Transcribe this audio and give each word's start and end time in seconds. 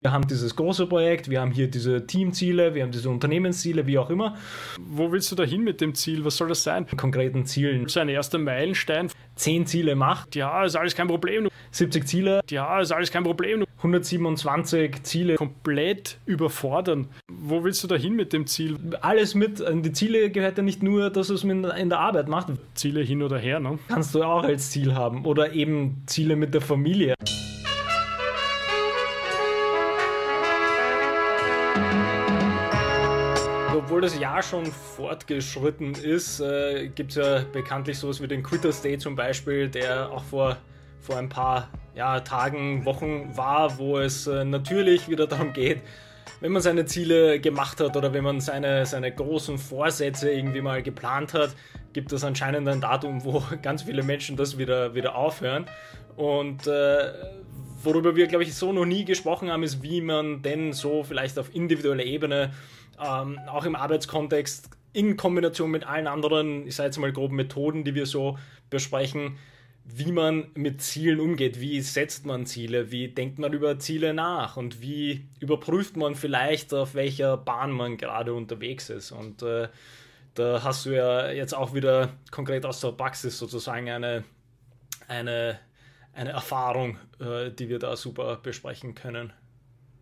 Wir 0.00 0.12
haben 0.12 0.28
dieses 0.28 0.54
große 0.54 0.86
Projekt, 0.86 1.28
wir 1.28 1.40
haben 1.40 1.50
hier 1.50 1.68
diese 1.68 2.06
Teamziele, 2.06 2.72
wir 2.72 2.84
haben 2.84 2.92
diese 2.92 3.10
Unternehmensziele, 3.10 3.84
wie 3.88 3.98
auch 3.98 4.10
immer. 4.10 4.36
Wo 4.78 5.10
willst 5.10 5.32
du 5.32 5.34
da 5.34 5.42
hin 5.42 5.64
mit 5.64 5.80
dem 5.80 5.92
Ziel? 5.96 6.24
Was 6.24 6.36
soll 6.36 6.46
das 6.46 6.62
sein? 6.62 6.86
Konkreten 6.96 7.46
Zielen. 7.46 7.88
So 7.88 7.98
ein 7.98 8.08
erster 8.08 8.38
Meilenstein. 8.38 9.10
Zehn 9.34 9.66
Ziele 9.66 9.96
macht. 9.96 10.36
Ja, 10.36 10.64
ist 10.64 10.76
alles 10.76 10.94
kein 10.94 11.08
Problem. 11.08 11.48
70 11.72 12.06
Ziele. 12.06 12.40
Ja, 12.48 12.80
ist 12.80 12.92
alles 12.92 13.10
kein 13.10 13.24
Problem. 13.24 13.64
127 13.78 15.02
Ziele. 15.02 15.34
Komplett 15.34 16.18
überfordern. 16.26 17.08
Wo 17.28 17.64
willst 17.64 17.82
du 17.82 17.88
da 17.88 17.96
hin 17.96 18.14
mit 18.14 18.32
dem 18.32 18.46
Ziel? 18.46 18.78
Alles 19.00 19.34
mit. 19.34 19.60
Die 19.68 19.92
Ziele 19.92 20.30
gehört 20.30 20.58
ja 20.58 20.62
nicht 20.62 20.80
nur, 20.80 21.10
dass 21.10 21.28
es 21.28 21.42
in 21.42 21.62
der 21.62 21.98
Arbeit 21.98 22.28
macht. 22.28 22.52
Ziele 22.74 23.00
hin 23.00 23.20
oder 23.20 23.38
her, 23.38 23.58
ne? 23.58 23.80
Kannst 23.88 24.14
du 24.14 24.22
auch 24.22 24.44
als 24.44 24.70
Ziel 24.70 24.94
haben. 24.94 25.24
Oder 25.24 25.54
eben 25.54 26.04
Ziele 26.06 26.36
mit 26.36 26.54
der 26.54 26.60
Familie. 26.60 27.14
Obwohl 33.88 34.02
das 34.02 34.18
Jahr 34.18 34.42
schon 34.42 34.66
fortgeschritten 34.66 35.94
ist, 35.94 36.40
äh, 36.40 36.88
gibt 36.88 37.12
es 37.12 37.16
ja 37.16 37.42
bekanntlich 37.50 37.98
sowas 37.98 38.20
wie 38.20 38.28
den 38.28 38.42
Quitters 38.42 38.82
Day 38.82 38.98
zum 38.98 39.16
Beispiel, 39.16 39.66
der 39.66 40.10
auch 40.12 40.22
vor, 40.24 40.58
vor 41.00 41.16
ein 41.16 41.30
paar 41.30 41.70
ja, 41.94 42.20
Tagen, 42.20 42.84
Wochen 42.84 43.34
war, 43.34 43.78
wo 43.78 43.98
es 43.98 44.26
äh, 44.26 44.44
natürlich 44.44 45.08
wieder 45.08 45.26
darum 45.26 45.54
geht, 45.54 45.80
wenn 46.42 46.52
man 46.52 46.60
seine 46.60 46.84
Ziele 46.84 47.40
gemacht 47.40 47.80
hat 47.80 47.96
oder 47.96 48.12
wenn 48.12 48.24
man 48.24 48.42
seine, 48.42 48.84
seine 48.84 49.10
großen 49.10 49.56
Vorsätze 49.56 50.30
irgendwie 50.30 50.60
mal 50.60 50.82
geplant 50.82 51.32
hat, 51.32 51.56
gibt 51.94 52.12
es 52.12 52.22
anscheinend 52.24 52.68
ein 52.68 52.82
Datum, 52.82 53.24
wo 53.24 53.42
ganz 53.62 53.84
viele 53.84 54.02
Menschen 54.02 54.36
das 54.36 54.58
wieder, 54.58 54.94
wieder 54.94 55.14
aufhören. 55.14 55.64
Und 56.14 56.66
äh, 56.66 57.10
worüber 57.82 58.16
wir, 58.16 58.26
glaube 58.26 58.44
ich, 58.44 58.54
so 58.54 58.70
noch 58.70 58.84
nie 58.84 59.06
gesprochen 59.06 59.50
haben, 59.50 59.62
ist, 59.62 59.82
wie 59.82 60.02
man 60.02 60.42
denn 60.42 60.74
so 60.74 61.04
vielleicht 61.04 61.38
auf 61.38 61.54
individueller 61.54 62.04
Ebene 62.04 62.52
ähm, 63.02 63.38
auch 63.48 63.64
im 63.64 63.76
Arbeitskontext 63.76 64.70
in 64.92 65.16
Kombination 65.16 65.70
mit 65.70 65.86
allen 65.86 66.06
anderen, 66.06 66.66
ich 66.66 66.76
sage 66.76 66.88
jetzt 66.88 66.98
mal 66.98 67.12
groben 67.12 67.36
Methoden, 67.36 67.84
die 67.84 67.94
wir 67.94 68.06
so 68.06 68.38
besprechen, 68.70 69.38
wie 69.84 70.12
man 70.12 70.48
mit 70.54 70.82
Zielen 70.82 71.18
umgeht, 71.18 71.60
wie 71.60 71.80
setzt 71.80 72.26
man 72.26 72.44
Ziele, 72.44 72.90
wie 72.90 73.08
denkt 73.08 73.38
man 73.38 73.52
über 73.52 73.78
Ziele 73.78 74.12
nach 74.12 74.56
und 74.56 74.82
wie 74.82 75.26
überprüft 75.40 75.96
man 75.96 76.14
vielleicht, 76.14 76.74
auf 76.74 76.94
welcher 76.94 77.38
Bahn 77.38 77.70
man 77.70 77.96
gerade 77.96 78.34
unterwegs 78.34 78.90
ist. 78.90 79.12
Und 79.12 79.42
äh, 79.42 79.68
da 80.34 80.62
hast 80.62 80.84
du 80.84 80.90
ja 80.90 81.30
jetzt 81.30 81.54
auch 81.54 81.74
wieder 81.74 82.10
konkret 82.30 82.66
aus 82.66 82.80
der 82.80 82.92
Praxis 82.92 83.38
sozusagen 83.38 83.88
eine, 83.88 84.24
eine, 85.08 85.58
eine 86.12 86.30
Erfahrung, 86.30 86.98
äh, 87.18 87.50
die 87.50 87.70
wir 87.70 87.78
da 87.78 87.96
super 87.96 88.36
besprechen 88.36 88.94
können. 88.94 89.32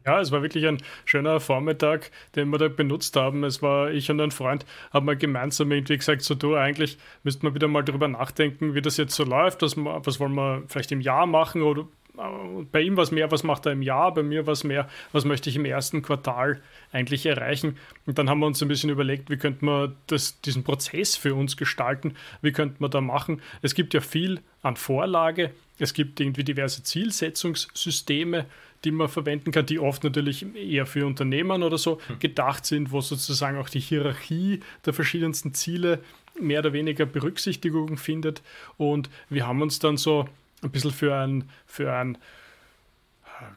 Ja, 0.07 0.21
es 0.21 0.31
war 0.31 0.41
wirklich 0.41 0.65
ein 0.69 0.79
schöner 1.05 1.41
Vormittag, 1.41 2.13
den 2.37 2.51
wir 2.51 2.59
da 2.59 2.69
benutzt 2.69 3.17
haben. 3.17 3.43
Es 3.43 3.61
war 3.61 3.91
ich 3.91 4.09
und 4.09 4.21
ein 4.21 4.31
Freund, 4.31 4.65
haben 4.93 5.05
mal 5.05 5.17
gemeinsam 5.17 5.73
irgendwie 5.73 5.97
gesagt, 5.97 6.23
so 6.23 6.37
du, 6.37 6.55
eigentlich 6.55 6.97
müssten 7.25 7.43
wir 7.43 7.55
wieder 7.57 7.67
mal 7.67 7.83
darüber 7.83 8.07
nachdenken, 8.07 8.75
wie 8.75 8.83
das 8.83 8.99
jetzt 8.99 9.17
so 9.17 9.25
läuft, 9.25 9.63
was, 9.63 9.77
was 9.77 10.21
wollen 10.21 10.35
wir 10.35 10.63
vielleicht 10.69 10.93
im 10.93 11.01
Jahr 11.01 11.27
machen 11.27 11.63
oder 11.63 11.89
äh, 12.19 12.63
bei 12.71 12.83
ihm 12.83 12.97
was 12.97 13.11
mehr, 13.11 13.33
was 13.33 13.43
macht 13.43 13.67
er 13.67 13.73
im 13.73 13.83
Jahr, 13.83 14.15
bei 14.15 14.23
mir 14.23 14.47
was 14.47 14.63
mehr, 14.63 14.89
was 15.11 15.25
möchte 15.25 15.51
ich 15.51 15.57
im 15.57 15.65
ersten 15.65 16.03
Quartal 16.03 16.61
eigentlich 16.93 17.27
erreichen. 17.27 17.77
Und 18.07 18.17
dann 18.17 18.31
haben 18.31 18.39
wir 18.39 18.47
uns 18.47 18.63
ein 18.63 18.69
bisschen 18.69 18.91
überlegt, 18.91 19.29
wie 19.29 19.39
könnte 19.39 19.65
man 19.65 19.97
das, 20.07 20.41
diesen 20.41 20.63
Prozess 20.63 21.17
für 21.17 21.35
uns 21.35 21.57
gestalten, 21.57 22.15
wie 22.43 22.53
könnte 22.53 22.77
man 22.79 22.93
da 22.93 23.01
machen. 23.01 23.43
Es 23.61 23.75
gibt 23.75 23.93
ja 23.93 24.01
viel 24.01 24.41
an 24.63 24.77
Vorlage, 24.77 25.51
es 25.81 25.95
gibt 25.95 26.21
irgendwie 26.21 26.45
diverse 26.45 26.85
Zielsetzungssysteme, 26.85 28.47
die 28.85 28.91
man 28.91 29.09
verwenden 29.09 29.51
kann, 29.51 29.67
die 29.67 29.79
oft 29.79 30.05
natürlich 30.05 30.47
eher 30.55 30.87
für 30.87 31.07
Unternehmen 31.07 31.63
oder 31.63 31.79
so 31.79 31.99
hm. 32.07 32.19
gedacht 32.19 32.67
sind, 32.67 32.93
wo 32.93 33.01
sozusagen 33.01 33.59
auch 33.59 33.69
die 33.69 33.81
Hierarchie 33.81 34.61
der 34.85 34.93
verschiedensten 34.93 35.55
Ziele 35.55 36.01
mehr 36.41 36.61
oder 36.61 36.73
weniger 36.73 37.07
Berücksichtigung 37.07 37.97
findet. 37.97 38.43
Und 38.77 39.11
wir 39.29 39.47
haben 39.47 39.63
uns 39.63 39.79
dann 39.79 39.97
so 39.97 40.29
ein 40.63 40.71
bisschen 40.71 40.91
für 40.91 41.15
ein, 41.15 41.45
für 41.67 41.93
ein 41.93 42.19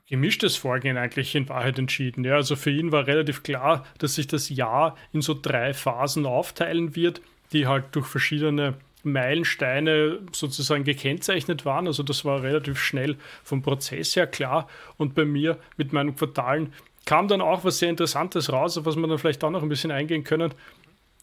gemischtes 0.08 0.56
Vorgehen 0.56 0.98
eigentlich 0.98 1.36
in 1.36 1.50
Wahrheit 1.50 1.80
entschieden. 1.80 2.24
Ja, 2.24 2.36
also 2.36 2.56
für 2.56 2.72
ihn 2.72 2.92
war 2.92 3.08
relativ 3.08 3.44
klar, 3.44 3.86
dass 3.98 4.16
sich 4.16 4.28
das 4.28 4.50
Jahr 4.50 4.98
in 5.14 5.22
so 5.22 5.38
drei 5.40 5.74
Phasen 5.74 6.26
aufteilen 6.26 6.96
wird, 6.96 7.22
die 7.54 7.68
halt 7.68 7.86
durch 7.92 8.08
verschiedene 8.08 8.76
Meilensteine 9.04 10.20
sozusagen 10.32 10.84
gekennzeichnet 10.84 11.66
waren. 11.66 11.88
Also 11.88 12.04
das 12.04 12.26
war 12.26 12.44
relativ 12.44 12.80
schnell 12.80 13.18
vom 13.44 13.62
Prozess 13.62 14.16
her 14.16 14.28
klar. 14.28 14.68
Und 14.98 15.16
bei 15.16 15.26
mir 15.26 15.58
mit 15.78 15.94
meinen 15.94 16.16
Quartalen 16.16 16.74
kam 17.06 17.28
dann 17.28 17.42
auch 17.42 17.64
was 17.64 17.80
sehr 17.80 17.90
Interessantes 17.90 18.52
raus, 18.52 18.78
auf 18.78 18.86
was 18.86 18.96
wir 18.96 19.08
dann 19.08 19.18
vielleicht 19.18 19.44
auch 19.44 19.50
noch 19.50 19.64
ein 19.64 19.70
bisschen 19.70 19.92
eingehen 19.92 20.24
können. 20.24 20.54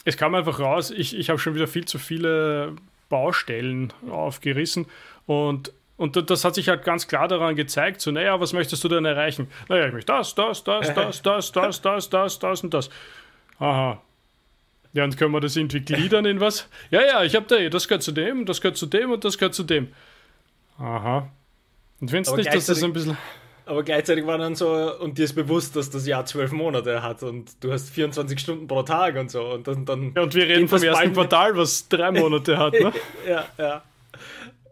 Es 0.05 0.17
kam 0.17 0.35
einfach 0.35 0.59
raus, 0.59 0.91
ich, 0.91 1.17
ich 1.17 1.29
habe 1.29 1.39
schon 1.39 1.55
wieder 1.55 1.67
viel 1.67 1.85
zu 1.85 1.99
viele 1.99 2.75
Baustellen 3.09 3.93
aufgerissen 4.11 4.87
und 5.27 5.73
und 5.99 6.29
das 6.29 6.45
hat 6.45 6.55
sich 6.55 6.69
halt 6.69 6.85
ganz 6.85 7.09
klar 7.09 7.27
daran 7.27 7.57
gezeigt, 7.57 8.03
so, 8.03 8.11
naja, 8.11 8.39
was 8.39 8.53
möchtest 8.53 8.85
du 8.85 8.89
denn 8.89 9.07
erreichen? 9.07 9.49
Naja, 9.71 9.87
ich 9.87 9.95
möchte 9.95 10.13
das, 10.13 10.35
das, 10.35 10.63
das, 10.63 10.93
das, 10.93 11.23
das, 11.23 11.53
das, 11.53 11.81
das, 11.81 12.11
das, 12.11 12.39
das 12.39 12.65
und 12.65 12.75
das. 12.75 12.91
Aha, 13.59 14.03
ja, 14.97 15.05
und 15.05 15.19
können 15.19 15.33
wir 15.33 15.41
das 15.41 15.57
irgendwie 15.57 15.81
gliedern 15.81 16.25
in 16.25 16.41
was? 16.41 16.69
Ja, 16.91 17.03
ja, 17.05 17.23
ich 17.23 17.37
habe 17.37 17.45
da, 17.47 17.69
das 17.69 17.87
gehört 17.87 18.03
zu 18.03 18.13
dem, 18.13 18.47
das 18.47 18.63
gehört 18.63 18.79
zu 18.79 18.87
dem 18.87 19.11
und 19.11 19.25
das 19.25 19.37
gehört 19.37 19.55
zu 19.55 19.63
dem. 19.63 19.89
Aha. 20.79 21.31
Und 22.01 22.11
findest 22.11 22.33
du 22.33 22.37
nicht, 22.37 22.55
dass 22.55 22.65
das 22.65 22.83
ein 22.83 22.95
bisschen. 22.95 23.17
Aber 23.67 23.83
gleichzeitig 23.83 24.27
war 24.27 24.39
dann 24.39 24.55
so, 24.55 24.99
und 24.99 25.19
dir 25.19 25.25
ist 25.25 25.35
bewusst, 25.35 25.77
dass 25.77 25.91
das 25.91 26.07
Jahr 26.07 26.25
zwölf 26.25 26.51
Monate 26.53 27.03
hat 27.03 27.23
und 27.23 27.63
du 27.63 27.73
hast 27.73 27.91
24 27.91 28.41
Stunden 28.41 28.67
pro 28.67 28.85
Tag 28.85 29.17
und 29.17 29.31
so. 29.31 29.45
Und 29.53 29.69
dann. 29.69 29.85
dann 29.85 30.13
ja, 30.17 30.23
und 30.23 30.35
wir 30.35 30.49
reden 30.49 30.67
vom 30.67 30.83
ersten 30.83 31.13
Quartal, 31.13 31.57
was 31.59 31.89
drei 31.89 32.11
Monate 32.11 32.57
hat, 32.57 32.73
ne? 32.73 32.93
ja, 33.29 33.45
ja. 33.59 33.83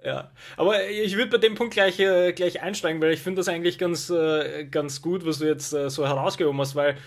Ja, 0.03 0.31
aber 0.57 0.89
ich 0.89 1.17
würde 1.17 1.31
bei 1.31 1.39
dem 1.39 1.55
Punkt 1.55 1.75
gleich, 1.75 1.99
äh, 1.99 2.33
gleich 2.33 2.63
einsteigen, 2.63 3.01
weil 3.01 3.13
ich 3.13 3.21
finde 3.21 3.41
das 3.41 3.49
eigentlich 3.49 3.79
ganz, 3.79 4.11
äh, 4.11 4.65
ganz 4.71 5.01
gut, 5.01 5.25
was 5.25 5.39
du 5.39 5.47
jetzt 5.47 5.73
äh, 5.73 5.89
so 5.89 6.07
herausgehoben 6.07 6.61
hast, 6.61 6.75
weil 6.75 6.99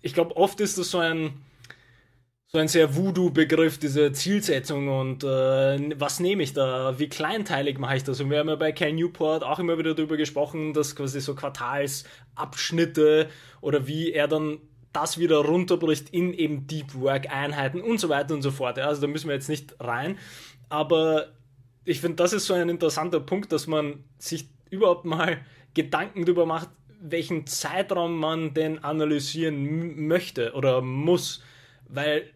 ich 0.00 0.14
glaube, 0.14 0.36
oft 0.36 0.58
ist 0.60 0.78
das 0.78 0.90
so 0.90 0.98
ein, 0.98 1.34
so 2.54 2.60
ein 2.60 2.68
sehr 2.68 2.94
Voodoo-Begriff, 2.94 3.78
diese 3.78 4.12
Zielsetzung 4.12 4.86
und 4.86 5.24
äh, 5.24 5.98
was 5.98 6.20
nehme 6.20 6.44
ich 6.44 6.52
da, 6.52 6.96
wie 7.00 7.08
kleinteilig 7.08 7.78
mache 7.80 7.96
ich 7.96 8.04
das? 8.04 8.20
Und 8.20 8.30
wir 8.30 8.38
haben 8.38 8.48
ja 8.48 8.54
bei 8.54 8.70
Cal 8.70 8.92
Newport 8.92 9.42
auch 9.42 9.58
immer 9.58 9.76
wieder 9.76 9.92
darüber 9.92 10.16
gesprochen, 10.16 10.72
dass 10.72 10.94
quasi 10.94 11.20
so 11.20 11.34
Quartalsabschnitte 11.34 13.28
oder 13.60 13.88
wie 13.88 14.12
er 14.12 14.28
dann 14.28 14.58
das 14.92 15.18
wieder 15.18 15.38
runterbricht 15.38 16.10
in 16.10 16.32
eben 16.32 16.68
Deep 16.68 16.94
Work-Einheiten 16.94 17.80
und 17.80 17.98
so 17.98 18.08
weiter 18.08 18.34
und 18.34 18.42
so 18.42 18.52
fort. 18.52 18.78
Ja, 18.78 18.86
also 18.86 19.00
da 19.00 19.08
müssen 19.08 19.26
wir 19.26 19.34
jetzt 19.34 19.48
nicht 19.48 19.74
rein. 19.80 20.16
Aber 20.68 21.32
ich 21.84 22.00
finde, 22.00 22.14
das 22.22 22.32
ist 22.32 22.46
so 22.46 22.54
ein 22.54 22.68
interessanter 22.68 23.18
Punkt, 23.18 23.50
dass 23.50 23.66
man 23.66 24.04
sich 24.18 24.48
überhaupt 24.70 25.06
mal 25.06 25.38
Gedanken 25.74 26.24
darüber 26.24 26.46
macht, 26.46 26.68
welchen 27.00 27.48
Zeitraum 27.48 28.16
man 28.16 28.54
denn 28.54 28.78
analysieren 28.84 30.06
möchte 30.06 30.52
oder 30.52 30.82
muss. 30.82 31.42
Weil 31.88 32.30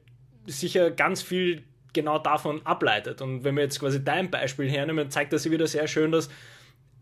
sicher 0.48 0.90
ganz 0.90 1.22
viel 1.22 1.62
genau 1.92 2.18
davon 2.18 2.64
ableitet. 2.64 3.22
Und 3.22 3.44
wenn 3.44 3.56
wir 3.56 3.62
jetzt 3.62 3.80
quasi 3.80 4.02
dein 4.04 4.30
Beispiel 4.30 4.70
hernehmen, 4.70 5.10
zeigt 5.10 5.32
das 5.32 5.50
wieder 5.50 5.66
sehr 5.66 5.88
schön, 5.88 6.12
dass 6.12 6.28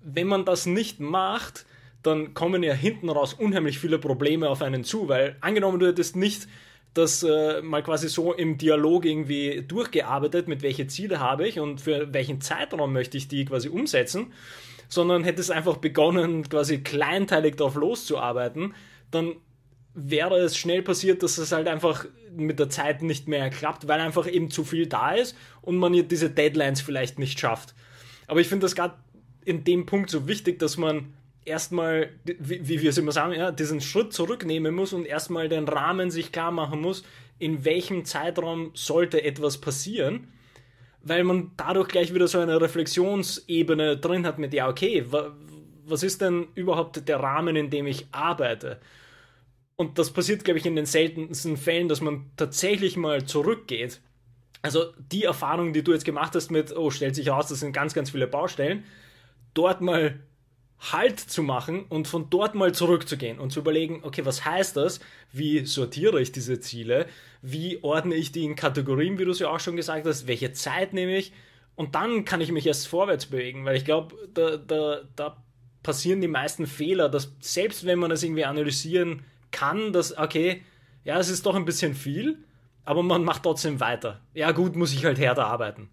wenn 0.03 0.27
man 0.27 0.45
das 0.45 0.67
nicht 0.67 1.01
macht, 1.01 1.67
dann 2.03 2.35
kommen 2.35 2.63
ja 2.63 2.73
hinten 2.73 3.09
raus 3.09 3.35
unheimlich 3.35 3.79
viele 3.79 3.99
Probleme 3.99 4.49
auf 4.49 4.63
einen 4.63 4.85
zu, 4.85 5.09
weil 5.09 5.37
angenommen 5.41 5.81
du 5.81 5.87
hättest 5.87 6.15
nicht 6.15 6.47
das 6.95 7.23
äh, 7.23 7.61
mal 7.63 7.83
quasi 7.83 8.09
so 8.09 8.33
im 8.33 8.57
Dialog 8.57 9.05
irgendwie 9.05 9.63
durchgearbeitet, 9.67 10.49
mit 10.49 10.63
welche 10.63 10.87
Ziele 10.87 11.21
habe 11.21 11.47
ich 11.47 11.61
und 11.61 11.81
für 11.81 12.13
welchen 12.15 12.41
Zeitraum 12.41 12.93
möchte 12.93 13.19
ich 13.19 13.29
die 13.29 13.45
quasi 13.45 13.69
umsetzen, 13.69 14.33
sondern 14.89 15.25
hättest 15.25 15.51
einfach 15.51 15.77
begonnen, 15.77 16.49
quasi 16.49 16.79
kleinteilig 16.79 17.57
darauf 17.57 17.75
loszuarbeiten, 17.75 18.75
dann 19.11 19.37
wäre 19.97 20.37
es 20.37 20.59
schnell 20.59 20.83
passiert, 20.83 21.23
dass 21.23 21.39
es 21.39 21.53
halt 21.53 21.67
einfach 21.67 22.05
mit 22.31 22.59
der 22.59 22.69
Zeit 22.69 23.01
nicht 23.01 23.29
mehr 23.29 23.49
klappt, 23.49 23.89
weil 23.89 23.99
einfach 23.99 24.31
eben 24.31 24.51
zu 24.51 24.63
viel 24.63 24.87
da 24.87 25.13
ist 25.13 25.35
und 25.63 25.79
man 25.79 26.07
diese 26.07 26.29
Deadlines 26.29 26.83
vielleicht 26.83 27.19
nicht 27.19 27.41
schafft. 27.41 27.75
Aber 28.27 28.41
ich 28.41 28.47
finde 28.47 28.67
das 28.67 28.75
gerade 28.75 28.95
in 29.47 29.65
dem 29.65 29.87
Punkt 29.87 30.11
so 30.11 30.29
wichtig, 30.29 30.59
dass 30.59 30.77
man 30.77 31.15
erstmal, 31.47 32.11
wie, 32.25 32.69
wie 32.69 32.83
wir 32.83 32.91
es 32.91 32.99
immer 32.99 33.13
sagen, 33.13 33.33
ja, 33.33 33.51
diesen 33.51 33.81
Schritt 33.81 34.13
zurücknehmen 34.13 34.75
muss 34.75 34.93
und 34.93 35.07
erstmal 35.07 35.49
den 35.49 35.67
Rahmen 35.67 36.11
sich 36.11 36.31
klar 36.31 36.51
machen 36.51 36.83
muss, 36.83 37.03
in 37.39 37.65
welchem 37.65 38.05
Zeitraum 38.05 38.73
sollte 38.75 39.25
etwas 39.25 39.59
passieren, 39.59 40.29
weil 41.03 41.25
man 41.25 41.53
dadurch 41.57 41.89
gleich 41.89 42.13
wieder 42.13 42.29
so 42.29 42.39
eine 42.39 42.61
Reflexionsebene 42.61 43.97
drin 43.97 44.27
hat 44.27 44.39
mit, 44.39 44.53
ja, 44.53 44.69
okay, 44.69 45.07
was 45.87 46.03
ist 46.03 46.21
denn 46.21 46.49
überhaupt 46.55 47.09
der 47.09 47.21
Rahmen, 47.21 47.57
in 47.57 47.71
dem 47.71 47.87
ich 47.87 48.09
arbeite? 48.13 48.79
Und 49.77 49.99
das 49.99 50.11
passiert, 50.11 50.45
glaube 50.45 50.59
ich, 50.59 50.67
in 50.67 50.77
den 50.77 50.87
seltensten 50.87 51.57
Fällen, 51.57 51.89
dass 51.89 52.01
man 52.01 52.31
tatsächlich 52.37 52.97
mal 52.97 53.25
zurückgeht. 53.27 54.01
Also 54.63 54.87
die 55.13 55.25
Erfahrung, 55.25 55.73
die 55.73 55.85
du 55.85 55.93
jetzt 55.93 56.05
gemacht 56.05 56.35
hast 56.35 56.51
mit, 56.51 56.75
oh, 56.75 56.91
stellt 56.91 57.15
sich 57.15 57.29
raus, 57.29 57.49
das 57.49 57.61
sind 57.61 57.73
ganz, 57.73 57.93
ganz 57.93 58.11
viele 58.11 58.27
Baustellen, 58.27 58.85
dort 59.55 59.81
mal 59.81 60.21
Halt 60.79 61.19
zu 61.19 61.43
machen 61.43 61.87
und 61.89 62.07
von 62.07 62.29
dort 62.29 62.55
mal 62.55 62.75
zurückzugehen 62.75 63.39
und 63.39 63.51
zu 63.51 63.61
überlegen, 63.61 64.01
okay, 64.03 64.27
was 64.27 64.45
heißt 64.45 64.77
das? 64.77 65.01
Wie 65.33 65.65
sortiere 65.65 66.21
ich 66.21 66.33
diese 66.33 66.61
Ziele? 66.61 67.07
Wie 67.41 67.83
ordne 67.83 68.15
ich 68.15 68.31
die 68.31 68.45
in 68.45 68.57
Kategorien, 68.57 69.19
wie 69.19 69.25
du 69.25 69.31
es 69.31 69.39
ja 69.39 69.49
auch 69.49 69.59
schon 69.59 69.77
gesagt 69.77 70.07
hast? 70.07 70.27
Welche 70.27 70.53
Zeit 70.53 70.93
nehme 70.93 71.17
ich? 71.17 71.33
Und 71.77 71.95
dann 71.95 72.27
kann 72.27 72.43
ich 72.43 72.53
mich 72.53 72.67
erst 72.67 72.89
vorwärts 72.89 73.25
bewegen, 73.27 73.65
weil 73.65 73.77
ich 73.77 73.87
glaube, 73.87 74.17
da, 74.35 74.59
da, 74.59 75.01
da 75.17 75.43
passieren 75.83 76.21
die 76.21 76.29
meisten 76.29 76.67
Fehler, 76.67 77.09
dass 77.09 77.33
selbst 77.41 77.87
wenn 77.87 77.99
man 77.99 78.11
das 78.11 78.23
irgendwie 78.23 78.45
analysieren 78.45 79.17
kann, 79.21 79.25
dass, 79.93 80.17
okay, 80.17 80.63
ja, 81.05 81.19
es 81.19 81.29
ist 81.29 81.47
doch 81.47 81.55
ein 81.55 81.65
bisschen 81.65 81.95
viel, 81.95 82.45
aber 82.85 83.03
man 83.03 83.25
macht 83.25 83.43
trotzdem 83.43 83.81
weiter. 83.81 84.21
Ja, 84.35 84.53
gut, 84.53 84.77
muss 84.77 84.93
ich 84.93 85.05
halt 85.05 85.19
härter 85.19 85.47
arbeiten. 85.47 85.91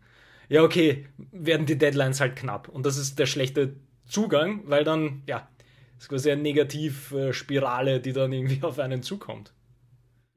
Ja, 0.50 0.64
okay, 0.64 1.08
werden 1.32 1.66
die 1.66 1.78
Deadlines 1.78 2.20
halt 2.20 2.36
knapp. 2.36 2.68
Und 2.70 2.86
das 2.86 2.98
ist 2.98 3.18
der 3.20 3.26
schlechte 3.26 3.76
Zugang, 4.06 4.62
weil 4.66 4.84
dann, 4.84 5.24
ja, 5.28 5.48
ist 5.98 6.10
quasi 6.10 6.32
eine 6.32 6.42
Negativspirale, 6.42 8.00
die 8.00 8.14
dann 8.14 8.32
irgendwie 8.34 8.60
auf 8.64 8.80
einen 8.80 9.04
zukommt. 9.04 9.54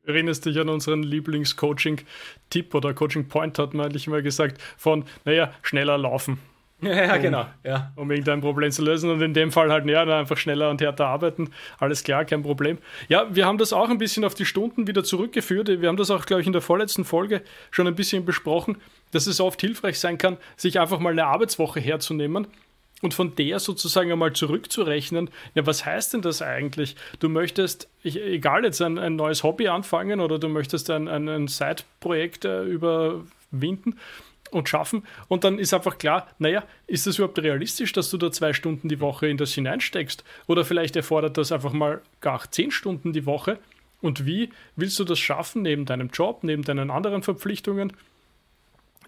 Erinnerst 0.05 0.47
dich 0.47 0.59
an 0.59 0.69
unseren 0.69 1.03
Lieblings-Coaching-Tipp 1.03 2.75
oder 2.75 2.95
Coaching-Point, 2.95 3.59
hat 3.59 3.75
man 3.75 3.87
eigentlich 3.87 4.07
immer 4.07 4.23
gesagt, 4.23 4.63
von, 4.77 5.05
naja, 5.25 5.53
schneller 5.63 5.99
laufen. 5.99 6.39
Ja, 6.83 6.93
ja 6.93 7.17
genau. 7.17 7.47
Ja. 7.65 7.93
Um 7.97 8.11
irgendein 8.11 8.41
Problem 8.41 8.71
zu 8.71 8.83
lösen 8.83 9.11
und 9.11 9.23
in 9.23 9.33
dem 9.33 9.51
Fall 9.51 9.71
halt, 9.73 9.87
ja, 9.87 10.03
einfach 10.03 10.37
schneller 10.37 10.69
und 10.71 10.81
härter 10.81 11.07
arbeiten. 11.07 11.51
Alles 11.79 12.05
klar, 12.05 12.25
kein 12.25 12.43
Problem. 12.43 12.79
Ja, 13.09 13.35
wir 13.35 13.47
haben 13.47 13.59
das 13.59 13.73
auch 13.73 13.89
ein 13.89 13.99
bisschen 13.99 14.25
auf 14.25 14.35
die 14.35 14.45
Stunden 14.45 14.87
wieder 14.87 15.03
zurückgeführt. 15.03 15.69
Wir 15.69 15.89
haben 15.89 15.97
das 15.97 16.11
auch, 16.11 16.27
glaube 16.27 16.43
ich, 16.43 16.47
in 16.47 16.53
der 16.53 16.63
vorletzten 16.63 17.05
Folge 17.05 17.43
schon 17.71 17.87
ein 17.87 17.95
bisschen 17.95 18.25
besprochen, 18.25 18.77
dass 19.13 19.27
es 19.27 19.41
oft 19.41 19.61
hilfreich 19.61 19.99
sein 19.99 20.19
kann, 20.19 20.37
sich 20.57 20.79
einfach 20.79 20.99
mal 20.99 21.13
eine 21.13 21.27
Arbeitswoche 21.27 21.81
herzunehmen 21.81 22.47
und 23.03 23.15
von 23.15 23.35
der 23.35 23.59
sozusagen 23.59 24.11
einmal 24.13 24.33
zurückzurechnen, 24.33 25.31
ja, 25.55 25.67
was 25.67 25.85
heißt 25.85 26.15
denn 26.15 26.23
das 26.23 26.43
eigentlich? 26.43 26.97
Du 27.21 27.29
möchtest, 27.29 27.89
egal 28.05 28.65
jetzt 28.65 28.81
ein, 28.81 28.99
ein, 28.99 29.17
neues 29.17 29.43
Hobby 29.43 29.69
anfangen 29.69 30.21
oder 30.21 30.39
du 30.39 30.49
möchtest 30.49 30.91
ein, 30.91 31.09
ein, 31.09 31.29
ein 31.29 31.49
Side-Projekt 31.49 32.47
äh, 32.47 32.63
überwinden 32.65 33.99
und 34.57 34.69
schaffen. 34.69 35.05
Und 35.29 35.45
dann 35.45 35.59
ist 35.59 35.73
einfach 35.75 35.99
klar, 35.99 36.29
naja, 36.39 36.65
ist 36.87 37.07
es 37.07 37.19
überhaupt 37.19 37.39
realistisch, 37.39 37.93
dass 37.93 38.11
du 38.11 38.19
da 38.19 38.33
zwei 38.33 38.53
Stunden 38.53 38.89
die 38.89 39.01
Woche 39.01 39.29
in 39.29 39.37
das 39.37 39.53
hineinsteckst? 39.53 40.25
Oder 40.47 40.65
vielleicht 40.65 40.97
erfordert 40.97 41.39
das 41.39 41.53
einfach 41.53 41.73
mal 41.73 42.03
gar 42.21 42.51
zehn 42.51 42.71
Stunden 42.71 43.13
die 43.13 43.27
Woche. 43.27 43.59
Und 44.01 44.27
wie 44.27 44.51
willst 44.75 44.99
du 44.99 45.05
das 45.05 45.19
schaffen 45.19 45.63
neben 45.63 45.85
deinem 45.85 46.09
Job, 46.09 46.43
neben 46.43 46.63
deinen 46.63 46.91
anderen 46.91 47.23
Verpflichtungen? 47.23 47.93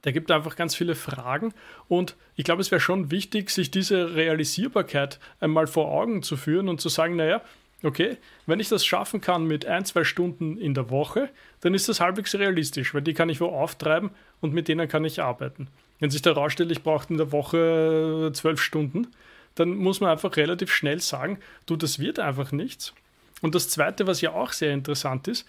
Da 0.03 0.13
gibt 0.13 0.31
einfach 0.31 0.57
ganz 0.57 0.75
viele 0.77 0.95
Fragen 0.95 1.53
und 1.89 2.15
ich 2.37 2.45
glaube, 2.45 2.63
es 2.63 2.71
wäre 2.71 2.81
schon 2.81 3.11
wichtig, 3.11 3.51
sich 3.51 3.71
diese 3.71 4.15
Realisierbarkeit 4.15 5.19
einmal 5.41 5.67
vor 5.67 5.91
Augen 5.91 6.23
zu 6.23 6.37
führen 6.37 6.69
und 6.69 6.81
zu 6.81 6.89
sagen, 6.89 7.17
naja, 7.17 7.43
okay, 7.83 8.17
wenn 8.47 8.61
ich 8.61 8.69
das 8.69 8.85
schaffen 8.85 9.21
kann 9.21 9.45
mit 9.45 9.67
ein, 9.67 9.85
zwei 9.85 10.05
Stunden 10.05 10.57
in 10.59 10.75
der 10.75 10.91
Woche, 10.91 11.31
dann 11.61 11.75
ist 11.75 11.89
das 11.89 12.01
halbwegs 12.01 12.35
realistisch, 12.35 12.95
weil 12.95 13.03
die 13.03 13.15
kann 13.15 13.29
ich 13.29 13.41
wo 13.41 13.47
auftreiben 13.47 14.11
und 14.41 14.53
mit 14.53 14.69
denen 14.69 14.89
kann 14.89 15.05
ich 15.05 15.23
arbeiten. 15.23 15.69
Wenn 16.01 16.11
sich 16.11 16.23
da 16.23 16.33
rausstellt, 16.33 16.71
ich 16.71 16.83
brauche 16.83 17.09
in 17.11 17.19
der 17.19 17.33
Woche 17.33 18.31
zwölf 18.33 18.61
Stunden, 18.61 19.09
dann 19.55 19.71
muss 19.71 20.01
man 20.01 20.11
einfach 20.11 20.37
relativ 20.37 20.73
schnell 20.73 21.01
sagen, 21.01 21.39
du, 21.67 21.77
das 21.77 21.99
wird 21.99 22.19
einfach 22.19 22.53
nichts. 22.53 22.95
Und 23.41 23.55
das 23.55 23.69
Zweite, 23.69 24.07
was 24.07 24.21
ja 24.21 24.33
auch 24.33 24.53
sehr 24.53 24.73
interessant 24.73 25.29
ist, 25.29 25.47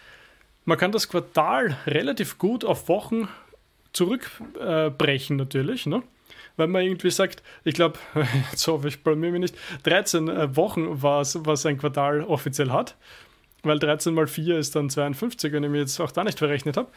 man 0.65 0.77
kann 0.77 0.91
das 0.91 1.09
Quartal 1.09 1.77
relativ 1.87 2.37
gut 2.37 2.65
auf 2.65 2.89
Wochen 2.89 3.27
zurückbrechen 3.93 5.39
äh, 5.39 5.41
natürlich, 5.41 5.85
ne? 5.85 6.03
Weil 6.59 6.67
man 6.67 6.83
irgendwie 6.83 7.09
sagt, 7.09 7.41
ich 7.63 7.73
glaube, 7.73 7.97
jetzt 8.51 8.67
hoffe 8.67 8.89
ich 8.89 9.01
bei 9.01 9.15
mir 9.15 9.31
nicht, 9.31 9.55
13 9.83 10.27
äh, 10.27 10.55
Wochen 10.57 11.01
war 11.01 11.21
es, 11.21 11.39
was 11.45 11.65
ein 11.65 11.77
Quartal 11.77 12.21
offiziell 12.21 12.71
hat, 12.71 12.97
weil 13.63 13.79
13 13.79 14.13
mal 14.13 14.27
4 14.27 14.59
ist 14.59 14.75
dann 14.75 14.89
52, 14.89 15.53
wenn 15.53 15.63
ich 15.63 15.69
mir 15.69 15.79
jetzt 15.79 15.99
auch 16.01 16.11
da 16.11 16.23
nicht 16.23 16.37
verrechnet 16.37 16.75
habe. 16.75 16.89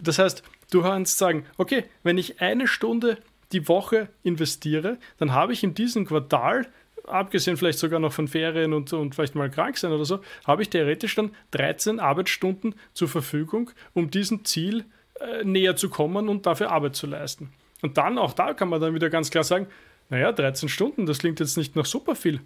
Das 0.00 0.18
heißt, 0.18 0.42
du 0.72 0.82
kannst 0.82 1.16
sagen, 1.16 1.46
okay, 1.58 1.84
wenn 2.02 2.18
ich 2.18 2.40
eine 2.40 2.66
Stunde 2.66 3.18
die 3.52 3.68
Woche 3.68 4.08
investiere, 4.24 4.98
dann 5.18 5.32
habe 5.32 5.52
ich 5.52 5.62
in 5.62 5.74
diesem 5.74 6.06
Quartal, 6.06 6.66
abgesehen 7.06 7.56
vielleicht 7.56 7.78
sogar 7.78 8.00
noch 8.00 8.12
von 8.12 8.26
Ferien 8.26 8.72
und, 8.72 8.92
und 8.92 9.14
vielleicht 9.14 9.36
mal 9.36 9.48
krank 9.48 9.78
sein 9.78 9.92
oder 9.92 10.04
so, 10.04 10.18
habe 10.44 10.62
ich 10.62 10.70
theoretisch 10.70 11.14
dann 11.14 11.30
13 11.52 12.00
Arbeitsstunden 12.00 12.74
zur 12.94 13.06
Verfügung, 13.06 13.70
um 13.92 14.10
diesem 14.10 14.44
Ziel 14.44 14.86
äh, 15.20 15.44
näher 15.44 15.76
zu 15.76 15.88
kommen 15.88 16.28
und 16.28 16.46
dafür 16.46 16.72
Arbeit 16.72 16.96
zu 16.96 17.06
leisten. 17.06 17.52
Und 17.84 17.98
dann, 17.98 18.16
auch 18.16 18.32
da 18.32 18.54
kann 18.54 18.70
man 18.70 18.80
dann 18.80 18.94
wieder 18.94 19.10
ganz 19.10 19.30
klar 19.30 19.44
sagen, 19.44 19.66
naja, 20.08 20.32
13 20.32 20.70
Stunden, 20.70 21.04
das 21.04 21.18
klingt 21.18 21.38
jetzt 21.38 21.58
nicht 21.58 21.76
nach 21.76 21.84
super 21.84 22.16
viel. 22.16 22.40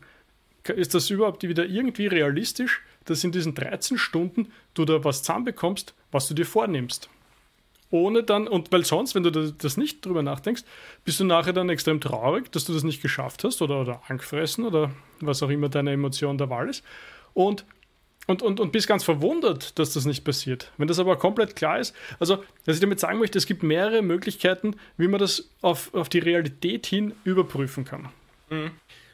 Ist 0.65 0.97
das 0.97 1.11
überhaupt 1.11 1.45
wieder 1.45 1.65
irgendwie 1.65 2.09
realistisch, 2.09 2.83
dass 3.05 3.23
in 3.23 3.31
diesen 3.31 3.55
13 3.55 3.99
Stunden 3.99 4.51
du 4.75 4.85
da 4.85 5.05
was 5.05 5.23
zusammenbekommst, 5.23 5.95
was 6.11 6.27
du 6.27 6.35
dir 6.35 6.45
vornimmst? 6.45 7.09
Ohne 7.93 8.25
dann, 8.25 8.49
und 8.49 8.73
weil 8.73 8.85
sonst, 8.85 9.15
wenn 9.15 9.23
du 9.23 9.31
das 9.31 9.77
nicht 9.77 10.05
drüber 10.05 10.25
nachdenkst, 10.25 10.65
bist 11.05 11.21
du 11.21 11.25
nachher 11.25 11.53
dann 11.53 11.69
extrem 11.69 12.01
traurig, 12.01 12.51
dass 12.51 12.65
du 12.65 12.73
das 12.73 12.83
nicht 12.83 13.01
geschafft 13.01 13.45
hast 13.45 13.63
oder, 13.63 13.81
oder 13.81 14.03
angefressen 14.09 14.65
oder 14.65 14.91
was 15.21 15.41
auch 15.45 15.51
immer 15.51 15.69
deine 15.69 15.93
Emotion 15.93 16.37
der 16.37 16.51
Wahl 16.51 16.69
ist. 16.69 16.85
Und 17.33 17.65
und, 18.29 18.43
und, 18.43 18.61
und 18.61 18.73
bist 18.73 18.87
ganz 18.87 19.05
verwundert, 19.05 19.79
dass 19.79 19.95
das 19.95 20.05
nicht 20.05 20.23
passiert. 20.23 20.71
Wenn 20.77 20.87
das 20.87 20.99
aber 20.99 21.17
komplett 21.17 21.57
klar 21.57 21.81
ist, 21.81 21.97
also 22.21 22.45
was 22.67 22.77
ich 22.77 22.81
damit 22.81 23.01
sagen 23.01 23.19
möchte, 23.19 23.39
es 23.39 23.47
gibt 23.47 23.63
mehrere 23.63 24.03
Möglichkeiten, 24.03 24.77
wie 24.99 25.09
man 25.09 25.19
das 25.19 25.49
auf, 25.63 25.93
auf 25.95 26.11
die 26.11 26.19
Realität 26.19 26.87
hin 26.87 27.15
überprüfen 27.25 27.87
kann. 27.87 28.11
Mhm. 28.51 28.71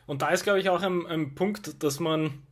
Und 0.06 0.20
da 0.20 0.30
ist, 0.30 0.42
glaube 0.42 0.58
ich, 0.58 0.68
auch 0.68 0.82
ein, 0.82 1.06
ein 1.06 1.34
Punkt, 1.36 1.82
dass 1.84 2.00
man, 2.00 2.42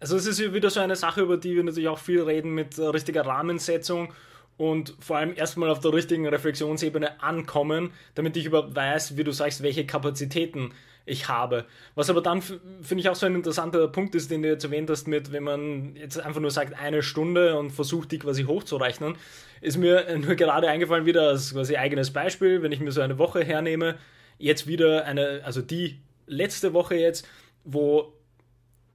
also 0.00 0.16
es 0.16 0.26
ist 0.26 0.52
wieder 0.52 0.68
so 0.68 0.80
eine 0.80 0.96
Sache, 0.96 1.22
über 1.22 1.38
die 1.38 1.56
wir 1.56 1.64
natürlich 1.64 1.88
auch 1.88 1.98
viel 1.98 2.20
reden 2.20 2.54
mit 2.54 2.78
richtiger 2.78 3.24
Rahmensetzung 3.24 4.12
und 4.58 4.94
vor 5.00 5.16
allem 5.16 5.34
erstmal 5.34 5.70
auf 5.70 5.80
der 5.80 5.94
richtigen 5.94 6.28
Reflexionsebene 6.28 7.22
ankommen, 7.22 7.90
damit 8.14 8.36
ich 8.36 8.44
überhaupt 8.44 8.76
weiß, 8.76 9.16
wie 9.16 9.24
du 9.24 9.32
sagst, 9.32 9.62
welche 9.62 9.86
Kapazitäten 9.86 10.72
ich 11.04 11.28
habe. 11.28 11.66
Was 11.94 12.10
aber 12.10 12.20
dann, 12.20 12.42
finde 12.42 12.98
ich, 12.98 13.08
auch 13.08 13.14
so 13.14 13.26
ein 13.26 13.34
interessanter 13.34 13.88
Punkt 13.88 14.14
ist, 14.14 14.30
den 14.30 14.42
du 14.42 14.48
jetzt 14.48 14.64
erwähnt 14.64 14.88
hast, 14.90 15.08
mit, 15.08 15.32
wenn 15.32 15.42
man 15.42 15.96
jetzt 15.96 16.20
einfach 16.20 16.40
nur 16.40 16.50
sagt, 16.50 16.78
eine 16.78 17.02
Stunde 17.02 17.58
und 17.58 17.70
versucht, 17.70 18.12
die 18.12 18.18
quasi 18.18 18.44
hochzurechnen, 18.44 19.16
ist 19.60 19.76
mir 19.76 20.18
nur 20.18 20.34
gerade 20.34 20.68
eingefallen, 20.68 21.06
wieder 21.06 21.28
als 21.28 21.52
quasi 21.52 21.76
eigenes 21.76 22.12
Beispiel, 22.12 22.62
wenn 22.62 22.72
ich 22.72 22.80
mir 22.80 22.92
so 22.92 23.00
eine 23.00 23.18
Woche 23.18 23.44
hernehme, 23.44 23.96
jetzt 24.38 24.66
wieder 24.66 25.04
eine, 25.04 25.42
also 25.44 25.62
die 25.62 26.00
letzte 26.26 26.72
Woche 26.72 26.96
jetzt, 26.96 27.28
wo 27.64 28.12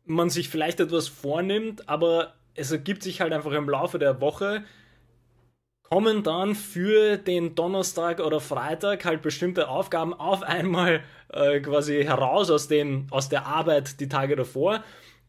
man 0.05 0.29
sich 0.29 0.49
vielleicht 0.49 0.79
etwas 0.79 1.07
vornimmt, 1.07 1.89
aber 1.89 2.35
es 2.53 2.71
ergibt 2.71 3.03
sich 3.03 3.21
halt 3.21 3.33
einfach 3.33 3.51
im 3.51 3.69
Laufe 3.69 3.99
der 3.99 4.21
Woche 4.21 4.63
kommen 5.89 6.23
dann 6.23 6.53
für 6.53 7.17
den 7.17 7.55
Donnerstag 7.55 8.19
oder 8.19 8.41
Freitag 8.41 9.05
halt 9.05 9.21
bestimmte 9.21 9.69
Aufgaben 9.69 10.13
auf 10.13 10.43
einmal 10.43 11.01
äh, 11.29 11.59
quasi 11.59 12.03
heraus 12.03 12.49
aus, 12.49 12.67
dem, 12.67 13.07
aus 13.11 13.29
der 13.29 13.45
Arbeit 13.45 13.99
die 13.99 14.09
Tage 14.09 14.35
davor, 14.35 14.83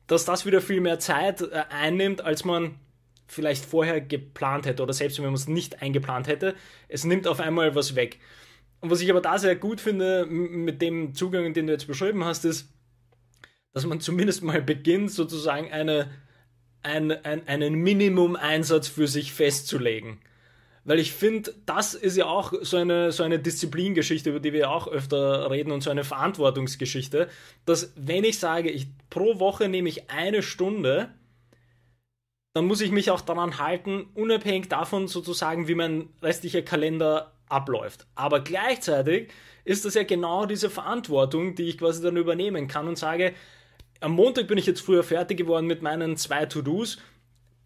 dass 0.07 0.25
das 0.25 0.47
wieder 0.47 0.61
viel 0.61 0.81
mehr 0.81 0.99
Zeit 0.99 1.43
äh, 1.43 1.65
einnimmt, 1.71 2.21
als 2.21 2.45
man 2.45 2.79
vielleicht 3.27 3.65
vorher 3.65 4.01
geplant 4.01 4.67
hätte 4.67 4.83
oder 4.83 4.93
selbst 4.93 5.19
wenn 5.19 5.27
man 5.27 5.35
es 5.35 5.49
nicht 5.49 5.83
eingeplant 5.83 6.27
hätte. 6.27 6.55
Es 6.89 7.05
nimmt 7.05 7.27
auf 7.27 7.41
einmal 7.41 7.75
was 7.75 7.95
weg. 7.95 8.19
Und 8.81 8.91
was 8.91 9.01
ich 9.01 9.11
aber 9.11 9.21
da 9.21 9.39
sehr 9.39 9.57
gut 9.57 9.81
finde 9.81 10.25
mit 10.27 10.81
dem 10.81 11.15
Zugang, 11.15 11.53
den 11.53 11.67
du 11.67 11.73
jetzt 11.73 11.87
beschrieben 11.87 12.25
hast, 12.25 12.45
ist, 12.45 12.73
dass 13.73 13.85
man 13.87 14.01
zumindest 14.01 14.43
mal 14.43 14.63
beginnt, 14.63 15.11
sozusagen 15.11 15.71
eine, 15.71 16.11
ein, 16.83 17.11
ein, 17.11 17.47
einen 17.47 17.75
Minimum-Einsatz 17.75 18.89
für 18.89 19.09
sich 19.09 19.33
festzulegen. 19.33 20.21
Weil 20.89 21.01
ich 21.01 21.13
finde, 21.13 21.55
das 21.67 21.93
ist 21.93 22.17
ja 22.17 22.25
auch 22.25 22.55
so 22.63 22.79
eine, 22.79 23.13
so 23.13 23.23
eine 23.23 23.39
Disziplingeschichte, 23.39 24.31
über 24.31 24.41
die 24.41 24.55
wir 24.55 24.71
auch 24.71 24.89
öfter 24.89 25.51
reden 25.51 25.71
und 25.71 25.83
so 25.83 25.91
eine 25.91 26.03
Verantwortungsgeschichte, 26.03 27.29
dass 27.67 27.93
wenn 27.95 28.25
ich 28.25 28.39
sage, 28.39 28.71
ich 28.71 28.87
pro 29.11 29.39
Woche 29.39 29.69
nehme 29.69 29.91
ich 29.91 30.09
eine 30.09 30.43
Stunde, 30.43 31.11
dann 32.55 32.65
muss 32.65 32.81
ich 32.81 32.91
mich 32.91 33.11
auch 33.11 33.21
daran 33.21 33.59
halten, 33.59 34.07
unabhängig 34.15 34.71
davon 34.71 35.09
sozusagen, 35.09 35.69
wie 35.69 35.75
mein 35.75 36.09
restlicher 36.23 36.63
Kalender 36.63 37.35
abläuft. 37.51 38.07
Aber 38.15 38.41
gleichzeitig 38.41 39.29
ist 39.67 39.85
das 39.85 39.93
ja 39.93 40.05
genau 40.05 40.47
diese 40.47 40.71
Verantwortung, 40.71 41.55
die 41.55 41.65
ich 41.65 41.77
quasi 41.77 42.03
dann 42.03 42.17
übernehmen 42.17 42.67
kann 42.67 42.89
und 42.89 42.97
sage, 42.97 43.35
am 44.01 44.13
Montag 44.13 44.49
bin 44.49 44.57
ich 44.57 44.65
jetzt 44.65 44.81
früher 44.81 45.05
fertig 45.05 45.37
geworden 45.37 45.67
mit 45.67 45.83
meinen 45.83 46.17
zwei 46.17 46.47
To-Dos, 46.47 46.97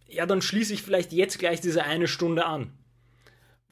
ja, 0.08 0.26
dann 0.26 0.42
schließe 0.42 0.74
ich 0.74 0.82
vielleicht 0.82 1.12
jetzt 1.12 1.38
gleich 1.38 1.60
diese 1.60 1.84
eine 1.84 2.08
Stunde 2.08 2.46
an. 2.46 2.72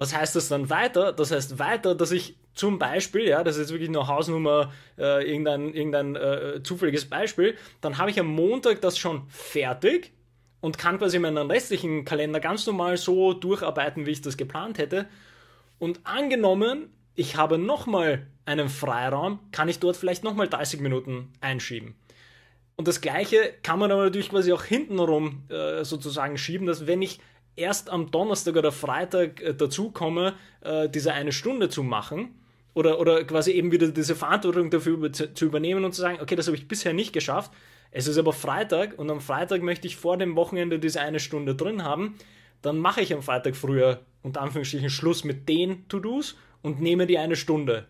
Was 0.01 0.17
heißt 0.17 0.35
das 0.35 0.49
dann 0.49 0.71
weiter? 0.71 1.13
Das 1.13 1.31
heißt 1.31 1.59
weiter, 1.59 1.95
dass 1.95 2.11
ich 2.11 2.39
zum 2.55 2.79
Beispiel, 2.79 3.29
ja, 3.29 3.45
das 3.45 3.57
ist 3.57 3.65
jetzt 3.65 3.73
wirklich 3.73 3.91
nur 3.91 4.09
Hausnummer, 4.09 4.73
äh, 4.97 5.31
irgendein, 5.31 5.75
irgendein 5.75 6.17
äh, 6.17 6.63
zufälliges 6.63 7.05
Beispiel, 7.05 7.55
dann 7.83 7.99
habe 7.99 8.11
ich 8.11 8.19
am 8.19 8.27
Montag 8.27 8.81
das 8.81 8.97
schon 8.97 9.29
fertig 9.29 10.15
und 10.63 10.79
kann 10.79 10.97
quasi 10.97 11.19
meinen 11.19 11.51
restlichen 11.51 12.07
Kalender 12.07 12.41
ganz 12.41 12.67
normal 12.67 12.97
so 12.97 13.35
durcharbeiten, 13.35 14.07
wie 14.07 14.13
ich 14.13 14.23
das 14.23 14.39
geplant 14.39 14.79
hätte. 14.79 15.07
Und 15.79 16.01
angenommen, 16.05 16.95
ich 17.15 17.37
habe 17.37 17.59
nochmal 17.59 18.27
einen 18.47 18.71
Freiraum, 18.71 19.39
kann 19.53 19.69
ich 19.69 19.81
dort 19.81 19.99
vielleicht 19.99 20.25
nochmal 20.25 20.49
30 20.49 20.81
Minuten 20.81 21.31
einschieben. 21.43 21.95
Und 22.77 22.89
das 22.89 23.03
Gleiche 23.03 23.53
kann 23.63 23.79
man 23.79 23.93
aber 23.93 24.05
natürlich 24.05 24.31
quasi 24.31 24.51
auch 24.55 24.65
hintenrum 24.65 25.43
äh, 25.51 25.85
sozusagen 25.85 26.39
schieben, 26.39 26.67
dass 26.67 26.87
wenn 26.87 27.03
ich 27.03 27.21
erst 27.61 27.91
am 27.91 28.11
Donnerstag 28.11 28.57
oder 28.57 28.73
Freitag 28.73 29.41
äh, 29.41 29.55
dazu 29.55 29.91
komme, 29.91 30.35
äh, 30.63 30.89
diese 30.89 31.13
eine 31.13 31.33
Stunde 31.33 31.69
zu 31.69 31.83
machen, 31.83 32.35
oder, 32.75 33.01
oder 33.01 33.25
quasi 33.25 33.53
eben 33.53 33.73
wieder 33.73 33.89
diese 33.89 34.15
Verantwortung 34.15 34.71
dafür 34.71 34.95
über, 34.95 35.13
zu 35.13 35.45
übernehmen 35.45 35.85
und 35.85 35.93
zu 35.93 36.01
sagen, 36.01 36.19
okay, 36.21 36.37
das 36.37 36.47
habe 36.47 36.57
ich 36.57 36.69
bisher 36.69 36.93
nicht 36.93 37.13
geschafft. 37.13 37.51
Es 37.91 38.07
ist 38.07 38.19
aber 38.19 38.33
Freitag 38.33 38.99
und 38.99 39.11
am 39.11 39.21
Freitag 39.21 39.63
möchte 39.63 39.87
ich 39.87 39.97
vor 39.97 40.17
dem 40.17 40.37
Wochenende 40.37 40.79
diese 40.79 41.01
eine 41.01 41.19
Stunde 41.19 41.55
drin 41.57 41.83
haben. 41.83 42.17
Dann 42.63 42.79
mache 42.79 43.01
ich 43.01 43.13
am 43.13 43.23
Freitag 43.23 43.57
früher 43.57 44.01
unter 44.23 44.43
Anführungsstrichen 44.43 44.91
Schluss 44.91 45.25
mit 45.25 45.49
den 45.49 45.89
To-Dos 45.89 46.37
und 46.63 46.81
nehme 46.81 47.07
die 47.07 47.19
eine 47.19 47.37
Stunde. 47.37 47.87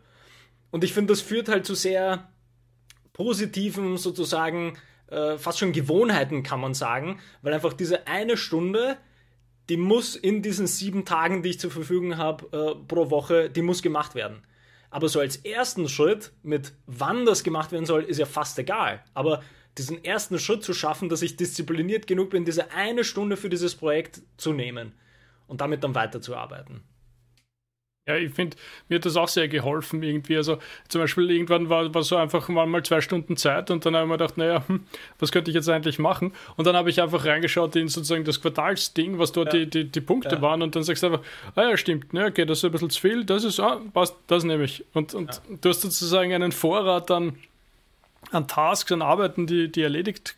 Und 0.71 0.85
ich 0.85 0.93
finde, 0.93 1.13
das 1.13 1.21
führt 1.21 1.49
halt 1.49 1.67
zu 1.67 1.75
sehr 1.75 2.31
positiven, 3.13 3.99
sozusagen, 3.99 4.79
äh, 5.09 5.37
fast 5.37 5.59
schon 5.59 5.73
Gewohnheiten, 5.73 6.43
kann 6.43 6.61
man 6.61 6.73
sagen, 6.73 7.19
weil 7.43 7.53
einfach 7.53 7.73
diese 7.73 8.07
eine 8.07 8.37
Stunde, 8.37 8.97
die 9.71 9.77
muss 9.77 10.17
in 10.17 10.43
diesen 10.43 10.67
sieben 10.67 11.05
Tagen, 11.05 11.43
die 11.43 11.51
ich 11.51 11.61
zur 11.61 11.71
Verfügung 11.71 12.19
habe 12.19 12.47
äh, 12.53 12.85
pro 12.87 13.11
Woche, 13.11 13.49
die 13.49 13.63
muss 13.63 13.83
gemacht 13.83 14.15
werden. 14.15 14.43
Aber 14.91 15.09
so 15.09 15.21
als 15.21 15.37
ersten 15.37 15.89
Schritt 15.89 16.33
mit 16.43 16.73
wann 16.87 17.25
das 17.25 17.45
gemacht 17.45 17.71
werden 17.71 17.87
soll, 17.87 18.03
ist 18.03 18.19
ja 18.19 18.27
fast 18.27 18.59
egal. 18.59 19.03
Aber 19.15 19.43
diesen 19.79 20.05
ersten 20.05 20.41
Schritt 20.41 20.65
zu 20.65 20.75
schaffen, 20.75 21.09
dass 21.09 21.23
ich 21.23 21.37
diszipliniert 21.37 22.09
genug 22.09 22.31
bin, 22.31 22.45
diese 22.45 22.73
eine 22.73 23.05
Stunde 23.05 23.37
für 23.37 23.49
dieses 23.49 23.77
Projekt 23.77 24.23
zu 24.37 24.53
nehmen 24.53 24.93
und 25.47 25.61
damit 25.61 25.85
dann 25.85 25.95
weiterzuarbeiten. 25.95 26.83
Ja, 28.11 28.17
ich 28.17 28.33
finde, 28.35 28.57
mir 28.89 28.97
hat 28.97 29.07
das 29.07 29.17
auch 29.17 29.29
sehr 29.29 29.49
geholfen 29.49 30.03
irgendwie. 30.03 30.37
Also 30.37 30.59
zum 30.89 31.01
Beispiel 31.01 31.31
irgendwann 31.31 31.69
war, 31.69 31.93
war 31.95 32.03
so 32.03 32.17
einfach 32.17 32.49
mal 32.49 32.83
zwei 32.83 33.01
Stunden 33.01 33.37
Zeit 33.37 33.71
und 33.71 33.87
dann 33.87 33.95
habe 33.95 34.05
ich 34.05 34.09
mir 34.09 34.19
gedacht, 34.19 34.37
naja, 34.37 34.65
hm, 34.67 34.85
was 35.19 35.31
könnte 35.31 35.51
ich 35.51 35.55
jetzt 35.55 35.69
eigentlich 35.69 35.99
machen? 35.99 36.33
Und 36.57 36.67
dann 36.67 36.77
habe 36.77 36.91
ich 36.91 37.01
einfach 37.01 37.25
reingeschaut 37.25 37.77
in 37.77 37.89
sozusagen 37.89 38.25
das 38.25 38.41
Quartalsding, 38.41 39.19
was 39.19 39.33
dort 39.33 39.53
ja. 39.53 39.61
die, 39.61 39.71
die, 39.71 39.85
die 39.85 40.01
Punkte 40.01 40.37
ja. 40.37 40.43
waren 40.43 40.63
und 40.63 40.75
dann 40.75 40.83
sagst 40.83 41.03
du 41.03 41.07
einfach, 41.09 41.23
ah 41.55 41.71
ja, 41.71 41.77
stimmt, 41.77 42.13
ne, 42.13 42.27
okay, 42.27 42.45
das 42.45 42.59
ist 42.59 42.65
ein 42.65 42.73
bisschen 42.73 42.91
zu 42.91 43.01
viel, 43.01 43.25
das 43.25 43.45
ist, 43.45 43.61
ah, 43.61 43.81
passt, 43.93 44.17
das 44.27 44.45
nehme 44.45 44.65
ich. 44.65 44.85
Und, 44.93 45.15
und 45.15 45.31
ja. 45.35 45.57
du 45.61 45.69
hast 45.69 45.83
sozusagen 45.83 46.33
einen 46.33 46.53
Vorrat 46.53 47.11
an, 47.11 47.39
an 48.33 48.49
Tasks, 48.49 48.91
an 48.91 49.03
Arbeiten, 49.03 49.47
die, 49.47 49.71
die 49.71 49.83
erledigt 49.83 50.37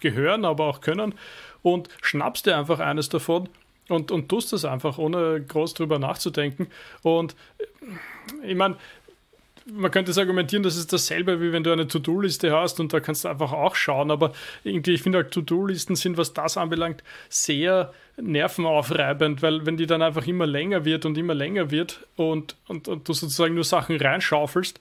gehören, 0.00 0.44
aber 0.44 0.64
auch 0.64 0.80
können 0.80 1.14
und 1.62 1.88
schnappst 2.00 2.46
dir 2.46 2.56
einfach 2.56 2.80
eines 2.80 3.08
davon 3.08 3.48
und, 3.90 4.10
und 4.10 4.28
tust 4.28 4.52
das 4.52 4.64
einfach, 4.64 4.98
ohne 4.98 5.40
groß 5.46 5.74
drüber 5.74 5.98
nachzudenken. 5.98 6.68
Und 7.02 7.34
ich 8.42 8.54
meine, 8.54 8.76
man 9.66 9.90
könnte 9.90 10.10
es 10.10 10.18
argumentieren, 10.18 10.62
das 10.62 10.76
ist 10.76 10.92
dasselbe, 10.92 11.40
wie 11.40 11.52
wenn 11.52 11.62
du 11.62 11.72
eine 11.72 11.86
To-Do-Liste 11.86 12.52
hast 12.52 12.80
und 12.80 12.92
da 12.92 13.00
kannst 13.00 13.24
du 13.24 13.28
einfach 13.28 13.52
auch 13.52 13.74
schauen, 13.74 14.10
aber 14.10 14.32
irgendwie, 14.64 14.94
ich 14.94 15.02
finde 15.02 15.18
halt 15.18 15.32
To-Do-Listen 15.32 15.96
sind, 15.96 16.16
was 16.16 16.32
das 16.32 16.56
anbelangt, 16.56 17.02
sehr 17.28 17.92
nervenaufreibend, 18.16 19.42
weil 19.42 19.66
wenn 19.66 19.76
die 19.76 19.86
dann 19.86 20.02
einfach 20.02 20.26
immer 20.26 20.46
länger 20.46 20.84
wird 20.84 21.04
und 21.04 21.16
immer 21.18 21.34
länger 21.34 21.70
wird 21.70 22.06
und, 22.16 22.56
und, 22.68 22.88
und 22.88 23.08
du 23.08 23.12
sozusagen 23.12 23.54
nur 23.54 23.64
Sachen 23.64 23.96
reinschaufelst, 23.96 24.80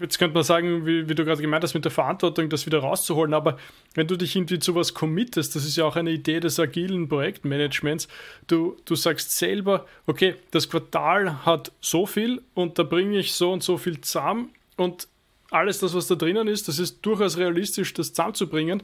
jetzt 0.00 0.18
könnte 0.18 0.34
man 0.34 0.42
sagen, 0.42 0.86
wie, 0.86 1.08
wie 1.08 1.14
du 1.14 1.24
gerade 1.24 1.42
gemeint 1.42 1.62
hast, 1.62 1.74
mit 1.74 1.84
der 1.84 1.92
Verantwortung, 1.92 2.48
das 2.48 2.66
wieder 2.66 2.78
rauszuholen, 2.78 3.34
aber 3.34 3.58
wenn 3.94 4.06
du 4.06 4.16
dich 4.16 4.34
irgendwie 4.36 4.58
zu 4.58 4.74
was 4.74 4.94
committest, 4.94 5.54
das 5.54 5.64
ist 5.64 5.76
ja 5.76 5.84
auch 5.84 5.96
eine 5.96 6.10
Idee 6.10 6.40
des 6.40 6.58
agilen 6.58 7.08
Projektmanagements, 7.08 8.08
du, 8.46 8.76
du 8.84 8.94
sagst 8.94 9.36
selber, 9.36 9.86
okay, 10.06 10.36
das 10.50 10.68
Quartal 10.68 11.44
hat 11.44 11.72
so 11.80 12.06
viel 12.06 12.42
und 12.54 12.78
da 12.78 12.82
bringe 12.82 13.18
ich 13.18 13.34
so 13.34 13.52
und 13.52 13.62
so 13.62 13.76
viel 13.76 14.00
zusammen. 14.00 14.50
Und 14.76 15.08
alles 15.50 15.78
das, 15.78 15.94
was 15.94 16.06
da 16.06 16.14
drinnen 16.14 16.48
ist, 16.48 16.68
das 16.68 16.78
ist 16.78 17.00
durchaus 17.02 17.36
realistisch, 17.36 17.92
das 17.94 18.12
zusammenzubringen, 18.12 18.82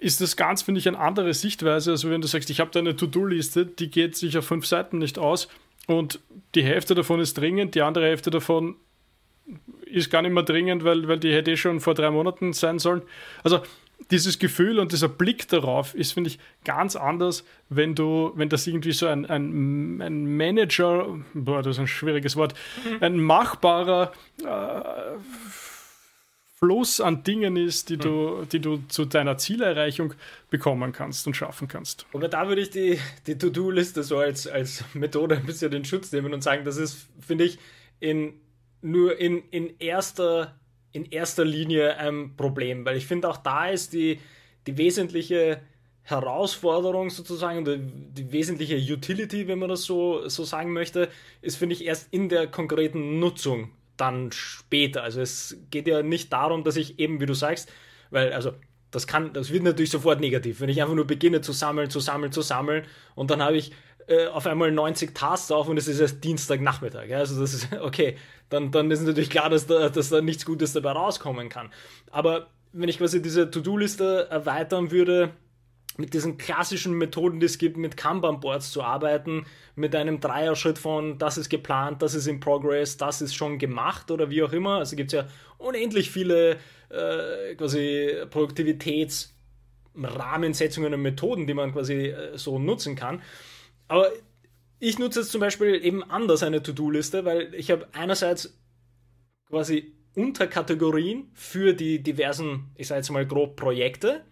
ist 0.00 0.20
das 0.20 0.36
ganz, 0.36 0.62
finde 0.62 0.80
ich, 0.80 0.88
eine 0.88 0.98
andere 0.98 1.32
Sichtweise, 1.32 1.92
als 1.92 2.08
wenn 2.08 2.20
du 2.20 2.26
sagst, 2.26 2.50
ich 2.50 2.60
habe 2.60 2.70
da 2.72 2.80
eine 2.80 2.96
To-Do-Liste, 2.96 3.66
die 3.66 3.90
geht 3.90 4.16
sich 4.16 4.36
auf 4.36 4.44
fünf 4.44 4.66
Seiten 4.66 4.98
nicht 4.98 5.18
aus 5.18 5.48
und 5.86 6.20
die 6.54 6.64
Hälfte 6.64 6.94
davon 6.94 7.20
ist 7.20 7.38
dringend, 7.38 7.74
die 7.74 7.82
andere 7.82 8.06
Hälfte 8.06 8.30
davon 8.30 8.76
ist 9.86 10.10
gar 10.10 10.22
nicht 10.22 10.32
mehr 10.32 10.42
dringend, 10.42 10.84
weil, 10.84 11.06
weil 11.08 11.18
die 11.18 11.32
hätte 11.32 11.52
eh 11.52 11.56
schon 11.56 11.80
vor 11.80 11.94
drei 11.94 12.10
Monaten 12.10 12.52
sein 12.52 12.78
sollen. 12.78 13.02
Also 13.42 13.62
dieses 14.10 14.38
Gefühl 14.38 14.78
und 14.78 14.92
dieser 14.92 15.08
Blick 15.08 15.48
darauf 15.48 15.94
ist, 15.94 16.12
finde 16.12 16.30
ich, 16.30 16.38
ganz 16.64 16.96
anders, 16.96 17.44
wenn 17.68 17.94
du, 17.94 18.32
wenn 18.34 18.48
das 18.48 18.66
irgendwie 18.66 18.92
so 18.92 19.06
ein, 19.06 19.26
ein, 19.26 20.00
ein 20.00 20.36
Manager, 20.36 21.18
boah, 21.34 21.62
das 21.62 21.76
ist 21.76 21.80
ein 21.80 21.86
schwieriges 21.86 22.36
Wort, 22.36 22.54
mhm. 22.84 22.98
ein 23.00 23.20
machbarer 23.20 24.12
äh, 24.44 25.18
Fluss 26.58 27.00
an 27.00 27.24
Dingen 27.24 27.56
ist, 27.56 27.88
die, 27.90 27.96
mhm. 27.96 28.00
du, 28.00 28.44
die 28.50 28.60
du 28.60 28.78
zu 28.88 29.04
deiner 29.04 29.36
Zielerreichung 29.36 30.14
bekommen 30.50 30.92
kannst 30.92 31.26
und 31.26 31.34
schaffen 31.34 31.68
kannst. 31.68 32.06
Aber 32.12 32.28
da 32.28 32.48
würde 32.48 32.62
ich 32.62 32.70
die, 32.70 32.98
die 33.26 33.36
To-Do-Liste 33.36 34.02
so 34.02 34.18
als, 34.18 34.46
als 34.46 34.84
Methode 34.94 35.36
ein 35.36 35.44
bisschen 35.44 35.70
den 35.70 35.84
Schutz 35.84 36.12
nehmen 36.12 36.32
und 36.32 36.42
sagen, 36.42 36.64
das 36.64 36.76
ist, 36.76 37.08
finde 37.20 37.44
ich, 37.44 37.58
in 38.00 38.34
nur 38.82 39.18
in, 39.18 39.42
in, 39.50 39.78
erster, 39.78 40.58
in 40.92 41.06
erster 41.06 41.44
Linie 41.44 41.96
ein 41.96 42.36
Problem, 42.36 42.84
weil 42.84 42.96
ich 42.96 43.06
finde, 43.06 43.28
auch 43.28 43.38
da 43.38 43.68
ist 43.68 43.92
die, 43.92 44.20
die 44.66 44.76
wesentliche 44.76 45.60
Herausforderung 46.02 47.10
sozusagen, 47.10 47.64
die, 47.64 48.22
die 48.22 48.32
wesentliche 48.32 48.76
Utility, 48.76 49.46
wenn 49.46 49.58
man 49.58 49.68
das 49.68 49.84
so, 49.84 50.28
so 50.28 50.44
sagen 50.44 50.72
möchte, 50.72 51.08
ist, 51.40 51.56
finde 51.56 51.74
ich, 51.74 51.84
erst 51.84 52.12
in 52.12 52.28
der 52.28 52.48
konkreten 52.48 53.18
Nutzung 53.18 53.70
dann 53.96 54.32
später. 54.32 55.02
Also 55.02 55.20
es 55.20 55.56
geht 55.70 55.86
ja 55.86 56.02
nicht 56.02 56.32
darum, 56.32 56.64
dass 56.64 56.76
ich 56.76 56.98
eben, 56.98 57.20
wie 57.20 57.26
du 57.26 57.34
sagst, 57.34 57.70
weil, 58.10 58.32
also 58.32 58.52
das 58.90 59.06
kann, 59.06 59.32
das 59.32 59.50
wird 59.50 59.62
natürlich 59.62 59.90
sofort 59.90 60.20
negativ, 60.20 60.60
wenn 60.60 60.68
ich 60.68 60.82
einfach 60.82 60.94
nur 60.94 61.06
beginne 61.06 61.40
zu 61.40 61.52
sammeln, 61.52 61.88
zu 61.88 61.98
sammeln, 62.00 62.30
zu 62.30 62.42
sammeln 62.42 62.84
und 63.14 63.30
dann 63.30 63.42
habe 63.42 63.56
ich 63.56 63.72
äh, 64.06 64.26
auf 64.26 64.46
einmal 64.46 64.72
90 64.72 65.14
Tasks 65.14 65.50
auf 65.50 65.68
und 65.68 65.76
es 65.76 65.88
ist 65.88 66.00
erst 66.00 66.22
Dienstagnachmittag. 66.22 67.08
Ja? 67.08 67.18
Also 67.18 67.40
das 67.40 67.54
ist 67.54 67.68
okay 67.80 68.16
dann, 68.52 68.70
dann 68.70 68.90
ist 68.90 69.02
natürlich 69.02 69.30
klar, 69.30 69.48
dass 69.50 69.66
da, 69.66 69.88
dass 69.88 70.10
da 70.10 70.20
nichts 70.20 70.44
Gutes 70.44 70.72
dabei 70.72 70.92
rauskommen 70.92 71.48
kann. 71.48 71.70
Aber 72.10 72.48
wenn 72.72 72.88
ich 72.88 72.98
quasi 72.98 73.22
diese 73.22 73.50
To-Do-Liste 73.50 74.28
erweitern 74.30 74.90
würde, 74.90 75.30
mit 75.98 76.14
diesen 76.14 76.38
klassischen 76.38 76.94
Methoden, 76.94 77.38
die 77.38 77.44
es 77.46 77.58
gibt, 77.58 77.76
mit 77.76 77.98
Kanban-Boards 77.98 78.72
zu 78.72 78.82
arbeiten, 78.82 79.44
mit 79.74 79.94
einem 79.94 80.20
Dreierschritt 80.20 80.78
von 80.78 81.18
das 81.18 81.36
ist 81.36 81.50
geplant, 81.50 82.00
das 82.00 82.14
ist 82.14 82.26
in 82.26 82.40
Progress, 82.40 82.96
das 82.96 83.20
ist 83.20 83.34
schon 83.34 83.58
gemacht 83.58 84.10
oder 84.10 84.30
wie 84.30 84.42
auch 84.42 84.52
immer. 84.52 84.78
Also 84.78 84.96
gibt 84.96 85.12
es 85.12 85.18
ja 85.18 85.26
unendlich 85.58 86.10
viele 86.10 86.56
äh, 86.88 87.54
quasi 87.56 88.10
Produktivitätsrahmensetzungen 88.30 90.94
und 90.94 91.02
Methoden, 91.02 91.46
die 91.46 91.52
man 91.52 91.72
quasi 91.72 92.06
äh, 92.06 92.38
so 92.38 92.58
nutzen 92.58 92.96
kann. 92.96 93.20
Aber 93.92 94.10
ich 94.78 94.98
nutze 94.98 95.20
jetzt 95.20 95.32
zum 95.32 95.42
Beispiel 95.42 95.84
eben 95.84 96.02
anders 96.02 96.42
eine 96.42 96.62
To-Do-Liste, 96.62 97.26
weil 97.26 97.54
ich 97.54 97.70
habe 97.70 97.88
einerseits 97.92 98.58
quasi 99.50 99.92
Unterkategorien 100.14 101.30
für 101.34 101.74
die 101.74 102.02
diversen, 102.02 102.70
ich 102.76 102.86
sage 102.86 103.00
jetzt 103.00 103.10
mal 103.10 103.26
grob 103.26 103.54
Projekte. 103.54 104.24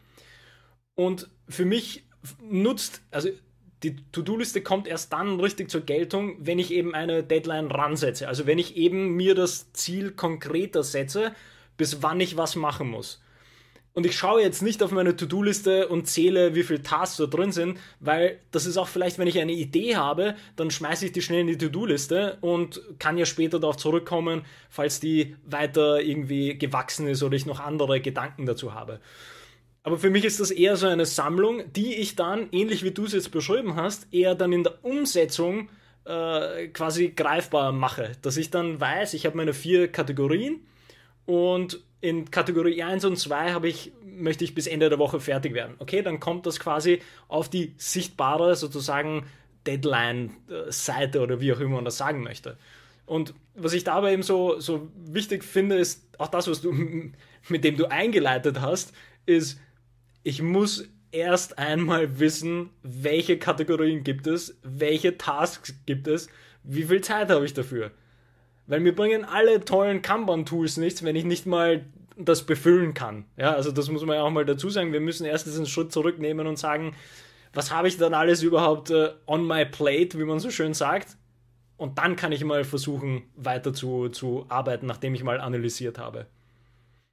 Und 0.94 1.28
für 1.46 1.66
mich 1.66 2.08
nutzt, 2.42 3.02
also 3.10 3.28
die 3.82 3.96
To-Do-Liste 4.12 4.62
kommt 4.62 4.88
erst 4.88 5.12
dann 5.12 5.38
richtig 5.40 5.70
zur 5.70 5.82
Geltung, 5.82 6.38
wenn 6.38 6.58
ich 6.58 6.70
eben 6.70 6.94
eine 6.94 7.22
Deadline 7.22 7.70
ransetze. 7.70 8.28
Also 8.28 8.46
wenn 8.46 8.58
ich 8.58 8.78
eben 8.78 9.14
mir 9.14 9.34
das 9.34 9.74
Ziel 9.74 10.12
konkreter 10.12 10.82
setze, 10.82 11.34
bis 11.76 12.02
wann 12.02 12.18
ich 12.18 12.38
was 12.38 12.56
machen 12.56 12.88
muss. 12.88 13.22
Und 13.92 14.06
ich 14.06 14.16
schaue 14.16 14.40
jetzt 14.40 14.62
nicht 14.62 14.82
auf 14.82 14.92
meine 14.92 15.16
To-Do-Liste 15.16 15.88
und 15.88 16.06
zähle, 16.06 16.54
wie 16.54 16.62
viele 16.62 16.82
Tasks 16.82 17.16
da 17.16 17.26
drin 17.26 17.50
sind, 17.50 17.78
weil 17.98 18.38
das 18.52 18.64
ist 18.64 18.76
auch 18.76 18.86
vielleicht, 18.86 19.18
wenn 19.18 19.26
ich 19.26 19.40
eine 19.40 19.52
Idee 19.52 19.96
habe, 19.96 20.36
dann 20.54 20.70
schmeiße 20.70 21.06
ich 21.06 21.12
die 21.12 21.22
schnell 21.22 21.40
in 21.40 21.48
die 21.48 21.58
To-Do-Liste 21.58 22.38
und 22.40 22.80
kann 23.00 23.18
ja 23.18 23.26
später 23.26 23.58
darauf 23.58 23.76
zurückkommen, 23.76 24.42
falls 24.68 25.00
die 25.00 25.36
weiter 25.44 26.00
irgendwie 26.00 26.56
gewachsen 26.56 27.08
ist 27.08 27.22
oder 27.24 27.34
ich 27.34 27.46
noch 27.46 27.58
andere 27.58 28.00
Gedanken 28.00 28.46
dazu 28.46 28.74
habe. 28.74 29.00
Aber 29.82 29.98
für 29.98 30.10
mich 30.10 30.24
ist 30.24 30.38
das 30.38 30.50
eher 30.50 30.76
so 30.76 30.86
eine 30.86 31.06
Sammlung, 31.06 31.62
die 31.72 31.94
ich 31.94 32.14
dann, 32.14 32.48
ähnlich 32.52 32.84
wie 32.84 32.92
du 32.92 33.06
es 33.06 33.12
jetzt 33.12 33.30
beschrieben 33.32 33.76
hast, 33.76 34.12
eher 34.12 34.34
dann 34.34 34.52
in 34.52 34.62
der 34.62 34.84
Umsetzung 34.84 35.68
äh, 36.04 36.68
quasi 36.68 37.08
greifbar 37.10 37.72
mache. 37.72 38.12
Dass 38.22 38.36
ich 38.36 38.50
dann 38.50 38.80
weiß, 38.80 39.14
ich 39.14 39.26
habe 39.26 39.36
meine 39.36 39.54
vier 39.54 39.88
Kategorien 39.88 40.60
und 41.24 41.82
in 42.00 42.30
Kategorie 42.30 42.82
1 42.82 43.04
und 43.04 43.16
2 43.16 43.52
habe 43.52 43.68
ich, 43.68 43.92
möchte 44.04 44.44
ich 44.44 44.54
bis 44.54 44.66
Ende 44.66 44.88
der 44.88 44.98
Woche 44.98 45.20
fertig 45.20 45.54
werden. 45.54 45.74
Okay, 45.78 46.02
dann 46.02 46.20
kommt 46.20 46.46
das 46.46 46.58
quasi 46.58 47.00
auf 47.28 47.48
die 47.48 47.74
sichtbare 47.76 48.56
sozusagen 48.56 49.26
Deadline-Seite 49.66 51.20
oder 51.20 51.40
wie 51.40 51.52
auch 51.52 51.60
immer 51.60 51.76
man 51.76 51.84
das 51.84 51.98
sagen 51.98 52.22
möchte. 52.22 52.56
Und 53.06 53.34
was 53.54 53.72
ich 53.72 53.84
dabei 53.84 54.12
eben 54.12 54.22
so, 54.22 54.60
so 54.60 54.88
wichtig 54.96 55.44
finde, 55.44 55.76
ist 55.76 56.08
auch 56.18 56.28
das, 56.28 56.48
was 56.48 56.60
du 56.60 56.72
mit 57.48 57.64
dem 57.64 57.76
du 57.76 57.90
eingeleitet 57.90 58.60
hast, 58.60 58.92
ist, 59.26 59.58
ich 60.22 60.42
muss 60.42 60.88
erst 61.12 61.58
einmal 61.58 62.20
wissen, 62.20 62.70
welche 62.82 63.38
Kategorien 63.38 64.04
gibt 64.04 64.26
es, 64.26 64.58
welche 64.62 65.18
Tasks 65.18 65.74
gibt 65.86 66.06
es, 66.06 66.28
wie 66.62 66.84
viel 66.84 67.00
Zeit 67.00 67.30
habe 67.30 67.44
ich 67.44 67.54
dafür. 67.54 67.90
Weil 68.70 68.78
mir 68.78 68.94
bringen 68.94 69.24
alle 69.24 69.64
tollen 69.64 70.00
Kanban-Tools 70.00 70.76
nichts, 70.76 71.02
wenn 71.02 71.16
ich 71.16 71.24
nicht 71.24 71.44
mal 71.44 71.86
das 72.16 72.44
befüllen 72.44 72.94
kann. 72.94 73.24
Ja, 73.36 73.52
also 73.52 73.72
das 73.72 73.90
muss 73.90 74.06
man 74.06 74.14
ja 74.14 74.22
auch 74.22 74.30
mal 74.30 74.44
dazu 74.44 74.70
sagen. 74.70 74.92
Wir 74.92 75.00
müssen 75.00 75.26
erst 75.26 75.46
diesen 75.46 75.66
Schritt 75.66 75.90
zurücknehmen 75.90 76.46
und 76.46 76.56
sagen, 76.56 76.94
was 77.52 77.72
habe 77.72 77.88
ich 77.88 77.98
dann 77.98 78.14
alles 78.14 78.44
überhaupt 78.44 78.90
äh, 78.90 79.10
on 79.26 79.44
my 79.44 79.66
plate, 79.66 80.16
wie 80.20 80.24
man 80.24 80.38
so 80.38 80.52
schön 80.52 80.72
sagt. 80.72 81.16
Und 81.78 81.98
dann 81.98 82.14
kann 82.14 82.30
ich 82.30 82.44
mal 82.44 82.62
versuchen, 82.62 83.24
weiter 83.34 83.74
zu, 83.74 84.08
zu 84.08 84.46
arbeiten, 84.48 84.86
nachdem 84.86 85.16
ich 85.16 85.24
mal 85.24 85.40
analysiert 85.40 85.98
habe. 85.98 86.26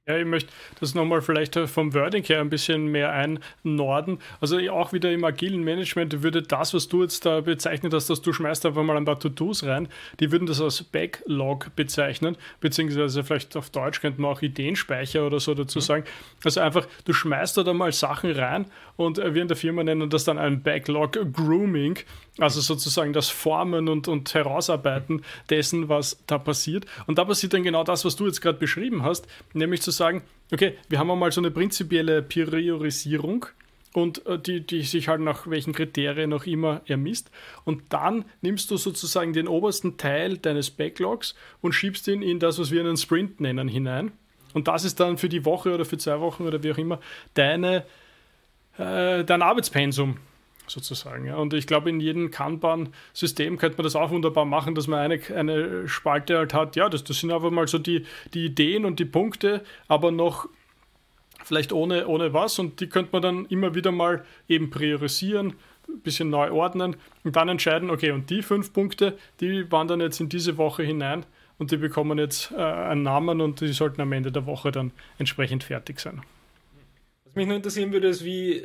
Ja, 0.08 0.16
ich 0.16 0.24
möchte 0.24 0.50
das 0.80 0.94
nochmal 0.94 1.20
vielleicht 1.20 1.54
vom 1.54 1.92
Wording 1.92 2.24
her 2.24 2.40
ein 2.40 2.48
bisschen 2.48 2.86
mehr 2.86 3.12
einnorden. 3.12 4.18
Also 4.40 4.58
auch 4.70 4.94
wieder 4.94 5.12
im 5.12 5.22
agilen 5.22 5.62
Management 5.62 6.22
würde 6.22 6.40
das, 6.40 6.72
was 6.72 6.88
du 6.88 7.02
jetzt 7.02 7.26
da 7.26 7.42
bezeichnet 7.42 7.92
hast, 7.92 8.08
dass 8.08 8.22
du 8.22 8.32
schmeißt 8.32 8.64
einfach 8.64 8.82
mal 8.82 8.96
ein 8.96 9.04
paar 9.04 9.20
To-Dos 9.20 9.64
rein, 9.64 9.86
die 10.18 10.32
würden 10.32 10.46
das 10.46 10.62
als 10.62 10.82
Backlog 10.82 11.76
bezeichnen, 11.76 12.38
beziehungsweise 12.60 13.22
vielleicht 13.22 13.54
auf 13.54 13.68
Deutsch 13.68 14.00
könnte 14.00 14.22
man 14.22 14.30
auch 14.32 14.40
Ideenspeicher 14.40 15.26
oder 15.26 15.40
so 15.40 15.52
dazu 15.52 15.78
mhm. 15.78 15.82
sagen. 15.82 16.04
Also 16.42 16.60
einfach, 16.60 16.86
du 17.04 17.12
schmeißt 17.12 17.58
da 17.58 17.74
mal 17.74 17.92
Sachen 17.92 18.30
rein 18.30 18.64
und 18.96 19.18
wir 19.18 19.42
in 19.42 19.48
der 19.48 19.58
Firma 19.58 19.84
nennen 19.84 20.08
das 20.08 20.24
dann 20.24 20.38
ein 20.38 20.62
Backlog 20.62 21.18
Grooming, 21.34 21.98
also 22.38 22.60
sozusagen 22.60 23.12
das 23.12 23.28
Formen 23.28 23.88
und, 23.88 24.08
und 24.08 24.32
Herausarbeiten 24.32 25.22
dessen, 25.50 25.88
was 25.88 26.22
da 26.26 26.38
passiert. 26.38 26.86
Und 27.06 27.18
da 27.18 27.24
passiert 27.24 27.54
dann 27.54 27.62
genau 27.62 27.84
das, 27.84 28.04
was 28.04 28.16
du 28.16 28.26
jetzt 28.26 28.40
gerade 28.40 28.58
beschrieben 28.58 29.02
hast, 29.02 29.26
nämlich 29.52 29.82
zu 29.82 29.90
sagen, 29.90 30.22
okay, 30.52 30.76
wir 30.88 30.98
haben 30.98 31.10
einmal 31.10 31.32
so 31.32 31.40
eine 31.40 31.50
prinzipielle 31.50 32.22
Priorisierung 32.22 33.46
und 33.92 34.24
äh, 34.26 34.38
die, 34.38 34.60
die 34.60 34.82
sich 34.82 35.08
halt 35.08 35.20
nach 35.20 35.46
welchen 35.48 35.72
Kriterien 35.72 36.32
auch 36.32 36.44
immer 36.44 36.82
ermisst. 36.86 37.30
Und 37.64 37.82
dann 37.88 38.24
nimmst 38.40 38.70
du 38.70 38.76
sozusagen 38.76 39.32
den 39.32 39.48
obersten 39.48 39.96
Teil 39.96 40.38
deines 40.38 40.70
Backlogs 40.70 41.34
und 41.60 41.72
schiebst 41.72 42.06
ihn 42.08 42.22
in 42.22 42.38
das, 42.38 42.58
was 42.58 42.70
wir 42.70 42.80
einen 42.80 42.96
Sprint 42.96 43.40
nennen, 43.40 43.68
hinein. 43.68 44.12
Und 44.54 44.68
das 44.68 44.84
ist 44.84 45.00
dann 45.00 45.18
für 45.18 45.28
die 45.28 45.44
Woche 45.44 45.74
oder 45.74 45.84
für 45.84 45.98
zwei 45.98 46.20
Wochen 46.20 46.46
oder 46.46 46.62
wie 46.62 46.72
auch 46.72 46.78
immer 46.78 47.00
deine, 47.34 47.84
äh, 48.78 49.24
dein 49.24 49.42
Arbeitspensum 49.42 50.16
sozusagen. 50.70 51.26
Ja. 51.26 51.36
Und 51.36 51.54
ich 51.54 51.66
glaube, 51.66 51.90
in 51.90 52.00
jedem 52.00 52.30
Kanban-System 52.30 53.58
könnte 53.58 53.78
man 53.78 53.84
das 53.84 53.96
auch 53.96 54.10
wunderbar 54.10 54.44
machen, 54.44 54.74
dass 54.74 54.86
man 54.86 55.00
eine, 55.00 55.20
eine 55.34 55.88
Spalte 55.88 56.38
halt 56.38 56.54
hat. 56.54 56.76
Ja, 56.76 56.88
das, 56.88 57.04
das 57.04 57.20
sind 57.20 57.32
einfach 57.32 57.50
mal 57.50 57.68
so 57.68 57.78
die, 57.78 58.04
die 58.34 58.46
Ideen 58.46 58.84
und 58.84 58.98
die 58.98 59.04
Punkte, 59.04 59.62
aber 59.88 60.10
noch 60.10 60.48
vielleicht 61.44 61.72
ohne, 61.72 62.06
ohne 62.06 62.32
was. 62.32 62.58
Und 62.58 62.80
die 62.80 62.88
könnte 62.88 63.10
man 63.12 63.22
dann 63.22 63.46
immer 63.46 63.74
wieder 63.74 63.92
mal 63.92 64.24
eben 64.48 64.70
priorisieren, 64.70 65.54
ein 65.88 66.00
bisschen 66.00 66.30
neu 66.30 66.50
ordnen 66.52 66.96
und 67.24 67.36
dann 67.36 67.48
entscheiden, 67.48 67.90
okay, 67.90 68.10
und 68.10 68.28
die 68.30 68.42
fünf 68.42 68.72
Punkte, 68.72 69.16
die 69.40 69.70
wandern 69.72 70.00
jetzt 70.00 70.20
in 70.20 70.28
diese 70.28 70.58
Woche 70.58 70.82
hinein 70.82 71.24
und 71.56 71.70
die 71.70 71.76
bekommen 71.76 72.18
jetzt 72.18 72.52
äh, 72.52 72.56
einen 72.56 73.02
Namen 73.02 73.40
und 73.40 73.60
die 73.60 73.72
sollten 73.72 74.00
am 74.00 74.12
Ende 74.12 74.30
der 74.30 74.46
Woche 74.46 74.70
dann 74.70 74.92
entsprechend 75.18 75.64
fertig 75.64 76.00
sein. 76.00 76.22
Was 77.24 77.34
mich 77.34 77.46
nur 77.46 77.56
interessieren 77.56 77.92
würde, 77.92 78.08
ist, 78.08 78.24
wie 78.24 78.62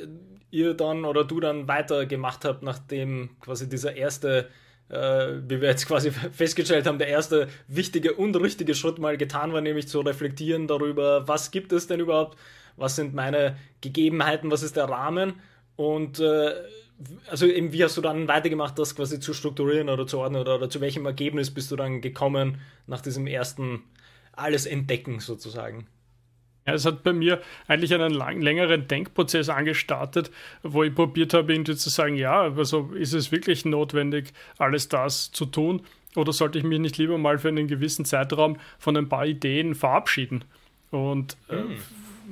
ihr 0.53 0.75
dann 0.75 1.03
oder 1.03 1.23
du 1.23 1.39
dann 1.39 1.67
weitergemacht 1.67 2.45
habt, 2.45 2.61
nachdem 2.63 3.31
quasi 3.41 3.67
dieser 3.67 3.95
erste, 3.95 4.49
äh, 4.89 5.33
wie 5.47 5.59
wir 5.59 5.69
jetzt 5.69 5.87
quasi 5.87 6.11
festgestellt 6.31 6.85
haben, 6.85 6.99
der 6.99 7.07
erste 7.07 7.47
wichtige 7.67 8.13
und 8.13 8.35
richtige 8.35 8.75
Schritt 8.75 8.99
mal 8.99 9.17
getan 9.17 9.51
war, 9.51 9.61
nämlich 9.61 9.87
zu 9.87 10.01
reflektieren 10.01 10.67
darüber, 10.67 11.27
was 11.27 11.51
gibt 11.51 11.71
es 11.73 11.87
denn 11.87 11.99
überhaupt, 11.99 12.37
was 12.77 12.95
sind 12.95 13.13
meine 13.13 13.57
Gegebenheiten, 13.81 14.51
was 14.51 14.63
ist 14.63 14.77
der 14.77 14.85
Rahmen 14.85 15.33
und 15.75 16.19
äh, 16.19 16.53
also 17.27 17.47
eben, 17.47 17.73
wie 17.73 17.83
hast 17.83 17.97
du 17.97 18.01
dann 18.01 18.27
weitergemacht, 18.27 18.77
das 18.77 18.95
quasi 18.95 19.19
zu 19.19 19.33
strukturieren 19.33 19.89
oder 19.89 20.05
zu 20.05 20.19
ordnen 20.19 20.41
oder, 20.41 20.55
oder 20.55 20.69
zu 20.69 20.79
welchem 20.79 21.05
Ergebnis 21.05 21.51
bist 21.51 21.71
du 21.71 21.75
dann 21.75 21.99
gekommen 21.99 22.61
nach 22.85 23.01
diesem 23.01 23.25
ersten 23.25 23.83
alles 24.31 24.67
entdecken 24.67 25.19
sozusagen? 25.19 25.87
Ja, 26.65 26.73
es 26.73 26.85
hat 26.85 27.03
bei 27.03 27.13
mir 27.13 27.41
eigentlich 27.67 27.93
einen 27.93 28.13
lang, 28.13 28.41
längeren 28.41 28.87
Denkprozess 28.87 29.49
angestartet, 29.49 30.31
wo 30.63 30.83
ich 30.83 30.95
probiert 30.95 31.33
habe, 31.33 31.53
irgendwie 31.53 31.75
zu 31.75 31.89
sagen, 31.89 32.15
ja, 32.15 32.41
also 32.41 32.91
ist 32.93 33.13
es 33.13 33.31
wirklich 33.31 33.65
notwendig, 33.65 34.33
alles 34.57 34.87
das 34.89 35.31
zu 35.31 35.45
tun? 35.45 35.81
Oder 36.15 36.31
sollte 36.31 36.59
ich 36.59 36.63
mich 36.63 36.79
nicht 36.79 36.97
lieber 36.97 37.17
mal 37.17 37.39
für 37.39 37.47
einen 37.49 37.67
gewissen 37.67 38.05
Zeitraum 38.05 38.57
von 38.77 38.95
ein 38.95 39.09
paar 39.09 39.25
Ideen 39.25 39.75
verabschieden? 39.75 40.45
Und 40.91 41.35
äh, 41.49 41.55
hm 41.55 41.77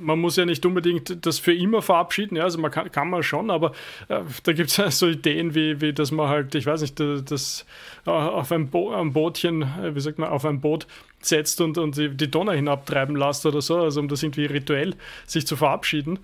man 0.02 0.18
muss 0.18 0.36
ja 0.36 0.44
nicht 0.44 0.64
unbedingt 0.66 1.24
das 1.24 1.38
für 1.38 1.54
immer 1.54 1.82
verabschieden, 1.82 2.36
ja, 2.36 2.44
also 2.44 2.58
man 2.58 2.70
kann, 2.70 2.90
kann 2.90 3.08
man 3.08 3.22
schon, 3.22 3.50
aber 3.50 3.72
äh, 4.08 4.20
da 4.42 4.52
gibt 4.52 4.70
es 4.70 4.76
ja 4.76 4.90
so 4.90 5.08
Ideen 5.08 5.54
wie, 5.54 5.80
wie, 5.80 5.92
dass 5.92 6.10
man 6.10 6.28
halt, 6.28 6.54
ich 6.54 6.66
weiß 6.66 6.82
nicht, 6.82 7.00
das 7.00 7.64
äh, 8.06 8.10
auf 8.10 8.52
ein, 8.52 8.68
Bo 8.68 8.90
ein 8.90 9.12
Bootchen, 9.12 9.62
äh, 9.62 9.94
wie 9.94 10.00
sagt 10.00 10.18
man, 10.18 10.28
auf 10.28 10.44
ein 10.44 10.60
Boot 10.60 10.86
setzt 11.20 11.60
und, 11.60 11.78
und 11.78 11.96
die, 11.96 12.10
die 12.10 12.30
Donau 12.30 12.52
hinabtreiben 12.52 13.16
lässt 13.16 13.46
oder 13.46 13.60
so, 13.60 13.78
also 13.78 14.00
um 14.00 14.08
das 14.08 14.22
irgendwie 14.22 14.46
rituell 14.46 14.94
sich 15.26 15.46
zu 15.46 15.56
verabschieden. 15.56 16.18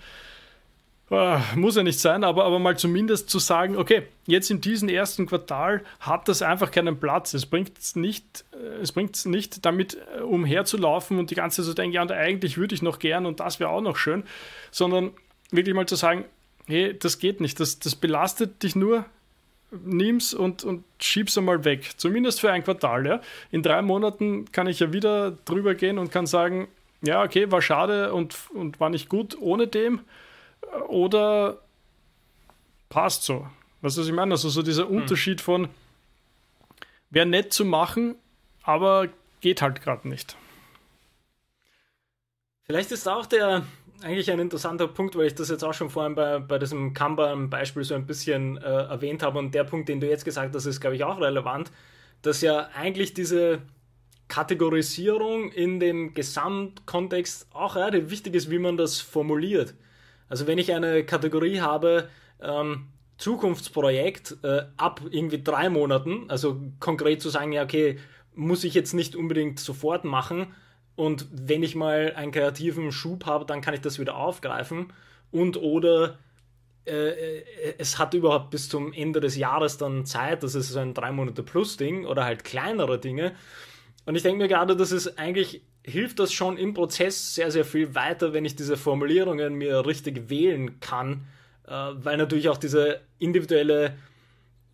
Uh, 1.10 1.38
muss 1.54 1.76
ja 1.76 1.82
nicht 1.82 1.98
sein, 1.98 2.22
aber, 2.22 2.44
aber 2.44 2.58
mal 2.58 2.76
zumindest 2.76 3.30
zu 3.30 3.38
sagen, 3.38 3.78
okay, 3.78 4.02
jetzt 4.26 4.50
in 4.50 4.60
diesem 4.60 4.90
ersten 4.90 5.24
Quartal 5.24 5.82
hat 6.00 6.28
das 6.28 6.42
einfach 6.42 6.70
keinen 6.70 7.00
Platz. 7.00 7.32
Es 7.32 7.46
bringt 7.46 7.96
nicht, 7.96 8.44
äh, 8.52 8.82
es 8.82 8.92
bringt 8.92 9.24
nicht 9.24 9.64
damit 9.64 9.96
äh, 10.14 10.20
umherzulaufen 10.20 11.18
und 11.18 11.30
die 11.30 11.34
ganze 11.34 11.62
Zeit 11.62 11.68
zu 11.70 11.74
denken, 11.74 11.94
ja, 11.94 12.02
und 12.02 12.12
eigentlich 12.12 12.58
würde 12.58 12.74
ich 12.74 12.82
noch 12.82 12.98
gern 12.98 13.24
und 13.24 13.40
das 13.40 13.58
wäre 13.58 13.70
auch 13.70 13.80
noch 13.80 13.96
schön, 13.96 14.22
sondern 14.70 15.12
wirklich 15.50 15.74
mal 15.74 15.86
zu 15.86 15.96
sagen, 15.96 16.26
hey, 16.66 16.94
das 16.98 17.18
geht 17.18 17.40
nicht, 17.40 17.58
das, 17.58 17.78
das 17.78 17.94
belastet 17.94 18.62
dich 18.62 18.76
nur, 18.76 19.06
nimm's 19.70 20.34
und, 20.34 20.62
und 20.62 20.84
schieb's 21.00 21.38
einmal 21.38 21.64
weg. 21.64 21.92
Zumindest 21.96 22.38
für 22.40 22.52
ein 22.52 22.64
Quartal, 22.64 23.06
ja. 23.06 23.20
In 23.50 23.62
drei 23.62 23.80
Monaten 23.80 24.52
kann 24.52 24.66
ich 24.66 24.80
ja 24.80 24.92
wieder 24.92 25.30
drüber 25.46 25.74
gehen 25.74 25.96
und 25.96 26.12
kann 26.12 26.26
sagen, 26.26 26.68
ja, 27.00 27.22
okay, 27.22 27.50
war 27.50 27.62
schade 27.62 28.12
und, 28.12 28.36
und 28.52 28.78
war 28.78 28.90
nicht 28.90 29.08
gut 29.08 29.38
ohne 29.40 29.68
dem 29.68 30.00
oder 30.88 31.58
passt 32.88 33.24
so. 33.24 33.46
Weißt 33.80 33.96
du, 33.96 34.00
was 34.00 34.08
ich 34.08 34.14
meine? 34.14 34.32
Also 34.32 34.48
so 34.48 34.62
dieser 34.62 34.88
hm. 34.88 34.96
Unterschied 34.96 35.40
von 35.40 35.68
wäre 37.10 37.26
nett 37.26 37.52
zu 37.52 37.64
machen, 37.64 38.16
aber 38.62 39.08
geht 39.40 39.62
halt 39.62 39.80
gerade 39.80 40.08
nicht. 40.08 40.36
Vielleicht 42.64 42.92
ist 42.92 43.08
auch 43.08 43.26
der 43.26 43.64
eigentlich 44.02 44.30
ein 44.30 44.38
interessanter 44.38 44.86
Punkt, 44.86 45.16
weil 45.16 45.26
ich 45.26 45.34
das 45.34 45.48
jetzt 45.48 45.64
auch 45.64 45.74
schon 45.74 45.90
vorhin 45.90 46.14
bei, 46.14 46.38
bei 46.38 46.58
diesem 46.58 46.94
Kanban-Beispiel 46.94 47.82
so 47.82 47.94
ein 47.94 48.06
bisschen 48.06 48.56
äh, 48.58 48.60
erwähnt 48.60 49.22
habe 49.22 49.38
und 49.38 49.54
der 49.54 49.64
Punkt, 49.64 49.88
den 49.88 50.00
du 50.00 50.08
jetzt 50.08 50.24
gesagt 50.24 50.54
hast, 50.54 50.66
ist, 50.66 50.80
glaube 50.80 50.96
ich, 50.96 51.04
auch 51.04 51.20
relevant, 51.20 51.72
dass 52.22 52.40
ja 52.40 52.68
eigentlich 52.74 53.14
diese 53.14 53.62
Kategorisierung 54.28 55.50
in 55.50 55.80
dem 55.80 56.14
Gesamtkontext 56.14 57.48
auch 57.52 57.76
relativ 57.76 58.10
wichtig 58.10 58.34
ist, 58.34 58.50
wie 58.50 58.58
man 58.58 58.76
das 58.76 59.00
formuliert. 59.00 59.74
Also 60.28 60.46
wenn 60.46 60.58
ich 60.58 60.72
eine 60.72 61.04
Kategorie 61.04 61.60
habe, 61.60 62.08
ähm, 62.40 62.88
Zukunftsprojekt 63.18 64.38
äh, 64.42 64.62
ab 64.76 65.00
irgendwie 65.10 65.42
drei 65.42 65.68
Monaten, 65.68 66.30
also 66.30 66.60
konkret 66.78 67.20
zu 67.20 67.30
sagen, 67.30 67.52
ja, 67.52 67.64
okay, 67.64 67.98
muss 68.34 68.62
ich 68.62 68.74
jetzt 68.74 68.94
nicht 68.94 69.16
unbedingt 69.16 69.58
sofort 69.58 70.04
machen 70.04 70.54
und 70.94 71.26
wenn 71.32 71.62
ich 71.62 71.74
mal 71.74 72.12
einen 72.14 72.30
kreativen 72.30 72.92
Schub 72.92 73.26
habe, 73.26 73.44
dann 73.44 73.60
kann 73.60 73.74
ich 73.74 73.80
das 73.80 73.98
wieder 73.98 74.16
aufgreifen 74.16 74.92
und 75.32 75.56
oder 75.56 76.18
äh, 76.86 76.92
äh 76.92 77.44
es 77.78 77.98
hat 77.98 78.14
überhaupt 78.14 78.50
bis 78.50 78.68
zum 78.68 78.92
Ende 78.92 79.18
des 79.20 79.36
Jahres 79.36 79.78
dann 79.78 80.06
Zeit, 80.06 80.44
das 80.44 80.54
ist 80.54 80.68
so 80.68 80.78
ein 80.78 80.94
drei 80.94 81.10
Monate 81.10 81.42
plus 81.42 81.76
Ding 81.76 82.06
oder 82.06 82.24
halt 82.24 82.44
kleinere 82.44 82.98
Dinge. 83.00 83.34
Und 84.06 84.14
ich 84.14 84.22
denke 84.22 84.38
mir 84.38 84.48
gerade, 84.48 84.74
das 84.74 84.90
ist 84.90 85.18
eigentlich 85.18 85.62
hilft 85.88 86.18
das 86.18 86.32
schon 86.32 86.56
im 86.56 86.74
Prozess 86.74 87.34
sehr, 87.34 87.50
sehr 87.50 87.64
viel 87.64 87.94
weiter, 87.94 88.32
wenn 88.32 88.44
ich 88.44 88.56
diese 88.56 88.76
Formulierungen 88.76 89.54
mir 89.54 89.86
richtig 89.86 90.28
wählen 90.30 90.80
kann, 90.80 91.26
äh, 91.66 91.70
weil 91.70 92.16
natürlich 92.16 92.48
auch 92.48 92.58
diese 92.58 93.00
individuelle 93.18 93.96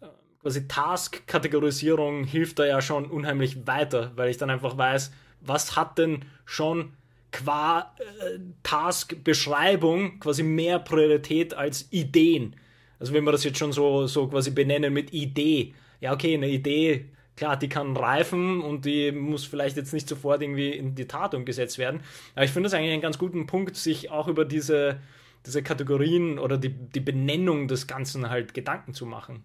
äh, 0.01 0.07
quasi 0.43 0.69
Task-Kategorisierung 0.69 2.25
hilft 2.25 2.59
da 2.59 2.67
ja 2.67 2.83
schon 2.83 3.07
unheimlich 3.07 3.67
weiter, 3.67 4.13
weil 4.17 4.31
ich 4.31 4.37
dann 4.37 4.51
einfach 4.51 4.77
weiß, 4.77 5.13
was 5.41 5.77
hat 5.77 5.99
denn 5.99 6.25
schon 6.45 6.93
qua 7.33 7.95
äh, 7.99 8.39
Task-Beschreibung 8.63 10.21
quasi 10.21 10.43
mehr 10.43 10.79
Priorität 10.79 11.55
als 11.55 11.89
Ideen. 11.91 12.57
Also 12.99 13.13
wenn 13.13 13.25
wir 13.25 13.33
das 13.33 13.45
jetzt 13.45 13.59
schon 13.59 13.73
so, 13.73 14.07
so 14.07 14.29
quasi 14.29 14.51
benennen 14.51 14.93
mit 14.93 15.13
Idee. 15.13 15.75
Ja, 16.01 16.13
okay, 16.13 16.35
eine 16.35 16.49
Idee 16.49 17.11
klar, 17.37 17.57
die 17.57 17.69
kann 17.69 17.97
reifen 17.97 18.61
und 18.61 18.85
die 18.85 19.13
muss 19.13 19.45
vielleicht 19.45 19.77
jetzt 19.77 19.93
nicht 19.93 20.09
sofort 20.09 20.43
irgendwie 20.43 20.71
in 20.71 20.95
die 20.95 21.07
Tat 21.07 21.35
umgesetzt 21.35 21.79
werden. 21.79 22.01
Aber 22.35 22.45
ich 22.45 22.51
finde 22.51 22.69
das 22.69 22.75
eigentlich 22.75 22.93
einen 22.93 23.03
ganz 23.03 23.19
guten 23.19 23.47
Punkt, 23.47 23.77
sich 23.77 24.11
auch 24.11 24.29
über 24.29 24.45
diese, 24.45 25.01
diese 25.47 25.63
Kategorien 25.63 26.39
oder 26.39 26.59
die, 26.59 26.71
die 26.71 27.01
Benennung 27.01 27.69
des 27.69 27.87
Ganzen 27.87 28.31
halt 28.31 28.55
Gedanken 28.55 28.95
zu 28.95 29.07
machen. 29.07 29.45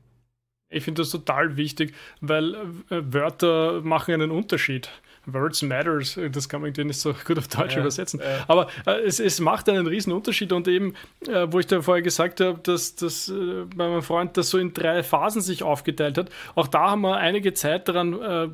Ich 0.71 0.83
finde 0.83 1.01
das 1.01 1.09
total 1.09 1.57
wichtig, 1.57 1.95
weil 2.21 2.53
äh, 2.89 3.01
Wörter 3.11 3.81
machen 3.81 4.13
einen 4.13 4.31
Unterschied. 4.31 4.89
Words 5.33 5.61
Matters, 5.61 6.19
das 6.31 6.49
kann 6.49 6.61
man 6.61 6.69
irgendwie 6.69 6.85
nicht 6.85 6.99
so 6.99 7.13
gut 7.25 7.37
auf 7.37 7.47
Deutsch 7.47 7.75
ja, 7.75 7.81
übersetzen. 7.81 8.19
Ja. 8.19 8.45
Aber 8.47 8.67
äh, 8.85 9.01
es, 9.01 9.19
es 9.19 9.39
macht 9.39 9.69
einen 9.69 9.87
riesen 9.87 10.13
Unterschied 10.13 10.51
und 10.51 10.67
eben, 10.67 10.93
äh, 11.27 11.47
wo 11.49 11.59
ich 11.59 11.67
da 11.67 11.81
vorher 11.81 12.01
gesagt 12.01 12.41
habe, 12.41 12.59
dass 12.61 12.95
das 12.95 13.29
äh, 13.29 13.65
bei 13.75 13.89
meinem 13.89 14.01
Freund 14.01 14.37
das 14.37 14.49
so 14.49 14.57
in 14.57 14.73
drei 14.73 15.03
Phasen 15.03 15.41
sich 15.41 15.63
aufgeteilt 15.63 16.17
hat, 16.17 16.29
auch 16.55 16.67
da 16.67 16.91
haben 16.91 17.01
wir 17.01 17.17
einige 17.17 17.53
Zeit 17.53 17.87
daran 17.87 18.21
äh, 18.21 18.47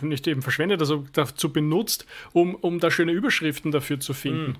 nicht 0.00 0.26
eben 0.26 0.42
verschwendet, 0.42 0.80
also 0.80 1.06
dazu 1.12 1.52
benutzt, 1.52 2.06
um, 2.32 2.54
um 2.54 2.80
da 2.80 2.90
schöne 2.90 3.12
Überschriften 3.12 3.70
dafür 3.70 4.00
zu 4.00 4.12
finden. 4.12 4.50
Mhm 4.50 4.56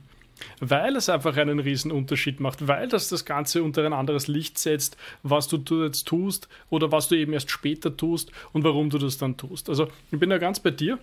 weil 0.60 0.96
es 0.96 1.08
einfach 1.08 1.36
einen 1.36 1.58
riesen 1.58 1.92
Unterschied 1.92 2.40
macht, 2.40 2.66
weil 2.66 2.88
das 2.88 3.08
das 3.08 3.24
Ganze 3.24 3.62
unter 3.62 3.84
ein 3.84 3.92
anderes 3.92 4.28
Licht 4.28 4.58
setzt, 4.58 4.96
was 5.22 5.48
du 5.48 5.60
jetzt 5.82 6.06
tust 6.06 6.48
oder 6.68 6.92
was 6.92 7.08
du 7.08 7.14
eben 7.16 7.32
erst 7.32 7.50
später 7.50 7.96
tust 7.96 8.30
und 8.52 8.64
warum 8.64 8.90
du 8.90 8.98
das 8.98 9.18
dann 9.18 9.36
tust. 9.36 9.68
Also 9.68 9.88
ich 10.10 10.18
bin 10.18 10.30
da 10.30 10.38
ganz 10.38 10.60
bei 10.60 10.70
dir. 10.70 10.98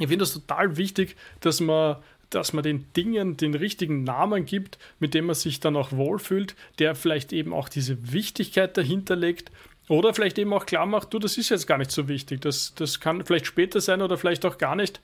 Ich 0.00 0.08
finde 0.08 0.24
es 0.24 0.34
total 0.34 0.76
wichtig, 0.76 1.16
dass 1.40 1.60
man 1.60 1.96
dass 2.30 2.52
man 2.52 2.62
den 2.62 2.86
Dingen 2.92 3.36
den 3.36 3.54
richtigen 3.54 4.04
Namen 4.04 4.44
gibt, 4.44 4.78
mit 5.00 5.14
dem 5.14 5.26
man 5.26 5.34
sich 5.34 5.58
dann 5.58 5.76
auch 5.76 5.90
wohlfühlt, 5.90 6.54
der 6.78 6.94
vielleicht 6.94 7.32
eben 7.32 7.52
auch 7.52 7.68
diese 7.68 8.12
Wichtigkeit 8.12 8.76
dahinter 8.76 9.16
legt 9.16 9.50
oder 9.88 10.14
vielleicht 10.14 10.38
eben 10.38 10.52
auch 10.52 10.64
klar 10.64 10.86
macht, 10.86 11.12
du, 11.12 11.18
das 11.18 11.36
ist 11.36 11.48
jetzt 11.48 11.66
gar 11.66 11.76
nicht 11.76 11.90
so 11.90 12.06
wichtig, 12.06 12.40
das, 12.40 12.72
das 12.76 13.00
kann 13.00 13.26
vielleicht 13.26 13.46
später 13.46 13.80
sein 13.80 14.00
oder 14.00 14.16
vielleicht 14.16 14.46
auch 14.46 14.58
gar 14.58 14.76
nicht, 14.76 15.00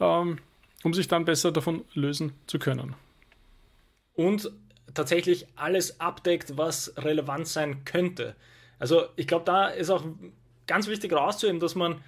ähm, 0.00 0.38
um 0.82 0.94
sich 0.94 1.08
dann 1.08 1.26
besser 1.26 1.52
davon 1.52 1.84
lösen 1.92 2.32
zu 2.46 2.58
können. 2.58 2.94
Und 4.14 4.50
tatsächlich 4.94 5.46
alles 5.56 6.00
abdeckt, 6.00 6.56
was 6.56 6.94
relevant 6.96 7.46
sein 7.48 7.84
könnte. 7.84 8.34
Also 8.78 9.04
ich 9.16 9.26
glaube, 9.26 9.44
da 9.44 9.68
ist 9.68 9.90
auch 9.90 10.04
ganz 10.66 10.86
wichtig 10.86 11.12
rauszuheben, 11.12 11.60
dass 11.60 11.74
man 11.74 12.02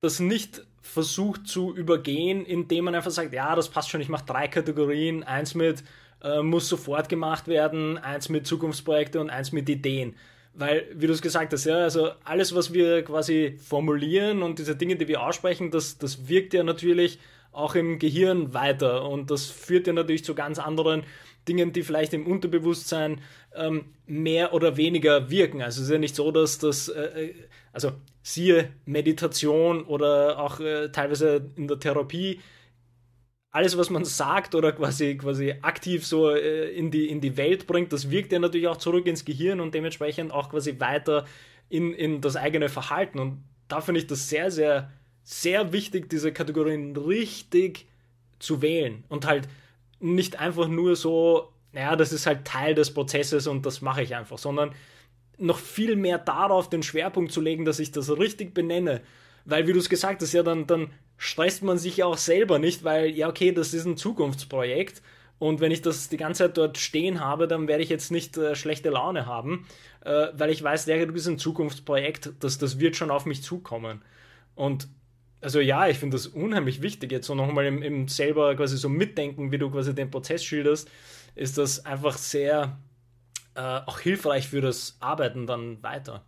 das 0.00 0.20
nicht 0.20 0.64
versucht 0.82 1.46
zu 1.48 1.74
übergehen, 1.74 2.44
indem 2.44 2.86
man 2.86 2.94
einfach 2.94 3.10
sagt, 3.10 3.32
ja, 3.32 3.54
das 3.54 3.68
passt 3.68 3.90
schon, 3.90 4.00
ich 4.00 4.08
mache 4.08 4.26
drei 4.26 4.48
Kategorien, 4.48 5.22
eins 5.24 5.54
mit 5.54 5.82
äh, 6.22 6.42
muss 6.42 6.68
sofort 6.68 7.08
gemacht 7.08 7.48
werden, 7.48 7.98
eins 7.98 8.28
mit 8.28 8.46
Zukunftsprojekte 8.46 9.20
und 9.20 9.30
eins 9.30 9.52
mit 9.52 9.68
Ideen. 9.68 10.16
Weil, 10.54 10.86
wie 10.94 11.06
du 11.06 11.12
es 11.12 11.20
gesagt 11.20 11.52
hast, 11.52 11.66
ja, 11.66 11.76
also 11.76 12.10
alles, 12.24 12.54
was 12.54 12.72
wir 12.72 13.02
quasi 13.04 13.58
formulieren 13.62 14.42
und 14.42 14.58
diese 14.58 14.74
Dinge, 14.74 14.96
die 14.96 15.08
wir 15.08 15.22
aussprechen, 15.22 15.70
das, 15.70 15.98
das 15.98 16.28
wirkt 16.28 16.54
ja 16.54 16.62
natürlich 16.62 17.18
auch 17.52 17.74
im 17.74 17.98
Gehirn 17.98 18.54
weiter 18.54 19.08
und 19.08 19.30
das 19.30 19.46
führt 19.46 19.86
ja 19.86 19.92
natürlich 19.92 20.24
zu 20.24 20.34
ganz 20.34 20.58
anderen 20.58 21.04
Dingen, 21.48 21.72
die 21.72 21.82
vielleicht 21.82 22.12
im 22.14 22.26
Unterbewusstsein 22.26 23.20
ähm, 23.56 23.86
mehr 24.06 24.52
oder 24.52 24.76
weniger 24.76 25.30
wirken. 25.30 25.62
Also 25.62 25.80
es 25.80 25.88
ist 25.88 25.92
ja 25.92 25.98
nicht 25.98 26.14
so, 26.14 26.30
dass 26.30 26.58
das, 26.58 26.88
äh, 26.88 27.26
äh 27.26 27.34
also 27.72 27.92
siehe 28.22 28.72
Meditation 28.86 29.84
oder 29.84 30.38
auch 30.38 30.60
äh, 30.60 30.88
teilweise 30.90 31.50
in 31.56 31.68
der 31.68 31.78
Therapie, 31.78 32.40
alles, 33.56 33.78
was 33.78 33.88
man 33.88 34.04
sagt 34.04 34.54
oder 34.54 34.72
quasi, 34.72 35.16
quasi 35.16 35.54
aktiv 35.62 36.06
so 36.06 36.30
äh, 36.30 36.70
in, 36.72 36.90
die, 36.90 37.08
in 37.08 37.22
die 37.22 37.38
Welt 37.38 37.66
bringt, 37.66 37.92
das 37.92 38.10
wirkt 38.10 38.32
ja 38.32 38.38
natürlich 38.38 38.68
auch 38.68 38.76
zurück 38.76 39.06
ins 39.06 39.24
Gehirn 39.24 39.60
und 39.60 39.74
dementsprechend 39.74 40.30
auch 40.30 40.50
quasi 40.50 40.78
weiter 40.78 41.24
in, 41.70 41.94
in 41.94 42.20
das 42.20 42.36
eigene 42.36 42.68
Verhalten. 42.68 43.18
Und 43.18 43.42
da 43.68 43.80
finde 43.80 44.00
ich 44.00 44.06
das 44.06 44.28
sehr, 44.28 44.50
sehr, 44.50 44.92
sehr 45.22 45.72
wichtig, 45.72 46.10
diese 46.10 46.32
Kategorien 46.32 46.94
richtig 46.96 47.86
zu 48.38 48.60
wählen 48.60 49.04
und 49.08 49.26
halt 49.26 49.48
nicht 50.00 50.38
einfach 50.38 50.68
nur 50.68 50.94
so, 50.94 51.52
naja, 51.76 51.94
das 51.94 52.10
ist 52.10 52.26
halt 52.26 52.46
Teil 52.46 52.74
des 52.74 52.94
Prozesses 52.94 53.46
und 53.46 53.66
das 53.66 53.82
mache 53.82 54.02
ich 54.02 54.16
einfach, 54.16 54.38
sondern 54.38 54.74
noch 55.36 55.58
viel 55.58 55.94
mehr 55.94 56.16
darauf 56.16 56.70
den 56.70 56.82
Schwerpunkt 56.82 57.32
zu 57.32 57.42
legen, 57.42 57.66
dass 57.66 57.78
ich 57.78 57.92
das 57.92 58.10
richtig 58.10 58.54
benenne. 58.54 59.02
Weil, 59.44 59.66
wie 59.66 59.74
du 59.74 59.78
es 59.78 59.90
gesagt 59.90 60.22
hast, 60.22 60.32
ja, 60.32 60.42
dann, 60.42 60.66
dann 60.66 60.90
stresst 61.18 61.62
man 61.62 61.76
sich 61.76 61.98
ja 61.98 62.06
auch 62.06 62.16
selber 62.16 62.58
nicht, 62.58 62.82
weil, 62.82 63.10
ja, 63.10 63.28
okay, 63.28 63.52
das 63.52 63.74
ist 63.74 63.84
ein 63.84 63.98
Zukunftsprojekt 63.98 65.02
und 65.38 65.60
wenn 65.60 65.70
ich 65.70 65.82
das 65.82 66.08
die 66.08 66.16
ganze 66.16 66.44
Zeit 66.44 66.56
dort 66.56 66.78
stehen 66.78 67.20
habe, 67.20 67.46
dann 67.46 67.68
werde 67.68 67.82
ich 67.82 67.90
jetzt 67.90 68.10
nicht 68.10 68.38
äh, 68.38 68.56
schlechte 68.56 68.88
Laune 68.88 69.26
haben, 69.26 69.66
äh, 70.02 70.28
weil 70.32 70.48
ich 70.48 70.62
weiß, 70.62 70.86
der 70.86 71.06
ist 71.14 71.26
ein 71.26 71.38
Zukunftsprojekt, 71.38 72.32
das, 72.40 72.56
das 72.56 72.80
wird 72.80 72.96
schon 72.96 73.10
auf 73.10 73.26
mich 73.26 73.42
zukommen. 73.42 74.00
Und 74.54 74.88
also 75.42 75.60
ja, 75.60 75.88
ich 75.88 75.98
finde 75.98 76.16
das 76.16 76.26
unheimlich 76.26 76.80
wichtig, 76.80 77.12
jetzt 77.12 77.26
so 77.26 77.34
nochmal 77.34 77.66
im, 77.66 77.82
im 77.82 78.08
selber 78.08 78.56
quasi 78.56 78.78
so 78.78 78.88
mitdenken, 78.88 79.52
wie 79.52 79.58
du 79.58 79.70
quasi 79.70 79.94
den 79.94 80.10
Prozess 80.10 80.42
schilderst, 80.42 80.90
ist 81.36 81.58
das 81.58 81.86
einfach 81.86 82.18
sehr, 82.18 82.78
äh, 83.54 83.60
auch 83.60 84.00
hilfreich 84.00 84.48
für 84.48 84.60
das 84.60 84.96
Arbeiten 85.00 85.46
dann 85.46 85.82
weiter. 85.82 86.24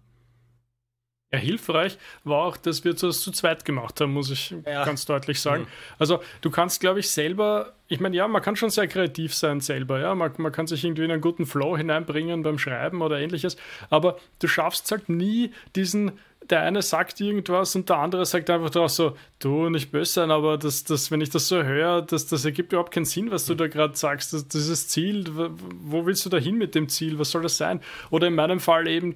Ja, 1.31 1.39
hilfreich 1.39 1.99
war 2.25 2.39
auch, 2.39 2.57
dass 2.57 2.85
wir 2.85 2.95
das 2.95 3.21
zu 3.21 3.31
zweit 3.33 3.67
gemacht 3.67 4.01
haben, 4.01 4.15
muss 4.15 4.31
ich 4.31 4.55
ja. 4.65 4.87
ganz 4.87 5.05
deutlich 5.05 5.41
sagen. 5.43 5.65
Mhm. 5.65 5.69
Also 5.99 6.23
du 6.41 6.51
kannst, 6.51 6.81
glaube 6.81 7.01
ich, 7.01 7.11
selber, 7.11 7.75
ich 7.87 8.01
meine, 8.01 8.17
ja, 8.17 8.27
man 8.29 8.41
kann 8.41 8.57
schon 8.57 8.71
sehr 8.71 8.89
kreativ 8.89 9.35
sein 9.35 9.61
selber, 9.61 10.01
ja, 10.01 10.15
man, 10.15 10.33
man 10.39 10.53
kann 10.53 10.67
sich 10.67 10.85
irgendwie 10.85 11.05
in 11.05 11.11
einen 11.11 11.21
guten 11.21 11.45
Flow 11.45 11.77
hineinbringen 11.77 12.43
beim 12.43 12.59
Schreiben 12.59 13.03
oder 13.03 13.19
ähnliches, 13.21 13.59
aber 13.91 14.19
du 14.39 14.49
schaffst 14.49 14.91
halt 14.91 15.11
nie 15.11 15.53
diesen, 15.77 16.13
der 16.51 16.63
eine 16.63 16.83
sagt 16.83 17.21
irgendwas 17.21 17.75
und 17.77 17.89
der 17.89 17.99
andere 17.99 18.25
sagt 18.25 18.49
einfach 18.51 18.71
drauf 18.71 18.91
so, 18.91 19.17
du, 19.39 19.69
nicht 19.69 19.91
böse 19.91 20.13
sein, 20.13 20.31
aber 20.31 20.57
das, 20.57 20.85
das, 20.85 21.11
wenn 21.11 21.21
ich 21.21 21.31
das 21.31 21.49
so 21.49 21.63
höre, 21.63 22.03
das, 22.03 22.27
das 22.27 22.45
ergibt 22.45 22.73
überhaupt 22.73 22.93
keinen 22.93 23.05
Sinn, 23.05 23.31
was 23.31 23.47
du 23.47 23.55
da 23.55 23.67
gerade 23.67 23.97
sagst. 23.97 24.33
Das, 24.33 24.49
dieses 24.49 24.89
Ziel, 24.89 25.27
wo 25.29 26.07
willst 26.07 26.25
du 26.25 26.31
da 26.31 26.39
hin 26.39 26.57
mit 26.57 26.75
dem 26.75 26.89
Ziel? 26.89 27.19
Was 27.19 27.31
soll 27.31 27.43
das 27.43 27.57
sein? 27.57 27.81
Oder 28.11 28.29
in 28.29 28.35
meinem 28.35 28.61
Fall 28.61 28.89
eben, 28.89 29.15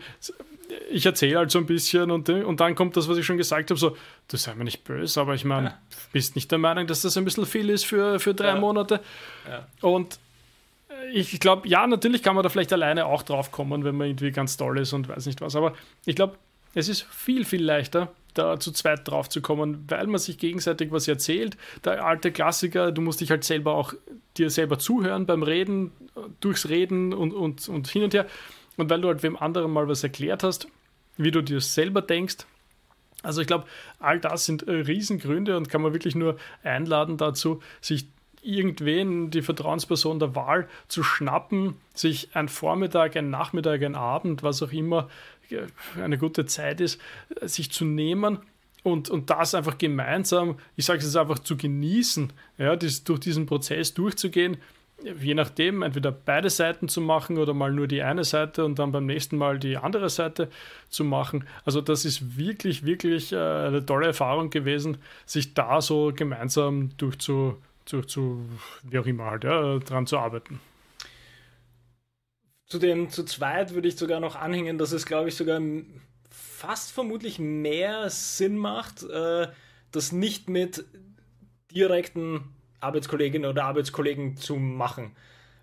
ich 0.90 1.06
erzähle 1.06 1.38
halt 1.38 1.50
so 1.50 1.58
ein 1.58 1.66
bisschen 1.66 2.10
und, 2.10 2.28
und 2.28 2.60
dann 2.60 2.74
kommt 2.74 2.96
das, 2.96 3.08
was 3.08 3.16
ich 3.16 3.26
schon 3.26 3.36
gesagt 3.36 3.70
habe, 3.70 3.78
so, 3.78 3.96
du 4.28 4.36
sei 4.36 4.54
mir 4.54 4.64
nicht 4.64 4.84
böse, 4.84 5.20
aber 5.20 5.34
ich 5.34 5.44
meine, 5.44 5.68
ja. 5.68 5.78
bist 6.12 6.34
nicht 6.34 6.50
der 6.50 6.58
Meinung, 6.58 6.86
dass 6.86 7.02
das 7.02 7.16
ein 7.16 7.24
bisschen 7.24 7.46
viel 7.46 7.70
ist 7.70 7.84
für, 7.84 8.20
für 8.20 8.34
drei 8.34 8.48
ja. 8.48 8.56
Monate? 8.56 9.00
Ja. 9.48 9.66
Und 9.80 10.18
ich 11.12 11.40
glaube, 11.40 11.66
ja, 11.68 11.86
natürlich 11.86 12.22
kann 12.22 12.34
man 12.34 12.42
da 12.42 12.48
vielleicht 12.48 12.72
alleine 12.72 13.06
auch 13.06 13.22
drauf 13.22 13.50
kommen, 13.50 13.84
wenn 13.84 13.96
man 13.96 14.08
irgendwie 14.08 14.30
ganz 14.30 14.56
toll 14.56 14.78
ist 14.78 14.92
und 14.92 15.08
weiß 15.08 15.26
nicht 15.26 15.40
was, 15.40 15.56
aber 15.56 15.74
ich 16.06 16.16
glaube, 16.16 16.36
es 16.74 16.88
ist 16.88 17.02
viel, 17.02 17.44
viel 17.44 17.64
leichter, 17.64 18.12
da 18.34 18.58
zu 18.58 18.72
zweit 18.72 19.06
drauf 19.06 19.28
zu 19.28 19.42
kommen, 19.42 19.84
weil 19.88 20.06
man 20.06 20.18
sich 20.18 20.38
gegenseitig 20.38 20.90
was 20.90 21.06
erzählt. 21.06 21.56
Der 21.84 22.04
alte 22.04 22.32
Klassiker, 22.32 22.92
du 22.92 23.02
musst 23.02 23.20
dich 23.20 23.30
halt 23.30 23.44
selber 23.44 23.74
auch 23.74 23.94
dir 24.36 24.50
selber 24.50 24.78
zuhören 24.78 25.26
beim 25.26 25.42
Reden, 25.42 25.92
durchs 26.40 26.68
Reden 26.68 27.12
und, 27.12 27.32
und, 27.32 27.68
und 27.68 27.88
hin 27.88 28.04
und 28.04 28.14
her. 28.14 28.26
Und 28.76 28.88
weil 28.88 29.00
du 29.00 29.08
halt 29.08 29.22
wem 29.22 29.36
anderen 29.36 29.70
mal 29.70 29.88
was 29.88 30.02
erklärt 30.02 30.42
hast, 30.42 30.66
wie 31.16 31.30
du 31.30 31.42
dir 31.42 31.60
selber 31.60 32.00
denkst. 32.00 32.46
Also 33.22 33.40
ich 33.40 33.46
glaube, 33.46 33.66
all 34.00 34.18
das 34.18 34.46
sind 34.46 34.66
äh, 34.66 34.72
Riesengründe 34.72 35.56
und 35.56 35.68
kann 35.68 35.82
man 35.82 35.92
wirklich 35.92 36.14
nur 36.14 36.36
einladen 36.64 37.18
dazu, 37.18 37.62
sich 37.80 38.06
irgendwen, 38.42 39.30
die 39.30 39.42
Vertrauensperson 39.42 40.18
der 40.18 40.34
Wahl 40.34 40.68
zu 40.88 41.04
schnappen, 41.04 41.76
sich 41.94 42.30
ein 42.34 42.48
Vormittag, 42.48 43.16
ein 43.16 43.30
Nachmittag, 43.30 43.82
ein 43.82 43.94
Abend, 43.94 44.42
was 44.42 44.62
auch 44.62 44.72
immer 44.72 45.08
eine 45.96 46.18
gute 46.18 46.46
Zeit 46.46 46.80
ist, 46.80 47.00
sich 47.42 47.70
zu 47.70 47.84
nehmen 47.84 48.38
und, 48.82 49.10
und 49.10 49.30
das 49.30 49.54
einfach 49.54 49.78
gemeinsam, 49.78 50.58
ich 50.76 50.84
sage 50.84 51.00
es 51.00 51.16
einfach 51.16 51.38
zu 51.38 51.56
genießen, 51.56 52.32
ja, 52.58 52.76
dies, 52.76 53.04
durch 53.04 53.20
diesen 53.20 53.46
Prozess 53.46 53.94
durchzugehen, 53.94 54.56
je 55.20 55.34
nachdem, 55.34 55.82
entweder 55.82 56.12
beide 56.12 56.50
Seiten 56.50 56.88
zu 56.88 57.00
machen 57.00 57.38
oder 57.38 57.54
mal 57.54 57.72
nur 57.72 57.86
die 57.86 58.02
eine 58.02 58.24
Seite 58.24 58.64
und 58.64 58.78
dann 58.78 58.92
beim 58.92 59.06
nächsten 59.06 59.36
Mal 59.36 59.58
die 59.58 59.76
andere 59.76 60.08
Seite 60.08 60.48
zu 60.88 61.04
machen. 61.04 61.44
Also 61.64 61.80
das 61.80 62.04
ist 62.04 62.36
wirklich, 62.36 62.84
wirklich 62.84 63.32
äh, 63.32 63.36
eine 63.36 63.84
tolle 63.84 64.06
Erfahrung 64.06 64.50
gewesen, 64.50 64.98
sich 65.26 65.54
da 65.54 65.80
so 65.80 66.12
gemeinsam 66.14 66.90
durchzu, 66.96 67.56
durchzu 67.88 68.44
wie 68.82 68.98
auch 68.98 69.06
immer 69.06 69.24
halt, 69.24 69.44
ja, 69.44 69.78
dran 69.78 70.06
zu 70.06 70.18
arbeiten. 70.18 70.60
Zu 72.72 72.78
dem 72.78 73.10
zu 73.10 73.24
zweit 73.24 73.74
würde 73.74 73.88
ich 73.88 73.96
sogar 73.96 74.18
noch 74.18 74.34
anhängen, 74.34 74.78
dass 74.78 74.92
es, 74.92 75.04
glaube 75.04 75.28
ich, 75.28 75.34
sogar 75.34 75.60
fast 76.30 76.90
vermutlich 76.90 77.38
mehr 77.38 78.08
Sinn 78.08 78.56
macht, 78.56 79.02
äh, 79.02 79.48
das 79.90 80.10
nicht 80.10 80.48
mit 80.48 80.82
direkten 81.70 82.54
Arbeitskolleginnen 82.80 83.50
oder 83.50 83.64
Arbeitskollegen 83.64 84.38
zu 84.38 84.56
machen. 84.56 85.14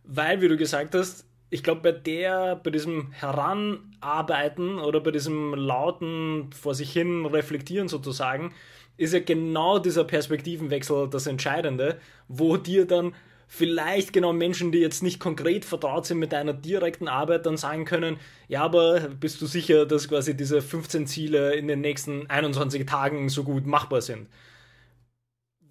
Weil, 0.03 0.41
wie 0.41 0.49
du 0.49 0.55
gesagt 0.55 0.93
hast, 0.93 1.25
ich 1.49 1.63
glaube, 1.63 1.81
bei 1.81 1.93
der, 1.93 2.57
bei 2.57 2.69
diesem 2.69 3.11
Heranarbeiten 3.11 4.77
oder 4.77 4.99
bei 4.99 5.09
diesem 5.09 5.55
lauten 5.55 6.51
vor 6.51 6.75
sich 6.75 6.93
hin 6.93 7.25
reflektieren 7.25 7.87
sozusagen, 7.87 8.53
ist 8.97 9.15
ja 9.15 9.19
genau 9.19 9.79
dieser 9.79 10.03
Perspektivenwechsel 10.03 11.09
das 11.09 11.25
Entscheidende, 11.25 11.99
wo 12.27 12.55
dir 12.55 12.85
dann 12.85 13.15
vielleicht 13.51 14.13
genau 14.13 14.31
Menschen, 14.31 14.71
die 14.71 14.77
jetzt 14.77 15.01
nicht 15.01 15.19
konkret 15.19 15.65
vertraut 15.65 16.05
sind 16.05 16.19
mit 16.19 16.33
einer 16.35 16.53
direkten 16.53 17.07
Arbeit, 17.07 17.47
dann 17.47 17.57
sagen 17.57 17.83
können, 17.83 18.17
ja, 18.47 18.61
aber 18.61 19.09
bist 19.09 19.41
du 19.41 19.47
sicher, 19.47 19.87
dass 19.87 20.07
quasi 20.07 20.37
diese 20.37 20.61
15 20.61 21.07
Ziele 21.07 21.55
in 21.55 21.67
den 21.67 21.81
nächsten 21.81 22.29
21 22.29 22.85
Tagen 22.85 23.27
so 23.27 23.43
gut 23.43 23.65
machbar 23.65 24.01
sind? 24.01 24.29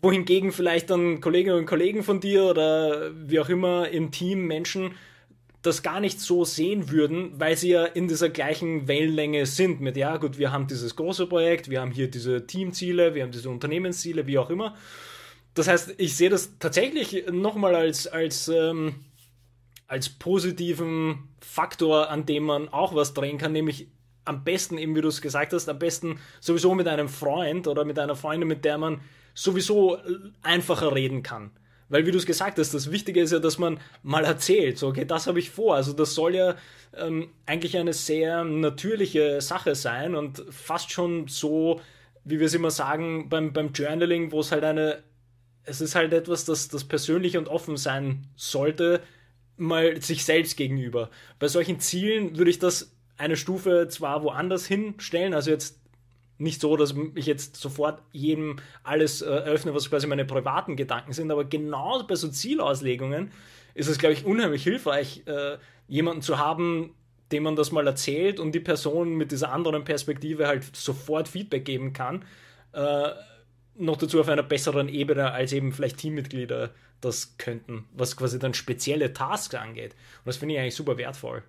Wohingegen 0.02 0.50
vielleicht 0.50 0.90
dann 0.90 1.20
Kolleginnen 1.20 1.56
und 1.56 1.66
Kollegen 1.66 2.02
von 2.02 2.20
dir 2.20 2.44
oder 2.46 3.12
wie 3.14 3.38
auch 3.38 3.48
immer 3.48 3.88
im 3.88 4.10
Team 4.10 4.46
Menschen 4.46 4.92
das 5.62 5.82
gar 5.82 6.00
nicht 6.00 6.20
so 6.20 6.44
sehen 6.44 6.90
würden, 6.90 7.38
weil 7.38 7.56
sie 7.56 7.70
ja 7.70 7.84
in 7.84 8.08
dieser 8.08 8.28
gleichen 8.28 8.86
Wellenlänge 8.88 9.46
sind 9.46 9.80
mit, 9.80 9.96
ja 9.96 10.16
gut, 10.16 10.38
wir 10.38 10.52
haben 10.52 10.66
dieses 10.66 10.96
große 10.96 11.26
Projekt, 11.26 11.68
wir 11.68 11.80
haben 11.80 11.90
hier 11.90 12.08
diese 12.10 12.46
Teamziele, 12.46 13.14
wir 13.14 13.22
haben 13.24 13.32
diese 13.32 13.50
Unternehmensziele, 13.50 14.26
wie 14.26 14.38
auch 14.38 14.50
immer. 14.50 14.76
Das 15.58 15.66
heißt, 15.66 15.94
ich 15.98 16.16
sehe 16.16 16.30
das 16.30 16.58
tatsächlich 16.58 17.24
nochmal 17.32 17.74
als, 17.74 18.06
als, 18.06 18.46
ähm, 18.46 18.94
als 19.88 20.08
positiven 20.08 21.28
Faktor, 21.40 22.10
an 22.10 22.26
dem 22.26 22.44
man 22.44 22.68
auch 22.68 22.94
was 22.94 23.12
drehen 23.12 23.38
kann, 23.38 23.52
nämlich 23.52 23.88
am 24.24 24.44
besten, 24.44 24.78
eben 24.78 24.94
wie 24.94 25.00
du 25.00 25.08
es 25.08 25.20
gesagt 25.20 25.52
hast, 25.52 25.68
am 25.68 25.78
besten 25.78 26.20
sowieso 26.38 26.74
mit 26.74 26.86
einem 26.86 27.08
Freund 27.08 27.66
oder 27.66 27.84
mit 27.84 27.98
einer 27.98 28.14
Freundin, 28.14 28.46
mit 28.46 28.64
der 28.64 28.78
man 28.78 29.00
sowieso 29.34 29.98
einfacher 30.42 30.94
reden 30.94 31.24
kann. 31.24 31.50
Weil, 31.88 32.06
wie 32.06 32.12
du 32.12 32.18
es 32.18 32.26
gesagt 32.26 32.58
hast, 32.58 32.72
das 32.72 32.92
Wichtige 32.92 33.20
ist 33.20 33.32
ja, 33.32 33.40
dass 33.40 33.58
man 33.58 33.80
mal 34.02 34.24
erzählt, 34.24 34.78
so, 34.78 34.88
okay, 34.88 35.06
das 35.06 35.26
habe 35.26 35.38
ich 35.38 35.50
vor. 35.50 35.74
Also, 35.74 35.92
das 35.92 36.14
soll 36.14 36.34
ja 36.36 36.54
ähm, 36.94 37.30
eigentlich 37.46 37.76
eine 37.76 37.94
sehr 37.94 38.44
natürliche 38.44 39.40
Sache 39.40 39.74
sein 39.74 40.14
und 40.14 40.44
fast 40.50 40.92
schon 40.92 41.26
so, 41.28 41.80
wie 42.24 42.38
wir 42.38 42.46
es 42.46 42.54
immer 42.54 42.70
sagen, 42.70 43.28
beim, 43.28 43.52
beim 43.52 43.72
Journaling, 43.72 44.30
wo 44.30 44.40
es 44.40 44.52
halt 44.52 44.64
eine, 44.64 45.02
es 45.68 45.80
ist 45.80 45.94
halt 45.94 46.12
etwas, 46.12 46.44
das, 46.44 46.68
das 46.68 46.84
persönlich 46.84 47.36
und 47.36 47.48
offen 47.48 47.76
sein 47.76 48.26
sollte, 48.36 49.00
mal 49.56 50.00
sich 50.00 50.24
selbst 50.24 50.56
gegenüber. 50.56 51.10
Bei 51.38 51.48
solchen 51.48 51.80
Zielen 51.80 52.38
würde 52.38 52.50
ich 52.50 52.58
das 52.58 52.92
eine 53.16 53.36
Stufe 53.36 53.88
zwar 53.88 54.22
woanders 54.22 54.66
hinstellen, 54.66 55.34
also 55.34 55.50
jetzt 55.50 55.80
nicht 56.38 56.60
so, 56.60 56.76
dass 56.76 56.94
ich 57.16 57.26
jetzt 57.26 57.56
sofort 57.56 58.00
jedem 58.12 58.60
alles 58.84 59.22
äh, 59.22 59.26
eröffne, 59.26 59.74
was 59.74 59.90
quasi 59.90 60.06
meine 60.06 60.24
privaten 60.24 60.76
Gedanken 60.76 61.12
sind, 61.12 61.30
aber 61.32 61.44
genau 61.44 62.02
bei 62.04 62.14
so 62.14 62.28
Zielauslegungen 62.28 63.32
ist 63.74 63.88
es, 63.88 63.98
glaube 63.98 64.12
ich, 64.12 64.24
unheimlich 64.24 64.62
hilfreich, 64.62 65.22
äh, 65.26 65.58
jemanden 65.88 66.22
zu 66.22 66.38
haben, 66.38 66.94
dem 67.32 67.42
man 67.42 67.56
das 67.56 67.72
mal 67.72 67.86
erzählt 67.86 68.40
und 68.40 68.52
die 68.52 68.60
Person 68.60 69.16
mit 69.16 69.32
dieser 69.32 69.52
anderen 69.52 69.84
Perspektive 69.84 70.46
halt 70.46 70.64
sofort 70.76 71.28
Feedback 71.28 71.64
geben 71.64 71.92
kann. 71.92 72.24
Äh, 72.72 73.10
noch 73.78 73.96
dazu 73.96 74.20
auf 74.20 74.28
einer 74.28 74.42
besseren 74.42 74.88
Ebene, 74.88 75.32
als 75.32 75.52
eben 75.52 75.72
vielleicht 75.72 75.98
Teammitglieder 75.98 76.70
das 77.00 77.36
könnten, 77.38 77.84
was 77.92 78.16
quasi 78.16 78.38
dann 78.38 78.54
spezielle 78.54 79.12
Tasks 79.12 79.54
angeht. 79.54 79.92
Und 79.92 80.26
das 80.26 80.36
finde 80.36 80.54
ich 80.54 80.60
eigentlich 80.60 80.74
super 80.74 80.98
wertvoll. 80.98 81.42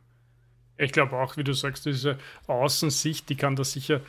Ich 0.77 0.91
glaube 0.91 1.17
auch, 1.17 1.35
wie 1.37 1.43
du 1.43 1.53
sagst, 1.53 1.85
diese 1.85 2.17
Außensicht, 2.47 3.29
die 3.29 3.35
kann 3.35 3.55
da 3.55 3.63
sicher 3.63 4.01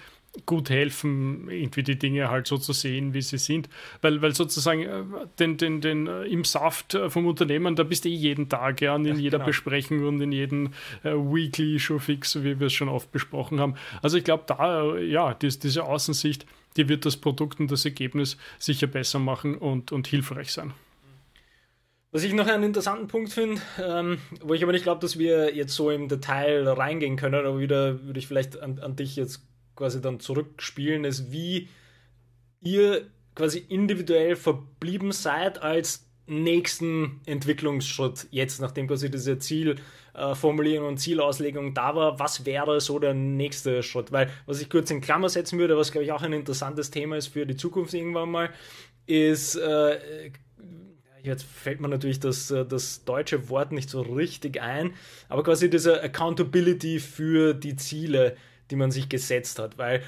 gut 0.46 0.70
helfen, 0.70 1.48
irgendwie 1.50 1.82
die 1.82 1.98
Dinge 1.98 2.30
halt 2.30 2.46
so 2.46 2.56
zu 2.56 2.72
sehen, 2.72 3.14
wie 3.14 3.22
sie 3.22 3.38
sind. 3.38 3.68
Weil, 4.00 4.22
weil 4.22 4.34
sozusagen 4.34 4.82
äh, 4.82 5.02
den, 5.40 5.56
den, 5.56 5.80
den, 5.80 6.06
äh, 6.06 6.22
im 6.24 6.44
Saft 6.44 6.94
äh, 6.94 7.10
vom 7.10 7.26
Unternehmen, 7.26 7.74
da 7.74 7.82
bist 7.82 8.04
du 8.04 8.08
eh 8.08 8.14
jeden 8.14 8.48
Tag 8.48 8.80
ja, 8.80 8.94
und 8.94 9.06
in 9.06 9.16
ja, 9.16 9.22
jeder 9.22 9.38
genau. 9.38 9.48
Besprechung 9.48 10.06
und 10.06 10.20
in 10.20 10.30
jedem 10.30 10.72
äh, 11.02 11.10
Weekly 11.10 11.80
Showfix, 11.80 12.44
wie 12.44 12.60
wir 12.60 12.68
es 12.68 12.72
schon 12.72 12.88
oft 12.88 13.10
besprochen 13.10 13.58
haben. 13.58 13.74
Also 14.02 14.18
ich 14.18 14.24
glaube, 14.24 14.44
da, 14.46 14.96
ja, 14.98 15.34
dies, 15.34 15.58
diese 15.58 15.84
Außensicht, 15.84 16.46
die 16.76 16.88
wird 16.88 17.04
das 17.04 17.16
Produkt 17.16 17.60
und 17.60 17.70
das 17.70 17.84
Ergebnis 17.84 18.36
sicher 18.58 18.86
besser 18.86 19.18
machen 19.18 19.56
und, 19.56 19.92
und 19.92 20.06
hilfreich 20.06 20.52
sein. 20.52 20.72
Was 22.12 22.24
ich 22.24 22.32
noch 22.32 22.48
einen 22.48 22.64
interessanten 22.64 23.06
Punkt 23.06 23.32
finde, 23.32 23.60
ähm, 23.80 24.18
wo 24.42 24.54
ich 24.54 24.62
aber 24.64 24.72
nicht 24.72 24.82
glaube, 24.82 25.00
dass 25.00 25.18
wir 25.18 25.54
jetzt 25.54 25.74
so 25.74 25.90
im 25.90 26.08
Detail 26.08 26.66
reingehen 26.68 27.16
können, 27.16 27.46
aber 27.46 27.60
wieder 27.60 28.02
würde 28.04 28.18
ich 28.18 28.26
vielleicht 28.26 28.60
an, 28.60 28.80
an 28.80 28.96
dich 28.96 29.14
jetzt 29.14 29.42
quasi 29.76 30.00
dann 30.00 30.18
zurückspielen, 30.18 31.04
ist, 31.04 31.30
wie 31.30 31.68
ihr 32.60 33.06
quasi 33.36 33.58
individuell 33.58 34.34
verblieben 34.34 35.12
seid 35.12 35.62
als 35.62 36.09
nächsten 36.30 37.20
Entwicklungsschritt 37.26 38.28
jetzt, 38.30 38.60
nachdem 38.60 38.86
quasi 38.86 39.10
diese 39.10 39.38
Zielformulierung 39.38 40.88
und 40.88 40.98
Zielauslegung 40.98 41.74
da 41.74 41.94
war, 41.94 42.18
was 42.18 42.46
wäre 42.46 42.80
so 42.80 42.98
der 42.98 43.14
nächste 43.14 43.82
Schritt? 43.82 44.12
Weil, 44.12 44.30
was 44.46 44.60
ich 44.60 44.70
kurz 44.70 44.90
in 44.90 45.00
Klammer 45.00 45.28
setzen 45.28 45.58
würde, 45.58 45.76
was 45.76 45.92
glaube 45.92 46.04
ich 46.04 46.12
auch 46.12 46.22
ein 46.22 46.32
interessantes 46.32 46.90
Thema 46.90 47.16
ist 47.16 47.28
für 47.28 47.46
die 47.46 47.56
Zukunft 47.56 47.94
irgendwann 47.94 48.30
mal, 48.30 48.50
ist 49.06 49.56
äh, 49.56 50.30
Jetzt 51.22 51.44
fällt 51.44 51.80
mir 51.80 51.88
natürlich 51.88 52.20
das, 52.20 52.50
äh, 52.50 52.64
das 52.64 53.04
deutsche 53.04 53.48
Wort 53.48 53.72
nicht 53.72 53.90
so 53.90 54.00
richtig 54.00 54.60
ein, 54.60 54.94
aber 55.28 55.42
quasi 55.42 55.68
diese 55.68 56.02
Accountability 56.02 56.98
für 56.98 57.54
die 57.54 57.76
Ziele, 57.76 58.36
die 58.70 58.76
man 58.76 58.90
sich 58.90 59.08
gesetzt 59.08 59.58
hat, 59.58 59.78
weil 59.78 60.02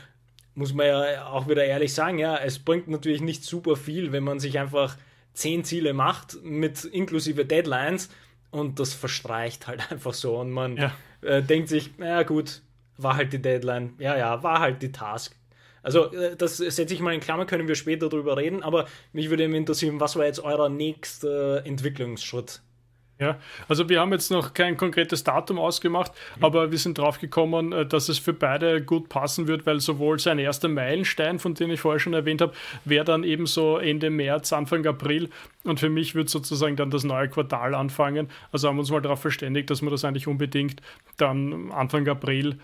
muss 0.54 0.74
man 0.74 0.86
ja 0.86 1.26
auch 1.26 1.48
wieder 1.48 1.64
ehrlich 1.64 1.94
sagen, 1.94 2.18
ja, 2.18 2.36
es 2.36 2.58
bringt 2.58 2.88
natürlich 2.88 3.22
nicht 3.22 3.44
super 3.44 3.76
viel, 3.76 4.12
wenn 4.12 4.22
man 4.22 4.38
sich 4.38 4.58
einfach 4.58 4.96
zehn 5.32 5.64
Ziele 5.64 5.92
macht 5.92 6.42
mit 6.42 6.84
inklusive 6.84 7.44
Deadlines 7.44 8.08
und 8.50 8.78
das 8.78 8.94
verstreicht 8.94 9.66
halt 9.66 9.90
einfach 9.90 10.14
so 10.14 10.38
und 10.38 10.50
man 10.50 10.76
ja. 10.76 10.92
äh, 11.22 11.42
denkt 11.42 11.68
sich, 11.68 11.98
naja 11.98 12.22
gut, 12.22 12.62
war 12.96 13.16
halt 13.16 13.32
die 13.32 13.40
Deadline, 13.40 13.94
ja, 13.98 14.16
ja, 14.16 14.42
war 14.42 14.60
halt 14.60 14.82
die 14.82 14.92
Task. 14.92 15.34
Also, 15.82 16.12
äh, 16.12 16.36
das 16.36 16.58
setze 16.58 16.94
ich 16.94 17.00
mal 17.00 17.14
in 17.14 17.20
Klammer, 17.20 17.46
können 17.46 17.66
wir 17.66 17.74
später 17.74 18.08
drüber 18.08 18.36
reden, 18.36 18.62
aber 18.62 18.86
mich 19.12 19.30
würde 19.30 19.44
interessieren, 19.44 20.00
was 20.00 20.16
war 20.16 20.26
jetzt 20.26 20.40
euer 20.40 20.68
nächster 20.68 21.66
Entwicklungsschritt? 21.66 22.60
Ja, 23.22 23.36
also 23.68 23.88
wir 23.88 24.00
haben 24.00 24.10
jetzt 24.10 24.32
noch 24.32 24.52
kein 24.52 24.76
konkretes 24.76 25.22
Datum 25.22 25.56
ausgemacht, 25.56 26.10
mhm. 26.36 26.44
aber 26.44 26.72
wir 26.72 26.78
sind 26.78 26.98
drauf 26.98 27.20
gekommen, 27.20 27.70
äh, 27.70 27.86
dass 27.86 28.08
es 28.08 28.18
für 28.18 28.32
beide 28.32 28.82
gut 28.82 29.08
passen 29.08 29.46
wird, 29.46 29.64
weil 29.64 29.78
sowohl 29.78 30.18
sein 30.18 30.40
erster 30.40 30.66
Meilenstein, 30.68 31.38
von 31.38 31.54
dem 31.54 31.70
ich 31.70 31.78
vorher 31.78 32.00
schon 32.00 32.14
erwähnt 32.14 32.40
habe, 32.40 32.52
wäre 32.84 33.04
dann 33.04 33.22
eben 33.22 33.46
so 33.46 33.78
Ende 33.78 34.10
März, 34.10 34.52
Anfang 34.52 34.84
April 34.86 35.28
und 35.62 35.78
für 35.78 35.88
mich 35.88 36.16
wird 36.16 36.30
sozusagen 36.30 36.74
dann 36.74 36.90
das 36.90 37.04
neue 37.04 37.28
Quartal 37.28 37.76
anfangen. 37.76 38.28
Also 38.50 38.66
haben 38.66 38.74
wir 38.74 38.80
uns 38.80 38.90
mal 38.90 39.00
darauf 39.00 39.20
verständigt, 39.20 39.70
dass 39.70 39.82
wir 39.82 39.90
das 39.90 40.04
eigentlich 40.04 40.26
unbedingt 40.26 40.82
dann 41.16 41.70
Anfang 41.70 42.08
April 42.08 42.58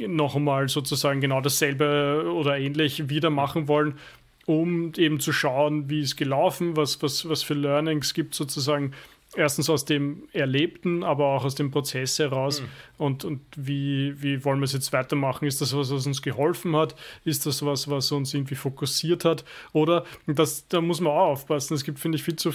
noch 0.00 0.34
einmal 0.34 0.70
sozusagen 0.70 1.20
genau 1.20 1.42
dasselbe 1.42 2.32
oder 2.32 2.56
ähnlich 2.56 3.10
wieder 3.10 3.28
machen 3.28 3.68
wollen, 3.68 3.98
um 4.46 4.94
eben 4.96 5.20
zu 5.20 5.30
schauen, 5.30 5.90
wie 5.90 6.00
es 6.00 6.16
gelaufen, 6.16 6.74
was, 6.74 7.02
was, 7.02 7.28
was 7.28 7.42
für 7.42 7.52
Learnings 7.52 8.14
gibt 8.14 8.34
sozusagen 8.34 8.94
erstens 9.36 9.68
aus 9.68 9.84
dem 9.84 10.28
Erlebten, 10.32 11.04
aber 11.04 11.26
auch 11.26 11.44
aus 11.44 11.54
dem 11.54 11.70
Prozess 11.70 12.18
heraus. 12.18 12.60
Mhm. 12.60 12.66
Und, 12.98 13.24
und 13.24 13.40
wie, 13.56 14.20
wie 14.22 14.44
wollen 14.44 14.58
wir 14.60 14.64
es 14.64 14.72
jetzt 14.72 14.92
weitermachen? 14.92 15.46
Ist 15.46 15.60
das 15.60 15.76
was, 15.76 15.90
was 15.90 16.06
uns 16.06 16.22
geholfen 16.22 16.74
hat? 16.76 16.94
Ist 17.24 17.46
das 17.46 17.64
was, 17.64 17.88
was 17.90 18.10
uns 18.12 18.32
irgendwie 18.34 18.54
fokussiert 18.54 19.24
hat? 19.24 19.44
Oder, 19.72 20.04
das, 20.26 20.66
da 20.68 20.80
muss 20.80 21.00
man 21.00 21.12
auch 21.12 21.28
aufpassen, 21.28 21.74
es 21.74 21.84
gibt, 21.84 21.98
finde 21.98 22.16
ich, 22.16 22.24
viel 22.24 22.36
zu 22.36 22.52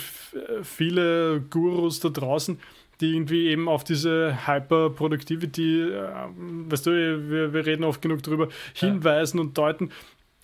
viele 0.63 1.41
Gurus 1.49 1.99
da 1.99 2.09
draußen, 2.09 2.59
die 3.01 3.13
irgendwie 3.15 3.47
eben 3.47 3.67
auf 3.67 3.83
diese 3.83 4.47
Hyper-Productivity, 4.47 5.81
äh, 5.81 6.03
weißt 6.69 6.85
du, 6.85 6.91
wir, 7.29 7.53
wir 7.53 7.65
reden 7.65 7.83
oft 7.83 8.01
genug 8.01 8.23
drüber, 8.23 8.49
hinweisen 8.73 9.37
ja. 9.37 9.43
und 9.43 9.57
deuten. 9.57 9.91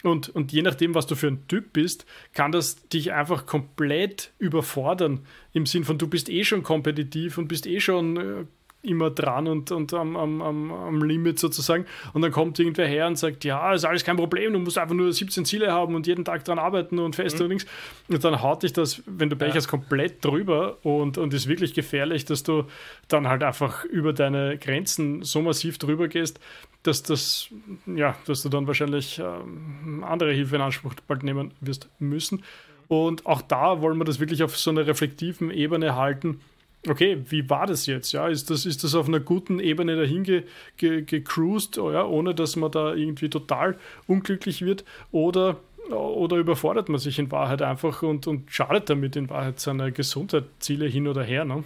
Und, 0.03 0.29
und 0.29 0.53
je 0.53 0.61
nachdem, 0.61 0.95
was 0.95 1.07
du 1.07 1.15
für 1.15 1.27
ein 1.27 1.47
Typ 1.47 1.73
bist, 1.73 2.05
kann 2.33 2.53
das 2.53 2.87
dich 2.87 3.11
einfach 3.11 3.45
komplett 3.45 4.31
überfordern. 4.39 5.25
Im 5.51 5.65
Sinn 5.65 5.83
von, 5.83 5.97
du 5.97 6.07
bist 6.07 6.29
eh 6.29 6.45
schon 6.45 6.63
kompetitiv 6.63 7.37
und 7.37 7.49
bist 7.49 7.67
eh 7.67 7.81
schon 7.81 8.17
äh, 8.17 8.45
immer 8.81 9.09
dran 9.09 9.47
und, 9.47 9.71
und 9.71 9.93
am, 9.93 10.15
am, 10.15 10.41
am, 10.41 11.03
Limit 11.03 11.37
sozusagen. 11.37 11.85
Und 12.13 12.21
dann 12.21 12.31
kommt 12.31 12.57
irgendwer 12.59 12.87
her 12.87 13.07
und 13.07 13.17
sagt, 13.17 13.43
ja, 13.43 13.73
ist 13.73 13.83
alles 13.83 14.05
kein 14.05 14.15
Problem, 14.15 14.53
du 14.53 14.59
musst 14.59 14.77
einfach 14.77 14.95
nur 14.95 15.11
17 15.11 15.43
Ziele 15.43 15.71
haben 15.71 15.95
und 15.95 16.07
jeden 16.07 16.23
Tag 16.23 16.45
dran 16.45 16.59
arbeiten 16.59 16.97
und 16.99 17.15
fest 17.15 17.37
mhm. 17.37 17.43
und 17.43 17.49
links. 17.49 17.65
Und 18.07 18.23
dann 18.23 18.41
haut 18.41 18.63
dich 18.63 18.71
das, 18.71 19.03
wenn 19.05 19.29
du 19.29 19.35
Pech 19.35 19.53
hast, 19.53 19.67
komplett 19.67 20.23
drüber 20.23 20.77
und, 20.83 21.17
und 21.17 21.33
ist 21.33 21.47
wirklich 21.47 21.73
gefährlich, 21.73 22.23
dass 22.23 22.43
du 22.43 22.65
dann 23.09 23.27
halt 23.27 23.43
einfach 23.43 23.83
über 23.83 24.13
deine 24.13 24.57
Grenzen 24.57 25.23
so 25.23 25.41
massiv 25.41 25.77
drüber 25.77 26.07
gehst, 26.07 26.39
dass 26.83 27.03
das, 27.03 27.49
ja, 27.85 28.15
dass 28.27 28.43
du 28.43 28.49
dann 28.49 28.65
wahrscheinlich 28.67 29.19
ähm, 29.19 30.05
andere 30.05 30.31
Hilfe 30.31 30.55
in 30.55 30.61
Anspruch 30.61 30.93
bald 31.05 31.23
nehmen 31.23 31.51
wirst 31.59 31.89
müssen. 31.99 32.43
Und 32.87 33.25
auch 33.25 33.41
da 33.41 33.81
wollen 33.81 33.97
wir 33.97 34.05
das 34.05 34.21
wirklich 34.21 34.41
auf 34.41 34.57
so 34.57 34.71
einer 34.71 34.87
reflektiven 34.87 35.51
Ebene 35.51 35.95
halten 35.95 36.39
okay, 36.87 37.23
wie 37.29 37.49
war 37.49 37.67
das 37.67 37.85
jetzt? 37.85 38.11
Ja, 38.11 38.27
ist 38.27 38.49
das, 38.49 38.65
ist 38.65 38.83
das 38.83 38.95
auf 38.95 39.07
einer 39.07 39.19
guten 39.19 39.59
Ebene 39.59 39.95
dahin 39.95 40.23
ge, 40.23 40.43
ge, 40.77 41.01
gecruised, 41.01 41.77
oh 41.77 41.91
ja, 41.91 42.05
ohne 42.05 42.33
dass 42.33 42.55
man 42.55 42.71
da 42.71 42.93
irgendwie 42.93 43.29
total 43.29 43.77
unglücklich 44.07 44.61
wird? 44.61 44.85
Oder, 45.11 45.59
oder 45.89 46.37
überfordert 46.37 46.89
man 46.89 46.99
sich 46.99 47.19
in 47.19 47.31
Wahrheit 47.31 47.61
einfach 47.61 48.01
und, 48.03 48.27
und 48.27 48.51
schadet 48.51 48.89
damit 48.89 49.15
in 49.15 49.29
Wahrheit 49.29 49.59
seiner 49.59 49.91
Gesundheitsziele 49.91 50.85
hin 50.87 51.07
oder 51.07 51.23
her? 51.23 51.45
Ne? 51.45 51.63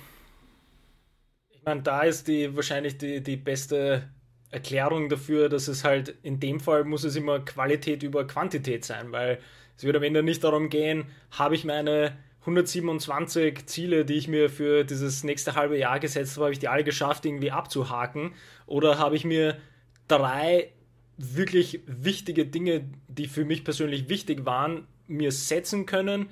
Ich 1.51 1.63
meine, 1.63 1.81
da 1.81 2.01
ist 2.01 2.27
die 2.27 2.55
wahrscheinlich 2.55 2.97
die, 2.97 3.21
die 3.21 3.37
beste 3.37 4.09
Erklärung 4.49 5.09
dafür, 5.09 5.49
dass 5.49 5.67
es 5.67 5.83
halt 5.83 6.15
in 6.23 6.39
dem 6.39 6.59
Fall 6.59 6.83
muss 6.83 7.03
es 7.03 7.15
immer 7.15 7.39
Qualität 7.39 8.03
über 8.03 8.25
Quantität 8.27 8.85
sein, 8.85 9.11
weil 9.11 9.39
es 9.75 9.83
wird 9.83 9.95
am 9.95 10.03
Ende 10.03 10.21
nicht 10.21 10.43
darum 10.43 10.69
gehen, 10.69 11.05
habe 11.31 11.55
ich 11.55 11.65
meine 11.65 12.15
127 12.43 13.65
Ziele, 13.67 14.03
die 14.03 14.15
ich 14.15 14.27
mir 14.27 14.49
für 14.49 14.83
dieses 14.83 15.23
nächste 15.23 15.55
halbe 15.55 15.77
Jahr 15.77 15.99
gesetzt 15.99 16.35
habe, 16.35 16.45
habe 16.45 16.53
ich 16.53 16.59
die 16.59 16.67
alle 16.67 16.83
geschafft, 16.83 17.25
irgendwie 17.25 17.51
abzuhaken? 17.51 18.33
Oder 18.65 18.99
habe 18.99 19.15
ich 19.15 19.23
mir 19.23 19.57
drei 20.09 20.73
wirklich 21.17 21.81
wichtige 21.85 22.45
Dinge, 22.45 22.89
die 23.07 23.27
für 23.27 23.45
mich 23.45 23.63
persönlich 23.63 24.09
wichtig 24.09 24.45
waren, 24.45 24.87
mir 25.07 25.31
setzen 25.31 25.85
können, 25.85 26.29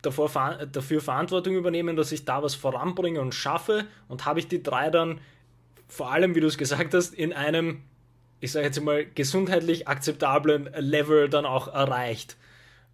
davor, 0.00 0.30
dafür 0.72 1.02
Verantwortung 1.02 1.54
übernehmen, 1.54 1.94
dass 1.94 2.10
ich 2.10 2.24
da 2.24 2.42
was 2.42 2.54
voranbringe 2.54 3.20
und 3.20 3.34
schaffe? 3.34 3.84
Und 4.08 4.24
habe 4.24 4.40
ich 4.40 4.48
die 4.48 4.62
drei 4.62 4.88
dann 4.88 5.20
vor 5.88 6.10
allem, 6.10 6.34
wie 6.34 6.40
du 6.40 6.46
es 6.46 6.56
gesagt 6.56 6.94
hast, 6.94 7.14
in 7.14 7.34
einem, 7.34 7.82
ich 8.40 8.52
sage 8.52 8.64
jetzt 8.64 8.80
mal, 8.80 9.04
gesundheitlich 9.04 9.88
akzeptablen 9.88 10.70
Level 10.78 11.28
dann 11.28 11.44
auch 11.44 11.68
erreicht? 11.68 12.38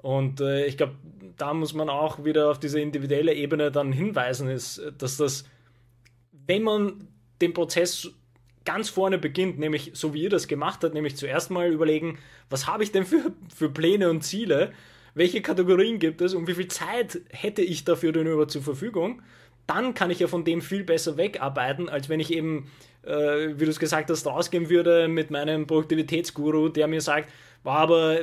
Und 0.06 0.40
äh, 0.40 0.66
ich 0.66 0.76
glaube, 0.76 0.94
da 1.36 1.52
muss 1.52 1.74
man 1.74 1.90
auch 1.90 2.24
wieder 2.24 2.48
auf 2.48 2.60
diese 2.60 2.78
individuelle 2.78 3.34
Ebene 3.34 3.72
dann 3.72 3.90
hinweisen, 3.90 4.48
ist, 4.48 4.80
dass 4.98 5.16
das, 5.16 5.46
wenn 6.30 6.62
man 6.62 7.08
den 7.40 7.52
Prozess 7.52 8.12
ganz 8.64 8.88
vorne 8.88 9.18
beginnt, 9.18 9.58
nämlich 9.58 9.90
so 9.94 10.14
wie 10.14 10.22
ihr 10.22 10.30
das 10.30 10.46
gemacht 10.46 10.84
habt, 10.84 10.94
nämlich 10.94 11.16
zuerst 11.16 11.50
mal 11.50 11.72
überlegen, 11.72 12.20
was 12.50 12.68
habe 12.68 12.84
ich 12.84 12.92
denn 12.92 13.04
für, 13.04 13.32
für 13.52 13.68
Pläne 13.68 14.08
und 14.08 14.22
Ziele, 14.22 14.70
welche 15.14 15.42
Kategorien 15.42 15.98
gibt 15.98 16.20
es? 16.20 16.34
Und 16.34 16.46
wie 16.46 16.54
viel 16.54 16.68
Zeit 16.68 17.20
hätte 17.30 17.62
ich 17.62 17.82
dafür 17.82 18.12
denn 18.12 18.28
über 18.28 18.46
zur 18.46 18.62
Verfügung, 18.62 19.22
dann 19.66 19.94
kann 19.94 20.12
ich 20.12 20.20
ja 20.20 20.28
von 20.28 20.44
dem 20.44 20.62
viel 20.62 20.84
besser 20.84 21.16
wegarbeiten, 21.16 21.88
als 21.88 22.08
wenn 22.08 22.20
ich 22.20 22.32
eben, 22.32 22.70
äh, 23.02 23.58
wie 23.58 23.64
du 23.64 23.70
es 23.72 23.80
gesagt 23.80 24.08
hast, 24.08 24.24
rausgehen 24.24 24.70
würde 24.70 25.08
mit 25.08 25.32
meinem 25.32 25.66
Produktivitätsguru, 25.66 26.68
der 26.68 26.86
mir 26.86 27.00
sagt, 27.00 27.28
war 27.62 27.78
aber 27.78 28.20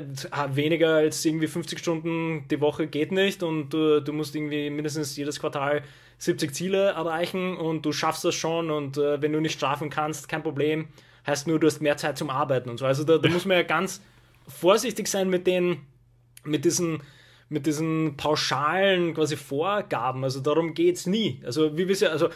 weniger 0.54 0.96
als 0.96 1.24
irgendwie 1.26 1.48
50 1.48 1.80
Stunden 1.80 2.46
die 2.50 2.62
Woche 2.62 2.88
geht 2.88 3.12
nicht 3.12 3.44
und 3.44 3.70
du, 3.70 4.02
du 4.02 4.14
musst 4.14 4.36
irgendwie 4.36 4.70
mindestens 4.70 5.18
jedes 5.18 5.40
Quartal 5.40 5.84
70 6.18 6.54
Ziele 6.54 6.92
erreichen 6.92 7.58
und 7.58 7.86
du 7.86 7.92
schaffst 7.92 8.24
das 8.24 8.36
schon 8.36 8.72
und 8.72 8.98
äh, 8.98 9.22
wenn 9.22 9.34
du 9.34 9.42
nicht 9.42 9.60
schlafen 9.60 9.90
kannst, 9.90 10.30
kein 10.30 10.44
Problem, 10.44 10.88
heißt 11.28 11.48
nur, 11.48 11.60
du 11.60 11.68
hast 11.68 11.82
mehr 11.82 11.98
Zeit 11.98 12.18
zum 12.18 12.30
Arbeiten 12.30 12.70
und 12.70 12.78
so. 12.78 12.86
Also 12.86 13.04
da, 13.04 13.18
da 13.18 13.30
muss 13.30 13.46
man 13.46 13.58
ja 13.58 13.64
ganz 13.64 14.02
vorsichtig 14.48 15.08
sein 15.08 15.30
mit 15.30 15.48
den, 15.48 15.82
mit 16.44 16.66
diesen, 16.66 17.02
mit 17.50 17.66
diesen 17.66 18.18
pauschalen 18.18 19.14
quasi 19.14 19.36
Vorgaben. 19.36 20.24
Also 20.24 20.40
darum 20.40 20.74
geht 20.74 20.98
es 20.98 21.06
nie. 21.06 21.42
Also 21.46 21.78
wie 21.78 21.88
wir 21.88 21.96
ja, 21.96 22.10
also 22.10 22.30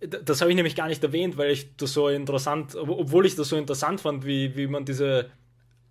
das 0.00 0.40
habe 0.40 0.50
ich 0.50 0.56
nämlich 0.56 0.76
gar 0.76 0.88
nicht 0.88 1.02
erwähnt, 1.02 1.36
weil 1.36 1.50
ich 1.50 1.76
das 1.76 1.92
so 1.92 2.08
interessant, 2.08 2.74
obwohl 2.74 3.26
ich 3.26 3.36
das 3.36 3.48
so 3.48 3.56
interessant 3.56 4.00
fand, 4.00 4.24
wie, 4.24 4.56
wie 4.56 4.66
man 4.66 4.84
diese 4.84 5.30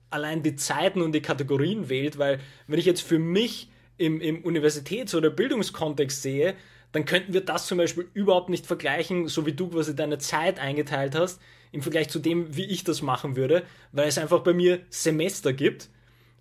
allein 0.10 0.44
die 0.44 0.56
Zeiten 0.56 1.02
und 1.02 1.12
die 1.12 1.22
Kategorien 1.22 1.90
wählt, 1.90 2.18
weil 2.18 2.40
wenn 2.68 2.80
ich 2.80 2.86
jetzt 2.86 3.02
für 3.02 3.20
mich 3.20 3.70
im, 3.98 4.22
im 4.22 4.44
Universitäts- 4.44 5.16
oder 5.16 5.30
Bildungskontext 5.30 6.22
sehe, 6.22 6.56
dann 6.92 7.06
könnten 7.06 7.34
wir 7.34 7.42
das 7.42 7.68
zum 7.68 7.78
Beispiel 7.78 8.08
überhaupt 8.14 8.50
nicht 8.50 8.66
vergleichen, 8.66 9.28
so 9.28 9.46
wie 9.46 9.54
du 9.54 9.70
quasi 9.70 9.96
deine 9.96 10.18
Zeit 10.18 10.60
eingeteilt 10.60 11.16
hast, 11.16 11.40
im 11.72 11.82
Vergleich 11.82 12.10
zu 12.10 12.20
dem, 12.20 12.56
wie 12.56 12.66
ich 12.66 12.84
das 12.84 13.02
machen 13.02 13.36
würde, 13.36 13.64
weil 13.92 14.08
es 14.08 14.18
einfach 14.18 14.40
bei 14.40 14.54
mir 14.54 14.80
Semester 14.90 15.54
gibt 15.54 15.90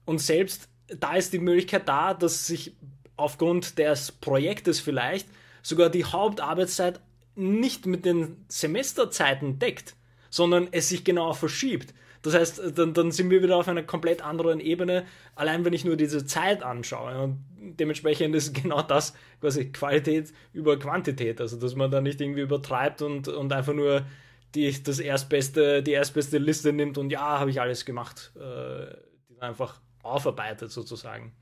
und 0.06 0.20
selbst 0.20 0.68
da 0.98 1.16
ist 1.16 1.34
die 1.34 1.38
Möglichkeit 1.38 1.86
da, 1.86 2.14
dass 2.14 2.46
sich 2.46 2.74
aufgrund 3.16 3.78
des 3.78 4.12
Projektes 4.12 4.80
vielleicht 4.80 5.28
sogar 5.62 5.90
die 5.90 6.04
Hauptarbeitszeit 6.04 7.00
nicht 7.34 7.86
mit 7.86 8.04
den 8.04 8.44
Semesterzeiten 8.48 9.58
deckt, 9.58 9.94
sondern 10.30 10.68
es 10.72 10.88
sich 10.88 11.04
genau 11.04 11.32
verschiebt. 11.34 11.92
Das 12.22 12.34
heißt, 12.34 12.78
dann, 12.78 12.94
dann 12.94 13.12
sind 13.12 13.30
wir 13.30 13.42
wieder 13.42 13.56
auf 13.56 13.68
einer 13.68 13.82
komplett 13.82 14.24
anderen 14.24 14.60
Ebene, 14.60 15.04
allein 15.34 15.64
wenn 15.64 15.72
ich 15.72 15.84
nur 15.84 15.96
diese 15.96 16.26
Zeit 16.26 16.62
anschaue. 16.62 17.22
Und 17.22 17.44
dementsprechend 17.58 18.34
ist 18.34 18.54
genau 18.62 18.82
das 18.82 19.14
quasi 19.40 19.70
Qualität 19.70 20.32
über 20.52 20.78
Quantität. 20.78 21.40
Also, 21.40 21.56
dass 21.56 21.74
man 21.74 21.90
da 21.90 22.00
nicht 22.00 22.20
irgendwie 22.20 22.40
übertreibt 22.40 23.02
und, 23.02 23.28
und 23.28 23.52
einfach 23.52 23.74
nur 23.74 24.04
die, 24.54 24.82
das 24.82 24.98
erstbeste, 24.98 25.82
die 25.82 25.92
erstbeste 25.92 26.38
Liste 26.38 26.72
nimmt 26.72 26.98
und 26.98 27.10
ja, 27.10 27.38
habe 27.38 27.50
ich 27.50 27.60
alles 27.60 27.84
gemacht. 27.84 28.32
Äh, 28.36 28.94
die 29.28 29.40
einfach 29.40 29.80
aufarbeitet 30.02 30.70
sozusagen. 30.70 31.32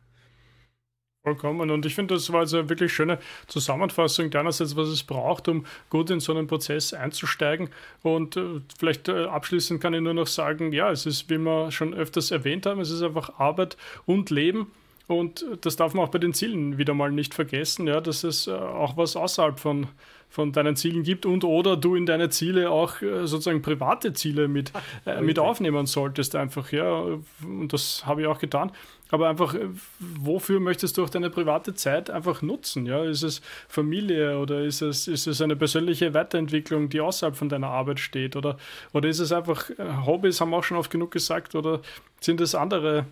Vollkommen. 1.27 1.73
Und 1.73 1.85
ich 1.85 1.97
finde, 1.97 2.15
das 2.15 2.33
war 2.33 2.39
also 2.39 2.59
eine 2.59 2.69
wirklich 2.69 2.93
schöne 2.93 3.19
Zusammenfassung 3.49 4.31
deinerseits, 4.31 4.77
was 4.77 4.87
es 4.87 5.03
braucht, 5.03 5.49
um 5.49 5.67
gut 5.91 6.09
in 6.09 6.21
so 6.21 6.33
einen 6.33 6.47
Prozess 6.47 6.95
einzusteigen. 6.95 7.69
Und 8.05 8.37
äh, 8.37 8.61
vielleicht 8.79 9.09
äh, 9.09 9.25
abschließend 9.25 9.81
kann 9.81 9.93
ich 9.93 10.03
nur 10.03 10.15
noch 10.15 10.29
sagen, 10.29 10.73
ja, 10.73 10.89
es 10.89 11.05
ist, 11.05 11.29
wie 11.29 11.39
wir 11.39 11.73
schon 11.73 11.95
öfters 11.95 12.31
erwähnt 12.31 12.65
haben, 12.65 12.81
es 12.81 12.93
ist 12.93 13.03
einfach 13.03 13.41
Arbeit 13.41 13.77
und 14.05 14.31
Leben. 14.31 14.71
Und 15.09 15.47
das 15.61 15.77
darf 15.77 15.95
man 15.95 16.05
auch 16.05 16.11
bei 16.11 16.19
den 16.19 16.35
Zielen 16.35 16.79
wieder 16.79 16.93
mal 16.93 17.13
nicht 17.13 17.33
vergessen, 17.33 17.87
ja, 17.87 18.01
dass 18.01 18.25
es 18.25 18.49
äh, 18.49 18.53
auch 18.53 18.97
was 18.97 19.15
außerhalb 19.15 19.61
von, 19.61 19.87
von 20.29 20.51
deinen 20.53 20.75
Zielen 20.75 21.05
gibt 21.05 21.27
und 21.27 21.45
oder 21.45 21.77
du 21.77 21.95
in 21.95 22.07
deine 22.07 22.29
Ziele 22.29 22.71
auch 22.71 23.01
äh, 23.03 23.27
sozusagen 23.27 23.63
private 23.63 24.15
Ziele 24.15 24.49
mit, 24.49 24.73
äh, 25.07 25.21
mit 25.21 25.39
aufnehmen 25.39 25.87
solltest 25.87 26.35
einfach, 26.35 26.73
ja. 26.73 27.05
Und 27.43 27.73
das 27.73 28.05
habe 28.05 28.23
ich 28.23 28.27
auch 28.27 28.39
getan 28.39 28.73
aber 29.11 29.29
einfach, 29.29 29.55
äh, 29.55 29.69
wofür 29.99 30.61
möchtest 30.61 30.97
du 30.97 31.05
auch 31.05 31.11
deine 31.11 31.31
private 31.31 31.75
Zeit 31.75 32.11
einfach 32.11 32.43
nutzen? 32.43 32.87
Ja? 32.87 33.05
Ist 33.05 33.23
es 33.23 33.41
Familie 33.69 34.39
oder 34.39 34.63
ist 34.63 34.83
es, 34.83 35.07
ist 35.07 35.27
es 35.27 35.41
eine 35.41 35.57
persönliche 35.57 36.13
Weiterentwicklung, 36.15 36.89
die 36.89 37.01
außerhalb 37.01 37.37
von 37.37 37.49
deiner 37.49 37.69
Arbeit 37.69 38.01
steht? 38.01 38.37
Oder, 38.37 38.57
oder 38.93 39.09
ist 39.09 39.21
es 39.21 39.33
einfach 39.33 39.71
Hobbys, 40.05 40.41
haben 40.41 40.51
wir 40.51 40.59
auch 40.59 40.65
schon 40.65 40.77
oft 40.77 40.91
genug 40.91 41.13
gesagt, 41.13 41.55
oder 41.55 41.81
sind 42.21 42.41
es 42.41 42.55
andere 42.55 43.07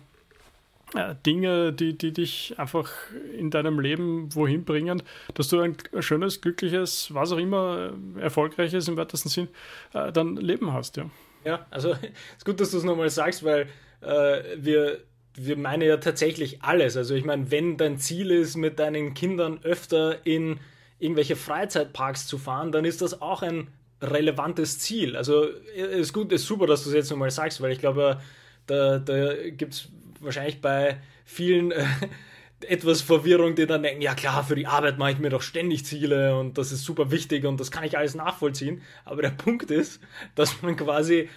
Dinge, 1.25 1.73
die, 1.73 1.97
die 1.97 2.11
dich 2.11 2.55
einfach 2.57 2.89
in 3.37 3.51
deinem 3.51 3.79
Leben 3.79 4.33
wohin 4.33 4.65
bringen, 4.65 5.03
dass 5.33 5.49
du 5.49 5.59
ein 5.59 5.77
schönes, 5.99 6.41
glückliches, 6.41 7.13
was 7.13 7.31
auch 7.31 7.37
immer, 7.37 7.93
erfolgreiches 8.19 8.87
im 8.87 8.97
weitesten 8.97 9.29
Sinn, 9.29 9.47
dann 9.91 10.35
Leben 10.37 10.73
hast, 10.73 10.97
ja. 10.97 11.09
Ja, 11.43 11.65
also 11.69 11.91
es 11.91 11.99
ist 12.37 12.45
gut, 12.45 12.59
dass 12.59 12.71
du 12.71 12.77
es 12.77 12.83
nochmal 12.83 13.09
sagst, 13.09 13.43
weil 13.43 13.67
äh, 14.01 14.41
wir 14.57 15.01
wir 15.35 15.57
meinen 15.57 15.81
ja 15.81 15.97
tatsächlich 15.97 16.61
alles. 16.63 16.97
Also 16.97 17.13
ich 17.13 17.25
meine, 17.25 17.51
wenn 17.51 17.77
dein 17.77 17.97
Ziel 17.97 18.31
ist, 18.31 18.55
mit 18.55 18.79
deinen 18.79 19.13
Kindern 19.13 19.59
öfter 19.63 20.25
in 20.25 20.59
irgendwelche 20.99 21.35
Freizeitparks 21.35 22.27
zu 22.27 22.37
fahren, 22.37 22.71
dann 22.71 22.85
ist 22.85 23.01
das 23.01 23.21
auch 23.21 23.41
ein 23.41 23.67
relevantes 24.01 24.79
Ziel. 24.79 25.15
Also 25.15 25.43
ist 25.43 26.13
gut, 26.13 26.31
ist 26.31 26.45
super, 26.45 26.67
dass 26.67 26.83
du 26.83 26.89
es 26.89 26.95
jetzt 26.95 27.11
nochmal 27.11 27.31
sagst, 27.31 27.61
weil 27.61 27.71
ich 27.71 27.79
glaube, 27.79 28.21
da, 28.67 28.99
da 28.99 29.33
gibt 29.49 29.73
es 29.73 29.89
wahrscheinlich 30.21 30.61
bei 30.61 30.97
vielen 31.25 31.71
äh, 31.71 31.85
etwas 32.67 33.01
Verwirrung, 33.01 33.55
die 33.55 33.65
dann 33.65 33.83
denken, 33.83 34.01
ja 34.01 34.15
klar, 34.15 34.43
für 34.43 34.55
die 34.55 34.67
Arbeit 34.67 34.97
mache 34.97 35.11
ich 35.11 35.19
mir 35.19 35.29
doch 35.29 35.41
ständig 35.41 35.85
Ziele 35.85 36.37
und 36.37 36.57
das 36.57 36.71
ist 36.71 36.83
super 36.83 37.11
wichtig 37.11 37.45
und 37.45 37.59
das 37.59 37.71
kann 37.71 37.83
ich 37.83 37.97
alles 37.97 38.15
nachvollziehen. 38.15 38.81
Aber 39.03 39.21
der 39.21 39.29
Punkt 39.29 39.71
ist, 39.71 40.01
dass 40.35 40.61
man 40.61 40.75
quasi 40.75 41.29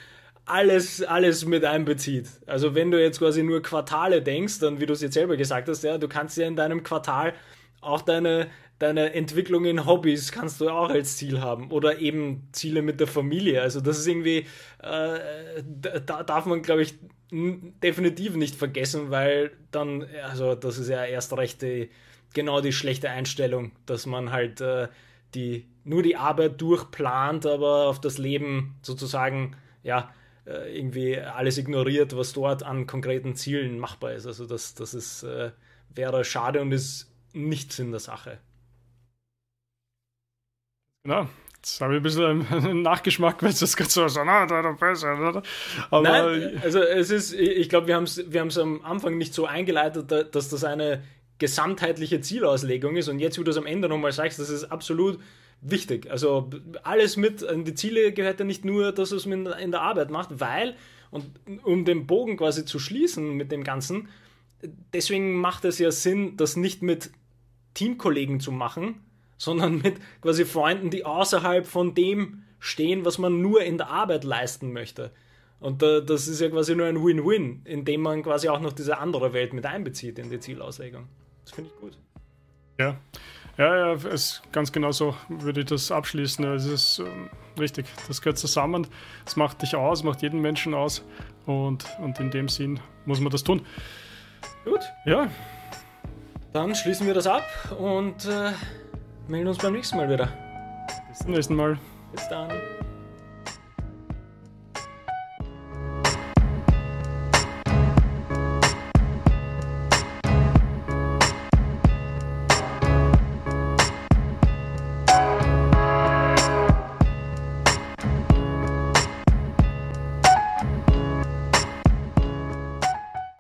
alles, 0.47 1.03
alles 1.03 1.45
mit 1.45 1.65
einbezieht. 1.65 2.29
Also 2.47 2.75
wenn 2.75 2.91
du 2.91 3.01
jetzt 3.01 3.19
quasi 3.19 3.43
nur 3.43 3.63
Quartale 3.63 4.23
denkst, 4.23 4.61
dann 4.61 4.81
wie 4.81 4.87
du 4.87 4.95
es 4.95 5.03
jetzt 5.03 5.15
selber 5.15 5.37
gesagt 5.37 5.69
hast, 5.69 5.83
ja, 5.85 5.99
du 5.99 6.09
kannst 6.09 6.37
ja 6.39 6.47
in 6.47 6.57
deinem 6.57 6.83
Quartal 6.83 7.35
auch 7.81 8.03
deine, 8.03 8.49
deine 8.79 9.15
Entwicklung 9.15 9.65
in 9.65 9.87
Hobbys 9.87 10.33
kannst 10.33 10.61
du 10.61 10.71
auch 10.71 10.91
als 10.91 11.17
Ziel 11.17 11.41
haben 11.41 11.71
oder 11.71 11.99
eben 11.99 12.49
Ziele 12.53 12.83
mit 12.83 13.01
der 13.01 13.07
Familie. 13.07 13.63
Also 13.63 13.81
das 13.81 13.99
ist 13.99 14.07
irgendwie, 14.07 14.47
äh, 14.83 15.63
da 16.07 16.23
darf 16.23 16.47
man, 16.47 16.63
glaube 16.63 16.83
ich, 16.83 16.95
definitiv 17.31 18.37
nicht 18.37 18.55
vergessen, 18.55 19.11
weil 19.11 19.51
dann, 19.71 20.07
also 20.25 20.55
das 20.55 20.79
ist 20.79 20.89
ja 20.89 21.05
erst 21.05 21.37
recht 21.37 21.61
die, 21.63 21.91
genau 22.35 22.61
die 22.61 22.73
schlechte 22.73 23.11
Einstellung, 23.11 23.73
dass 23.87 24.07
man 24.07 24.33
halt 24.33 24.61
äh, 24.61 24.89
die, 25.35 25.67
nur 25.85 26.03
die 26.03 26.17
Arbeit 26.17 26.61
durchplant, 26.61 27.47
aber 27.47 27.89
auf 27.89 28.01
das 28.01 28.19
Leben 28.19 28.77
sozusagen, 28.83 29.57
ja, 29.83 30.13
äh, 30.47 30.77
irgendwie 30.77 31.19
alles 31.19 31.59
ignoriert, 31.59 32.17
was 32.17 32.33
dort 32.33 32.63
an 32.63 32.87
konkreten 32.87 33.35
Zielen 33.35 33.79
machbar 33.79 34.13
ist. 34.13 34.27
Also 34.27 34.47
das, 34.47 34.75
das 34.75 34.95
ist, 34.95 35.23
äh, 35.25 35.51
wäre 35.95 36.25
schade 36.25 36.63
und 36.63 36.73
ist 36.73 37.13
nichts 37.35 37.79
in 37.79 37.91
der 37.91 38.01
Sache. 38.01 38.39
Genau. 41.09 41.27
Jetzt 41.57 41.81
habe 41.81 41.95
ich 41.95 42.01
ein 42.01 42.03
bisschen 42.03 42.47
einen 42.53 42.83
Nachgeschmack, 42.83 43.43
weil 43.43 43.49
es 43.49 43.61
das 43.61 43.77
gerade 43.77 43.91
so, 43.91 44.07
so 44.09 44.23
na, 44.25 44.45
da, 44.45 44.61
da 44.61 44.73
besser, 44.73 45.19
oder? 45.19 45.43
Aber 45.91 46.03
Nein, 46.03 46.61
also 46.63 46.81
es 46.81 47.11
ist, 47.11 47.33
ich 47.33 47.71
glaube, 47.71 47.87
wir 47.87 47.97
haben 47.97 48.05
es 48.05 48.31
wir 48.31 48.43
am 48.43 48.85
Anfang 48.85 49.17
nicht 49.17 49.33
so 49.33 49.47
eingeleitet, 49.47 50.13
dass 50.35 50.51
das 50.51 50.65
eine 50.65 51.03
gesamtheitliche 51.39 52.21
Zielauslegung 52.21 52.97
ist 52.97 53.09
und 53.09 53.21
jetzt, 53.21 53.39
wo 53.39 53.43
du 53.43 53.51
es 53.51 53.57
am 53.57 53.65
Ende 53.65 53.89
nochmal 53.89 54.13
sagst, 54.13 54.39
das 54.39 54.51
ist 54.51 54.65
absolut 54.65 55.19
wichtig. 55.63 56.11
Also 56.11 56.51
alles 56.83 57.17
mit, 57.17 57.43
die 57.43 57.75
Ziele 57.75 58.13
gehört 58.13 58.39
ja 58.39 58.45
nicht 58.45 58.67
nur, 58.67 58.93
dass 58.93 59.11
es 59.11 59.25
in 59.25 59.45
der 59.45 59.81
Arbeit 59.81 60.11
macht, 60.11 60.41
weil, 60.41 60.77
und 61.11 61.25
um 61.65 61.87
den 61.87 62.07
Bogen 62.07 62.37
quasi 62.37 62.67
zu 62.67 62.79
schließen 62.79 63.33
mit 63.33 63.51
dem 63.51 63.65
Ganzen, 63.65 64.09
deswegen 64.93 65.41
macht 65.41 65.65
es 65.65 65.79
ja 65.79 65.91
Sinn, 65.91 66.37
das 66.37 66.57
nicht 66.57 66.83
mit 66.83 67.11
Teamkollegen 67.73 68.41
zu 68.41 68.53
machen, 68.53 69.01
sondern 69.39 69.79
mit 69.79 69.97
quasi 70.21 70.45
Freunden, 70.45 70.91
die 70.91 71.05
außerhalb 71.07 71.67
von 71.67 71.95
dem 71.95 72.43
stehen, 72.59 73.05
was 73.05 73.19
man 73.19 73.41
nur 73.41 73.63
in 73.63 73.79
der 73.79 73.89
Arbeit 73.89 74.25
leisten 74.25 74.73
möchte. 74.73 75.13
Und 75.61 75.83
das 75.83 76.29
ist 76.29 76.41
ja 76.41 76.51
quasi 76.51 76.75
nur 76.77 76.87
ein 76.87 77.03
Win-Win, 77.03 77.63
indem 77.65 78.03
man 78.03 78.23
quasi 78.23 78.49
auch 78.49 78.61
noch 78.61 78.73
diese 78.73 78.99
andere 78.99 79.33
Welt 79.33 79.53
mit 79.53 79.67
einbezieht 79.67 80.19
in 80.19 80.31
die 80.31 80.39
Zielauslegung. 80.39 81.09
Das 81.45 81.55
finde 81.55 81.71
ich 81.75 81.81
gut. 81.81 81.99
Ja. 82.79 82.97
Ja, 83.57 83.77
ja, 83.77 83.93
es, 84.09 84.41
ganz 84.53 84.71
genau 84.71 84.93
so 84.93 85.17
würde 85.29 85.61
ich 85.61 85.67
das 85.67 85.91
abschließen. 85.91 86.45
Es 86.45 86.65
ist 86.65 87.01
ähm, 87.01 87.29
richtig, 87.59 87.87
das 88.07 88.23
gehört 88.23 88.39
zusammen. 88.39 88.87
Es 89.27 89.35
macht 89.35 89.63
dich 89.63 89.75
aus, 89.75 90.05
macht 90.05 90.23
jeden 90.23 90.41
Menschen 90.41 90.75
aus. 90.75 91.03
Und, 91.45 91.85
und 91.99 92.21
in 92.21 92.31
dem 92.31 92.49
Sinn 92.49 92.79
muss 93.05 93.19
man 93.19 93.33
das 93.33 93.43
tun. 93.43 93.67
Gut. 94.65 94.83
Ja. 95.07 95.29
Dann 96.53 96.77
schließen 96.77 97.05
wir 97.09 97.15
das 97.15 97.27
ab 97.27 97.45
und 97.81 98.27
äh, 98.27 98.53
melden 99.29 99.49
uns 99.49 99.59
beim 99.59 99.73
nächsten 99.75 99.97
Mal 99.97 100.09
wieder. 100.09 100.29
Bis 101.09 101.19
zum 101.19 101.33
nächsten 101.33 101.55
Mal. 101.55 101.79
Bis 102.13 102.29
dann. 102.29 102.51